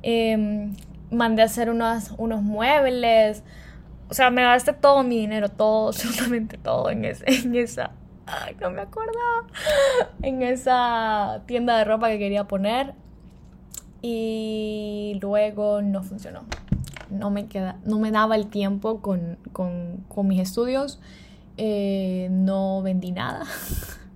Em, 0.03 0.75
mandé 1.11 1.43
a 1.43 1.47
hacer 1.47 1.71
unos, 1.71 2.13
unos 2.19 2.43
muebles. 2.43 3.43
O 4.11 4.15
sea, 4.15 4.31
me 4.31 4.43
gasté 4.43 4.73
todo 4.73 5.03
mi 5.05 5.19
dinero, 5.19 5.49
todo, 5.49 5.89
absolutamente 5.89 6.59
todo 6.59 6.91
en, 6.91 7.05
ese, 7.05 7.25
en 7.27 7.55
esa 7.55 7.93
no 8.61 8.71
me 8.71 8.83
acordaba. 8.83 9.47
En 10.23 10.43
esa 10.43 11.43
tienda 11.47 11.79
de 11.79 11.85
ropa 11.85 12.09
que 12.09 12.19
quería 12.19 12.45
poner. 12.45 12.95
Y 14.03 15.19
luego 15.21 15.83
no 15.83 16.03
funcionó. 16.03 16.45
No 17.11 17.31
me, 17.31 17.47
queda, 17.47 17.77
no 17.85 17.99
me 17.99 18.11
daba 18.11 18.37
el 18.37 18.47
tiempo 18.47 19.01
con, 19.01 19.39
mis 20.25 20.41
estudios. 20.41 21.01
Eh, 21.57 22.29
no 22.31 22.83
vendí 22.83 23.13
nada. 23.13 23.45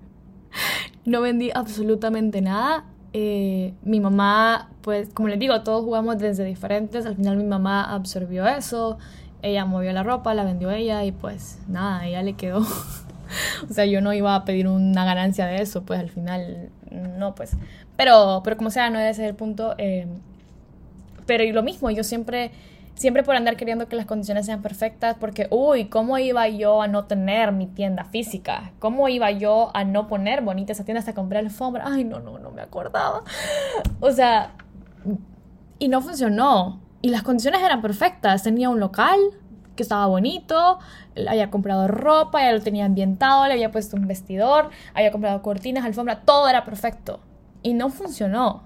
no 1.04 1.20
vendí 1.20 1.50
absolutamente 1.54 2.40
nada. 2.40 2.84
Eh, 3.12 3.74
mi 3.82 4.00
mamá, 4.00 4.70
pues 4.80 5.08
como 5.12 5.28
les 5.28 5.38
digo, 5.38 5.60
todos 5.62 5.84
jugamos 5.84 6.18
desde 6.18 6.44
diferentes. 6.44 7.06
Al 7.06 7.16
final 7.16 7.36
mi 7.36 7.44
mamá 7.44 7.94
absorbió 7.94 8.46
eso. 8.46 8.98
Ella 9.42 9.66
movió 9.66 9.92
la 9.92 10.02
ropa, 10.02 10.32
la 10.32 10.44
vendió 10.44 10.70
ella 10.70 11.04
y 11.04 11.12
pues 11.12 11.58
nada, 11.68 12.06
ella 12.06 12.22
le 12.22 12.32
quedó 12.32 12.62
o 13.70 13.72
sea, 13.72 13.84
yo 13.86 14.00
no 14.00 14.12
iba 14.12 14.34
a 14.34 14.44
pedir 14.44 14.68
una 14.68 15.04
ganancia 15.04 15.46
de 15.46 15.62
eso, 15.62 15.82
pues 15.82 16.00
al 16.00 16.10
final, 16.10 16.70
no, 16.90 17.34
pues. 17.34 17.56
Pero, 17.96 18.42
pero 18.44 18.56
como 18.56 18.70
sea, 18.70 18.90
no 18.90 18.98
debe 18.98 19.14
ser 19.14 19.26
el 19.26 19.34
punto. 19.34 19.74
Eh, 19.78 20.06
pero 21.26 21.44
y 21.44 21.52
lo 21.52 21.62
mismo, 21.62 21.90
yo 21.90 22.04
siempre, 22.04 22.50
siempre 22.94 23.22
por 23.22 23.36
andar 23.36 23.56
queriendo 23.56 23.88
que 23.88 23.96
las 23.96 24.06
condiciones 24.06 24.46
sean 24.46 24.62
perfectas, 24.62 25.16
porque, 25.18 25.46
uy, 25.50 25.86
¿cómo 25.86 26.18
iba 26.18 26.48
yo 26.48 26.82
a 26.82 26.88
no 26.88 27.04
tener 27.04 27.52
mi 27.52 27.66
tienda 27.66 28.04
física? 28.04 28.72
¿Cómo 28.78 29.08
iba 29.08 29.30
yo 29.30 29.70
a 29.74 29.84
no 29.84 30.06
poner 30.06 30.42
bonita 30.42 30.72
esa 30.72 30.84
tienda 30.84 31.00
hasta 31.00 31.14
comprar 31.14 31.44
alfombra? 31.44 31.84
Ay, 31.86 32.04
no, 32.04 32.20
no, 32.20 32.38
no 32.38 32.50
me 32.50 32.62
acordaba. 32.62 33.22
O 34.00 34.10
sea, 34.10 34.52
y 35.78 35.88
no 35.88 36.00
funcionó. 36.00 36.80
Y 37.02 37.10
las 37.10 37.22
condiciones 37.22 37.62
eran 37.62 37.82
perfectas. 37.82 38.42
Tenía 38.42 38.70
un 38.70 38.80
local, 38.80 39.18
que 39.74 39.82
estaba 39.82 40.06
bonito, 40.06 40.78
había 41.28 41.50
comprado 41.50 41.88
ropa, 41.88 42.42
ya 42.42 42.52
lo 42.52 42.60
tenía 42.60 42.84
ambientado, 42.84 43.46
le 43.46 43.54
había 43.54 43.70
puesto 43.70 43.96
un 43.96 44.06
vestidor, 44.06 44.70
había 44.94 45.10
comprado 45.10 45.42
cortinas, 45.42 45.84
alfombra, 45.84 46.20
todo 46.20 46.48
era 46.48 46.64
perfecto. 46.64 47.20
Y 47.62 47.74
no 47.74 47.88
funcionó, 47.90 48.62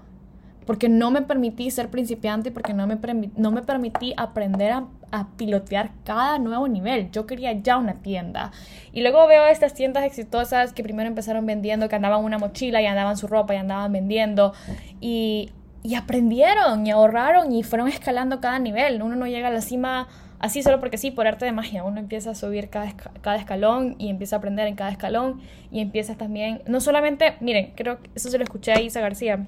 porque 0.65 0.89
no 0.89 1.09
me 1.09 1.21
permití 1.21 1.71
ser 1.71 1.89
principiante, 1.89 2.51
porque 2.51 2.73
no 2.73 2.85
me, 2.85 2.99
no 3.35 3.51
me 3.51 3.61
permití 3.61 4.13
aprender 4.17 4.71
a, 4.71 4.87
a, 5.11 5.29
pilotear 5.35 5.91
cada 6.03 6.37
nuevo 6.37 6.67
nivel. 6.67 7.09
Yo 7.11 7.25
quería 7.25 7.53
ya 7.53 7.77
una 7.77 7.95
tienda. 7.95 8.51
Y 8.91 9.01
luego 9.01 9.25
veo 9.25 9.45
estas 9.47 9.73
tiendas 9.73 10.03
exitosas 10.03 10.73
que 10.73 10.83
primero 10.83 11.07
empezaron 11.07 11.45
vendiendo, 11.45 11.89
que 11.89 11.95
andaban 11.95 12.23
una 12.23 12.37
mochila 12.37 12.81
y 12.81 12.85
andaban 12.85 13.17
su 13.17 13.27
ropa 13.27 13.55
y 13.55 13.57
andaban 13.57 13.91
vendiendo. 13.91 14.53
Y, 15.01 15.51
y 15.81 15.95
aprendieron 15.95 16.85
y 16.85 16.91
ahorraron 16.91 17.51
y 17.51 17.63
fueron 17.63 17.87
escalando 17.87 18.39
cada 18.39 18.59
nivel. 18.59 19.01
Uno 19.01 19.15
no 19.15 19.25
llega 19.25 19.47
a 19.47 19.51
la 19.51 19.61
cima 19.61 20.07
así 20.39 20.63
solo 20.63 20.79
porque 20.79 20.97
sí, 20.97 21.11
por 21.11 21.27
arte 21.27 21.45
de 21.45 21.51
magia, 21.51 21.83
uno 21.83 21.99
empieza 21.99 22.31
a 22.31 22.35
subir 22.35 22.69
cada, 22.69 22.93
cada 23.21 23.37
escalón 23.37 23.95
y 23.99 24.09
empieza 24.09 24.35
a 24.35 24.39
aprender 24.39 24.67
en 24.67 24.75
cada 24.75 24.91
escalón 24.91 25.41
y 25.71 25.81
empieza 25.81 26.15
también, 26.15 26.61
no 26.67 26.81
solamente, 26.81 27.35
miren, 27.41 27.73
creo 27.75 28.01
que 28.01 28.09
eso 28.15 28.29
se 28.29 28.37
lo 28.37 28.43
escuché 28.43 28.71
a 28.71 28.81
Isa 28.81 29.01
García, 29.01 29.45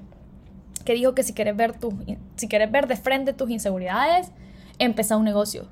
que 0.84 0.94
dijo 0.94 1.16
que 1.16 1.24
si 1.24 1.34
quieres 1.34 1.56
ver, 1.56 1.74
tu, 1.74 1.94
si 2.36 2.48
quieres 2.48 2.72
ver 2.72 2.88
de 2.88 2.96
frente 2.96 3.34
tus 3.34 3.50
inseguridades, 3.50 4.32
empieza 4.80 5.18
un 5.18 5.24
negocio. 5.24 5.68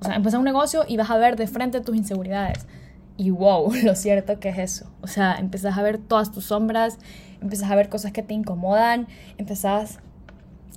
O 0.00 0.04
sea, 0.04 0.16
empieza 0.16 0.38
un 0.38 0.44
negocio 0.44 0.84
y 0.86 0.96
vas 0.96 1.10
a 1.10 1.16
ver 1.16 1.36
de 1.36 1.46
frente 1.46 1.80
tus 1.80 1.96
inseguridades. 1.96 2.66
Y 3.16 3.30
wow, 3.30 3.72
lo 3.84 3.94
cierto 3.94 4.38
que 4.40 4.48
es 4.48 4.58
eso. 4.58 4.90
O 5.02 5.06
sea, 5.06 5.36
empiezas 5.36 5.76
a 5.76 5.82
ver 5.82 5.98
todas 5.98 6.32
tus 6.32 6.46
sombras, 6.46 6.98
empiezas 7.40 7.70
a 7.70 7.74
ver 7.74 7.88
cosas 7.88 8.12
que 8.12 8.22
te 8.22 8.34
incomodan, 8.34 9.08
empezás... 9.38 10.00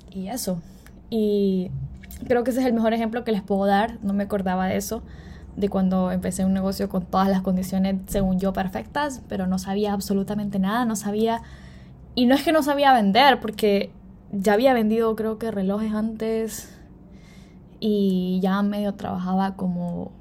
Y 0.10 0.30
eso, 0.30 0.62
Y 1.12 1.70
creo 2.26 2.44
que 2.44 2.52
ese 2.52 2.62
es 2.62 2.66
el 2.66 2.74
mejor 2.74 2.94
ejemplo 2.94 3.24
que 3.24 3.32
les 3.32 3.42
puedo 3.42 3.66
dar. 3.66 3.98
No 4.02 4.14
me 4.14 4.24
acordaba 4.24 4.68
de 4.68 4.78
eso, 4.78 5.04
de 5.56 5.70
cuando 5.70 6.12
empecé 6.12 6.46
un 6.46 6.54
negocio 6.54 6.90
con 6.90 7.06
todas 7.06 7.28
las 7.30 7.42
condiciones, 7.42 7.96
según 8.08 8.40
yo, 8.40 8.54
perfectas, 8.54 9.22
pero 9.28 9.48
no 9.48 9.60
sabía 9.60 9.94
absolutamente 9.94 10.60
nada, 10.60 10.86
no 10.86 10.96
sabía... 10.96 11.42
Y 12.16 12.26
no 12.26 12.34
es 12.34 12.44
que 12.44 12.52
no 12.52 12.64
sabía 12.64 12.94
vender, 12.94 13.40
porque 13.40 13.92
ya 14.32 14.54
había 14.54 14.74
vendido 14.74 15.16
creo 15.16 15.38
que 15.38 15.52
relojes 15.52 15.94
antes 15.94 16.74
y 17.80 18.40
ya 18.42 18.62
medio 18.62 18.94
trabajaba 18.96 19.56
como 19.56 20.12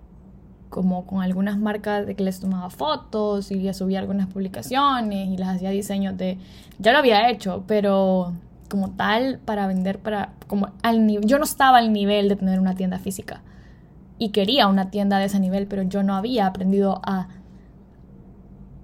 como 0.69 1.07
con 1.07 1.23
algunas 1.23 1.59
marcas 1.59 2.07
de 2.07 2.15
que 2.15 2.25
les 2.25 2.41
tomaba 2.41 2.71
fotos 2.71 3.51
y 3.51 3.73
subía 3.73 3.99
algunas 3.99 4.27
publicaciones 4.27 5.29
y 5.29 5.37
les 5.37 5.49
hacía 5.49 5.71
diseños 5.71 6.17
de 6.17 6.39
ya 6.79 6.93
lo 6.93 6.99
había 6.99 7.31
hecho 7.31 7.65
pero 7.67 8.33
como 8.67 8.91
tal 8.91 9.39
para 9.45 9.67
vender 9.67 9.99
para 9.99 10.33
como 10.47 10.73
al 10.83 11.07
yo 11.23 11.39
no 11.39 11.45
estaba 11.45 11.79
al 11.79 11.93
nivel 11.93 12.29
de 12.29 12.37
tener 12.37 12.61
una 12.61 12.75
tienda 12.75 12.99
física. 12.99 13.43
Y 14.19 14.31
quería 14.31 14.67
una 14.67 14.91
tienda 14.91 15.19
de 15.19 15.27
ese 15.27 15.41
nivel 15.41 15.67
pero 15.67 15.83
yo 15.83 16.03
no 16.03 16.15
había 16.15 16.47
aprendido 16.47 17.01
a 17.05 17.29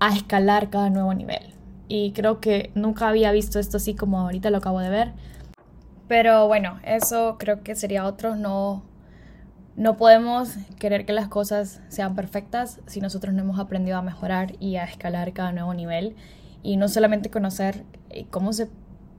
a 0.01 0.14
escalar 0.14 0.70
cada 0.70 0.91
nuevo 0.91 1.14
nivel. 1.14 1.55
Y 1.89 2.12
creo 2.12 2.41
que 2.41 2.70
nunca 2.74 3.09
había 3.09 3.33
visto 3.33 3.59
esto 3.59 3.76
así 3.76 3.95
como 3.95 4.20
ahorita 4.20 4.51
lo 4.51 4.59
acabo 4.59 4.80
de 4.80 4.91
ver. 4.91 5.12
Pero 6.09 6.47
bueno 6.49 6.78
eso 6.85 7.37
creo 7.39 7.62
que 7.62 7.74
sería 7.74 8.07
otro. 8.07 8.37
No 8.37 8.83
no 9.76 9.97
podemos 9.97 10.57
querer 10.78 11.07
que 11.07 11.14
las 11.14 11.28
cosas 11.28 11.80
sean 11.89 12.14
perfectas 12.14 12.80
si 12.87 13.01
nosotros 13.01 13.33
no 13.35 13.41
hemos 13.41 13.59
aprendido 13.59 13.97
a 13.97 14.03
mejorar 14.03 14.55
y 14.61 14.76
a 14.76 14.85
escalar 14.85 15.33
cada 15.33 15.53
nuevo 15.53 15.72
nivel. 15.72 16.14
Y 16.62 16.76
no 16.76 16.89
solamente 16.89 17.30
conocer 17.30 17.85
eh, 18.11 18.26
cómo 18.30 18.53
se 18.53 18.68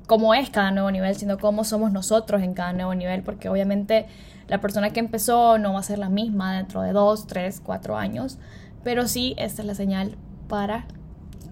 cómo 0.07 0.33
es 0.33 0.49
cada 0.49 0.71
nuevo 0.71 0.91
nivel, 0.91 1.15
sino 1.15 1.37
cómo 1.37 1.63
somos 1.63 1.91
nosotros 1.91 2.41
en 2.41 2.53
cada 2.53 2.73
nuevo 2.73 2.93
nivel, 2.95 3.23
porque 3.23 3.49
obviamente 3.49 4.07
la 4.47 4.59
persona 4.59 4.89
que 4.91 4.99
empezó 4.99 5.57
no 5.57 5.73
va 5.73 5.79
a 5.79 5.83
ser 5.83 5.99
la 5.99 6.09
misma 6.09 6.55
dentro 6.55 6.81
de 6.81 6.91
dos, 6.91 7.27
tres, 7.27 7.61
cuatro 7.63 7.97
años, 7.97 8.37
pero 8.83 9.07
sí 9.07 9.35
esta 9.37 9.61
es 9.61 9.67
la 9.67 9.75
señal 9.75 10.15
para 10.47 10.85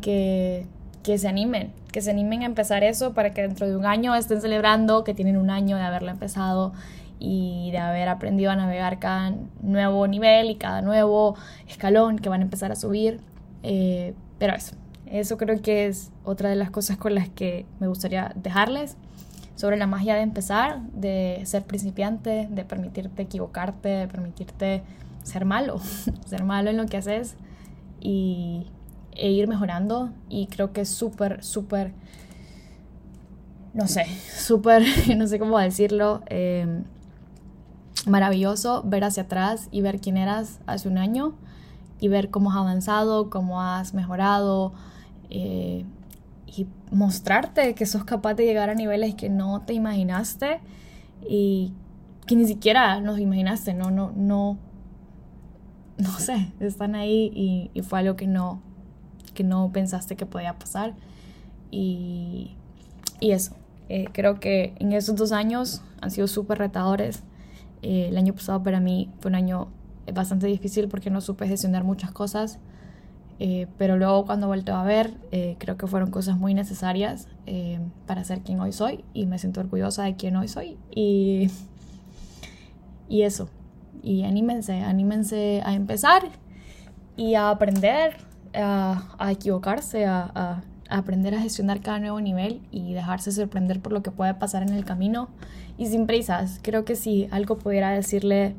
que, 0.02 0.68
que 1.04 1.18
se 1.18 1.28
animen, 1.28 1.74
que 1.92 2.02
se 2.02 2.12
animen 2.12 2.44
a 2.44 2.46
empezar 2.46 2.84
eso 2.84 3.14
para 3.14 3.32
que 3.34 3.42
dentro 3.42 3.68
de 3.68 3.76
un 3.76 3.86
año 3.86 4.16
estén 4.16 4.42
celebrando 4.42 5.04
que 5.04 5.14
tienen 5.14 5.38
un 5.38 5.50
año 5.50 5.78
de 5.78 5.84
haberlo 5.84 6.12
empezado 6.12 6.74
y 7.20 7.70
de 7.72 7.78
haber 7.78 8.10
aprendido 8.10 8.52
a 8.52 8.56
navegar 8.56 9.00
cada 9.00 9.34
nuevo 9.62 10.08
nivel 10.08 10.50
y 10.50 10.56
cada 10.56 10.82
nuevo 10.82 11.36
escalón 11.68 12.18
que 12.18 12.30
van 12.30 12.42
a 12.42 12.44
empezar 12.44 12.72
a 12.72 12.76
subir. 12.76 13.22
Eh, 13.62 14.16
pero 14.40 14.56
eso, 14.56 14.76
eso 15.12 15.38
creo 15.38 15.62
que 15.62 15.88
es 15.88 16.12
otra 16.24 16.50
de 16.50 16.56
las 16.56 16.72
cosas 16.72 16.98
con 16.98 17.16
las 17.16 17.30
que 17.30 17.66
me 17.80 17.88
gustaría 17.88 18.32
dejarles 18.36 18.96
sobre 19.56 19.78
la 19.78 19.86
magia 19.86 20.16
de 20.16 20.22
empezar, 20.22 20.82
de 20.94 21.42
ser 21.46 21.64
principiante, 21.64 22.48
de 22.50 22.66
permitirte 22.66 23.22
equivocarte, 23.22 23.90
de 23.90 24.08
permitirte 24.08 24.84
ser 25.22 25.46
malo, 25.46 25.80
ser 26.26 26.44
malo 26.44 26.70
en 26.70 26.78
lo 26.78 26.86
que 26.86 26.98
haces 26.98 27.36
y, 28.00 28.66
e 29.12 29.30
ir 29.32 29.48
mejorando. 29.48 30.12
Y 30.30 30.48
creo 30.48 30.72
que 30.72 30.82
es 30.82 30.90
súper, 30.90 31.44
súper, 31.44 31.94
no 33.74 33.88
sé, 33.88 34.06
súper, 34.36 34.84
no 35.18 35.28
sé 35.28 35.38
cómo 35.38 35.60
decirlo. 35.60 36.22
Eh, 36.28 36.84
maravilloso 38.08 38.82
ver 38.84 39.04
hacia 39.04 39.24
atrás 39.24 39.68
y 39.72 39.82
ver 39.82 40.00
quién 40.00 40.18
eras 40.18 40.60
hace 40.66 40.88
un 40.88 40.98
año 40.98 41.36
y 42.00 42.08
ver 42.08 42.32
cómo 42.32 42.50
has 42.50 42.58
avanzado, 42.58 43.30
cómo 43.30 43.62
has 43.62 43.94
mejorado 43.94 44.74
eh, 45.32 45.86
y 46.46 46.68
mostrarte 46.92 47.74
que 47.74 47.86
sos 47.86 48.04
capaz 48.04 48.34
de 48.34 48.46
llegar 48.46 48.70
a 48.70 48.76
niveles 48.76 49.16
que 49.16 49.30
no 49.30 49.62
te 49.62 49.74
imaginaste 49.74 50.60
y 51.28 51.74
que 52.28 52.36
ni 52.36 52.46
siquiera 52.46 53.00
nos 53.00 53.20
imaginaste, 53.20 53.74
no, 53.74 53.90
no, 53.90 54.12
no, 54.16 54.58
no 55.98 56.20
sé, 56.20 56.52
están 56.60 56.96
ahí 56.96 57.70
y, 57.74 57.82
fue 57.82 58.00
algo 58.00 58.16
que 58.16 58.28
no, 58.28 58.62
que 59.34 59.44
no 59.44 59.72
pensaste 59.72 60.16
que 60.16 60.26
podía 60.26 60.60
pasar. 60.60 60.94
Y, 61.72 62.56
y 63.20 63.32
eso, 63.32 63.56
eh, 63.88 64.08
creo 64.12 64.40
que 64.40 64.74
en 64.80 64.94
esos 64.94 65.16
dos 65.16 65.32
años 65.32 65.82
han 66.02 66.12
sido 66.12 66.28
súper 66.28 66.58
retadores. 66.58 67.24
Eh, 67.82 68.08
el 68.10 68.18
año 68.18 68.34
pasado 68.34 68.62
para 68.62 68.80
mí 68.80 69.10
fue 69.20 69.30
un 69.30 69.36
año 69.36 69.70
bastante 70.14 70.48
difícil 70.48 70.88
porque 70.88 71.10
no 71.10 71.22
supe 71.22 71.48
gestionar 71.48 71.84
muchas 71.84 72.12
cosas, 72.12 72.60
eh, 73.44 73.66
pero 73.80 73.98
luego 73.98 74.24
cuando 74.28 74.46
vuelto 74.46 74.76
a 74.76 74.84
ver, 74.84 75.16
eh, 75.32 75.56
creo 75.58 75.76
que 75.76 75.88
fueron 75.88 76.12
cosas 76.12 76.38
muy 76.38 76.54
necesarias 76.54 77.28
para 78.06 78.24
ser 78.24 78.42
quien 78.42 78.60
hoy 78.60 78.72
soy 78.72 79.04
y 79.16 79.26
me 79.26 79.40
siento 79.40 79.62
orgullosa 79.62 80.04
de 80.04 80.16
quien 80.16 80.36
hoy 80.36 80.48
soy. 80.48 80.78
Y, 80.94 81.50
y 83.10 83.24
eso, 83.24 83.50
y 84.04 84.26
anímense, 84.26 84.82
anímense 84.82 85.64
a 85.66 85.74
empezar 85.74 86.22
y 87.18 87.34
a 87.34 87.50
aprender, 87.50 88.18
a, 88.54 89.16
a 89.18 89.32
equivocarse, 89.32 90.06
a, 90.06 90.22
a 90.36 90.64
aprender 90.96 91.34
a 91.34 91.42
gestionar 91.42 91.82
cada 91.82 91.98
nuevo 91.98 92.22
nivel 92.22 92.62
y 92.70 92.94
dejarse 92.94 93.32
sorprender 93.32 93.82
por 93.82 93.92
lo 93.92 94.04
que 94.04 94.12
puede 94.12 94.36
pasar 94.36 94.62
en 94.62 94.70
el 94.70 94.86
camino 94.86 95.30
y 95.80 95.88
sin 95.88 96.06
prisas. 96.06 96.60
Creo 96.62 96.86
que 96.86 96.96
si 96.96 97.28
algo 97.32 97.58
pudiera 97.58 97.90
decirle 97.90 98.54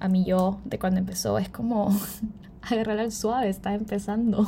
a 0.00 0.08
mí 0.08 0.24
yo 0.24 0.58
de 0.64 0.80
cuando 0.80 0.98
empezó 0.98 1.38
es 1.38 1.48
como 1.48 1.96
agarrar 2.70 2.98
al 2.98 3.12
suave, 3.12 3.48
está 3.48 3.74
empezando. 3.74 4.46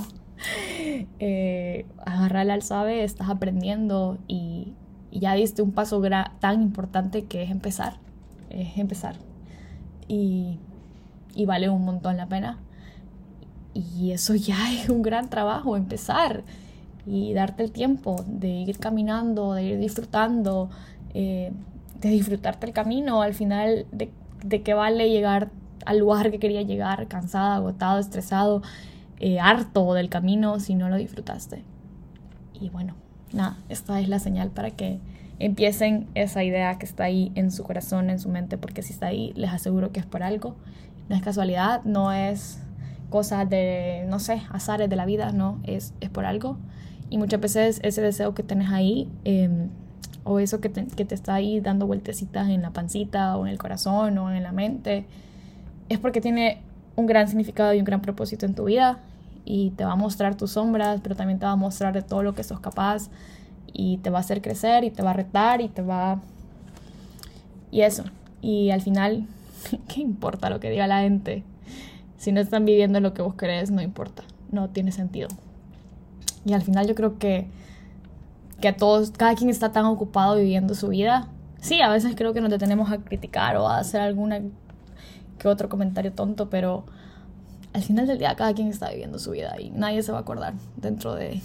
eh, 1.19 1.87
al 2.05 2.63
suave, 2.63 3.05
estás 3.05 3.29
aprendiendo 3.29 4.19
y, 4.27 4.75
ya 5.11 5.35
diste 5.35 5.63
un 5.63 5.73
paso 5.73 6.03
tan 6.39 6.63
importante 6.63 7.25
que 7.25 7.43
es 7.43 7.51
empezar. 7.51 7.95
Es 8.51 8.77
empezar. 8.79 9.17
Y, 10.07 10.59
y 11.35 11.47
vale 11.47 11.69
un 11.69 11.85
montón 11.85 12.17
la 12.17 12.27
pena. 12.27 12.59
Y 13.75 14.13
eso 14.13 14.35
ya 14.35 14.73
es 14.73 14.89
un 14.89 15.03
gran 15.03 15.29
trabajo, 15.31 15.77
empezar 15.77 16.45
y 17.07 17.33
darte 17.33 17.63
el 17.63 17.73
tiempo 17.73 18.23
de 18.27 18.49
ir 18.49 18.79
caminando, 18.79 19.55
de 19.55 19.65
ir 19.65 19.79
disfrutando, 19.79 20.69
eh, 21.15 21.53
de 22.01 22.09
disfrutarte 22.11 22.67
el 22.67 22.73
camino, 22.73 23.23
al 23.23 23.33
final 23.33 23.87
de, 23.93 24.11
de 24.45 24.63
qué 24.63 24.75
vale 24.75 25.09
llegar 25.09 25.51
al 25.87 25.99
lugar 25.99 26.31
que 26.31 26.39
quería 26.39 26.63
llegar, 26.63 27.09
cansada, 27.09 27.57
agotado, 27.57 27.99
estresado, 27.99 28.63
eh, 29.21 29.41
harto 29.41 29.95
del 29.95 30.09
camino 30.09 30.61
si 30.61 30.75
no 30.75 30.89
lo 30.89 30.97
disfrutaste. 30.97 31.63
Y 32.61 32.71
bueno, 32.71 32.95
nada, 33.33 33.59
esta 33.69 34.01
es 34.01 34.09
la 34.09 34.19
señal 34.19 34.51
para 34.51 34.71
que 34.71 35.01
empiecen 35.39 36.09
esa 36.15 36.43
idea 36.43 36.79
que 36.79 36.87
está 36.87 37.05
ahí 37.05 37.33
en 37.35 37.51
su 37.51 37.63
corazón, 37.65 38.11
en 38.11 38.19
su 38.19 38.29
mente, 38.29 38.59
porque 38.59 38.83
si 38.83 38.93
está 38.93 39.07
ahí, 39.07 39.33
les 39.37 39.51
aseguro 39.51 39.93
que 39.93 40.01
es 40.01 40.07
por 40.07 40.23
algo. 40.23 40.57
No 41.09 41.17
es 41.17 41.23
casualidad, 41.23 41.83
no 41.85 42.13
es 42.13 42.61
cosa 43.11 43.45
de, 43.45 44.05
no 44.09 44.19
sé, 44.19 44.43
azares 44.51 44.91
de 44.91 44.97
la 44.97 45.07
vida, 45.07 45.33
no, 45.33 45.61
es, 45.65 45.95
es 46.01 46.11
por 46.11 46.25
algo. 46.25 46.59
Y 47.11 47.19
muchas 47.19 47.41
veces 47.41 47.81
ese 47.83 48.03
deseo 48.03 48.35
que 48.35 48.43
tienes 48.43 48.71
ahí, 48.71 49.11
eh, 49.25 49.69
o 50.25 50.41
eso 50.41 50.61
que 50.61 50.69
te, 50.69 50.87
que 50.87 51.05
te 51.05 51.15
está 51.15 51.35
ahí 51.35 51.61
dando 51.61 51.87
vueltecitas 51.87 52.49
en 52.51 52.61
la 52.63 52.71
pancita 52.71 53.37
o 53.37 53.47
en 53.47 53.53
el 53.53 53.59
corazón 53.59 54.19
o 54.19 54.31
en 54.31 54.43
la 54.43 54.53
mente, 54.53 55.07
es 55.89 55.99
porque 55.99 56.21
tiene 56.21 56.63
un 56.97 57.07
gran 57.07 57.29
significado 57.29 57.75
y 57.75 57.79
un 57.79 57.85
gran 57.85 58.01
propósito 58.01 58.47
en 58.47 58.55
tu 58.55 58.65
vida 58.65 59.01
y 59.45 59.71
te 59.71 59.85
va 59.85 59.93
a 59.93 59.97
mostrar 59.97 60.37
tus 60.37 60.53
sombras, 60.53 61.01
pero 61.03 61.15
también 61.15 61.39
te 61.39 61.47
va 61.47 61.53
a 61.53 61.57
mostrar 61.57 61.95
de 61.95 62.03
todo 62.03 62.23
lo 62.23 62.35
que 62.35 62.45
sos 62.45 62.61
capaz 62.61 63.09
y 63.73 63.99
te 63.99 64.11
va 64.11 64.19
a 64.19 64.21
hacer 64.21 64.43
crecer 64.43 64.85
y 64.85 64.91
te 64.91 65.03
va 65.03 65.11
a 65.11 65.15
retar 65.15 65.61
y 65.61 65.69
te 65.69 65.83
va... 65.83 66.21
Y 67.71 67.83
eso. 67.83 68.05
Y 68.41 68.71
al 68.71 68.81
final, 68.81 69.27
¿qué 69.89 70.01
importa 70.01 70.51
lo 70.51 70.61
que 70.61 70.71
diga 70.71 70.87
la 70.87 71.01
gente? 71.01 71.45
Si 72.17 72.33
no 72.33 72.41
están 72.41 72.65
viviendo 72.65 73.01
lo 73.01 73.15
que 73.15 73.23
vos 73.23 73.35
querés, 73.35 73.71
no 73.71 73.81
importa. 73.81 74.25
No 74.51 74.71
tiene 74.71 74.93
sentido. 74.93 75.29
Y 76.45 76.53
al 76.55 76.63
final 76.63 76.87
yo 76.87 76.95
creo 76.95 77.19
que 77.19 77.47
que 78.61 78.69
a 78.69 78.77
todos, 78.77 79.11
cada 79.13 79.35
quien 79.35 79.51
está 79.51 79.73
tan 79.73 79.85
ocupado 79.85 80.37
viviendo 80.37 80.75
su 80.75 80.89
vida. 80.89 81.29
Sí, 81.61 81.81
a 81.81 81.89
veces 81.89 82.15
creo 82.17 82.33
que 82.33 82.41
nos 82.41 82.51
detenemos 82.51 82.91
a 82.91 82.99
criticar 82.99 83.57
o 83.57 83.69
a 83.69 83.79
hacer 83.79 84.01
alguna 84.01 84.41
que 85.39 85.49
otro 85.49 85.69
comentario 85.69 86.13
tonto, 86.13 86.51
pero 86.51 86.85
al 87.73 87.83
final 87.83 88.07
del 88.07 88.19
día 88.19 88.35
cada 88.35 88.55
quien 88.55 88.69
está 88.69 88.91
viviendo 88.91 89.19
su 89.19 89.31
vida 89.31 89.55
y 89.61 89.71
nadie 89.71 90.03
se 90.03 90.13
va 90.13 90.19
a 90.19 90.21
acordar 90.23 90.55
dentro 90.77 91.15
de 91.15 91.41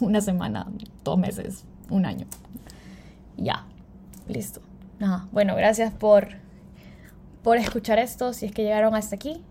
una 0.00 0.20
semana, 0.20 0.66
dos 1.04 1.18
meses, 1.18 1.64
un 1.90 2.06
año. 2.06 2.26
Ya, 3.36 3.66
listo. 4.28 4.60
Nada, 4.98 5.28
bueno, 5.32 5.54
gracias 5.56 5.92
por, 5.92 6.28
por 7.42 7.58
escuchar 7.58 7.98
esto, 7.98 8.32
si 8.32 8.46
es 8.46 8.52
que 8.52 8.62
llegaron 8.62 8.94
hasta 8.94 9.16
aquí. 9.16 9.42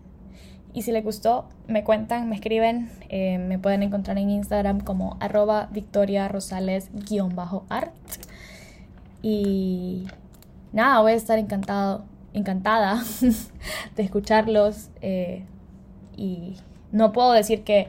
Y 0.72 0.82
si 0.82 0.92
les 0.92 1.02
gustó, 1.02 1.48
me 1.68 1.84
cuentan, 1.84 2.28
me 2.28 2.34
escriben, 2.34 2.90
eh, 3.08 3.38
me 3.38 3.58
pueden 3.58 3.82
encontrar 3.82 4.18
en 4.18 4.28
Instagram 4.28 4.80
como 4.80 5.16
arroba 5.20 5.68
Victoria 5.72 6.28
Rosales-art. 6.28 7.94
Y 9.22 10.06
nada, 10.72 11.00
voy 11.00 11.12
a 11.12 11.14
estar 11.14 11.38
encantado, 11.38 12.04
encantada 12.36 13.02
de 13.96 14.02
escucharlos. 14.02 14.90
Eh, 15.00 15.44
y 16.16 16.56
no 16.92 17.12
puedo 17.12 17.32
decir 17.32 17.64
que, 17.64 17.88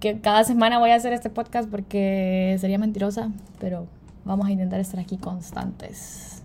que 0.00 0.20
cada 0.20 0.44
semana 0.44 0.78
voy 0.78 0.90
a 0.90 0.94
hacer 0.94 1.12
este 1.12 1.30
podcast 1.30 1.68
porque 1.68 2.56
sería 2.60 2.78
mentirosa, 2.78 3.30
pero 3.58 3.86
vamos 4.24 4.46
a 4.46 4.50
intentar 4.50 4.80
estar 4.80 5.00
aquí 5.00 5.16
constantes. 5.16 6.42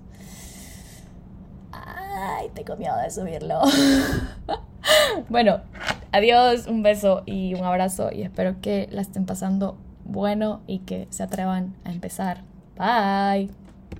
Ay, 1.72 2.50
tengo 2.54 2.76
miedo 2.78 2.96
de 2.98 3.10
subirlo. 3.12 3.62
bueno, 5.30 5.62
adiós, 6.12 6.68
un 6.68 6.84
beso 6.84 7.24
y 7.26 7.56
un 7.56 7.64
abrazo 7.64 8.12
y 8.12 8.22
espero 8.22 8.62
que 8.62 8.88
la 8.92 9.02
estén 9.02 9.26
pasando 9.26 9.78
bueno 10.06 10.62
y 10.68 10.80
que 10.80 11.08
se 11.10 11.24
atrevan 11.24 11.76
a 11.84 11.92
empezar. 11.92 12.44
Bye. 12.78 13.63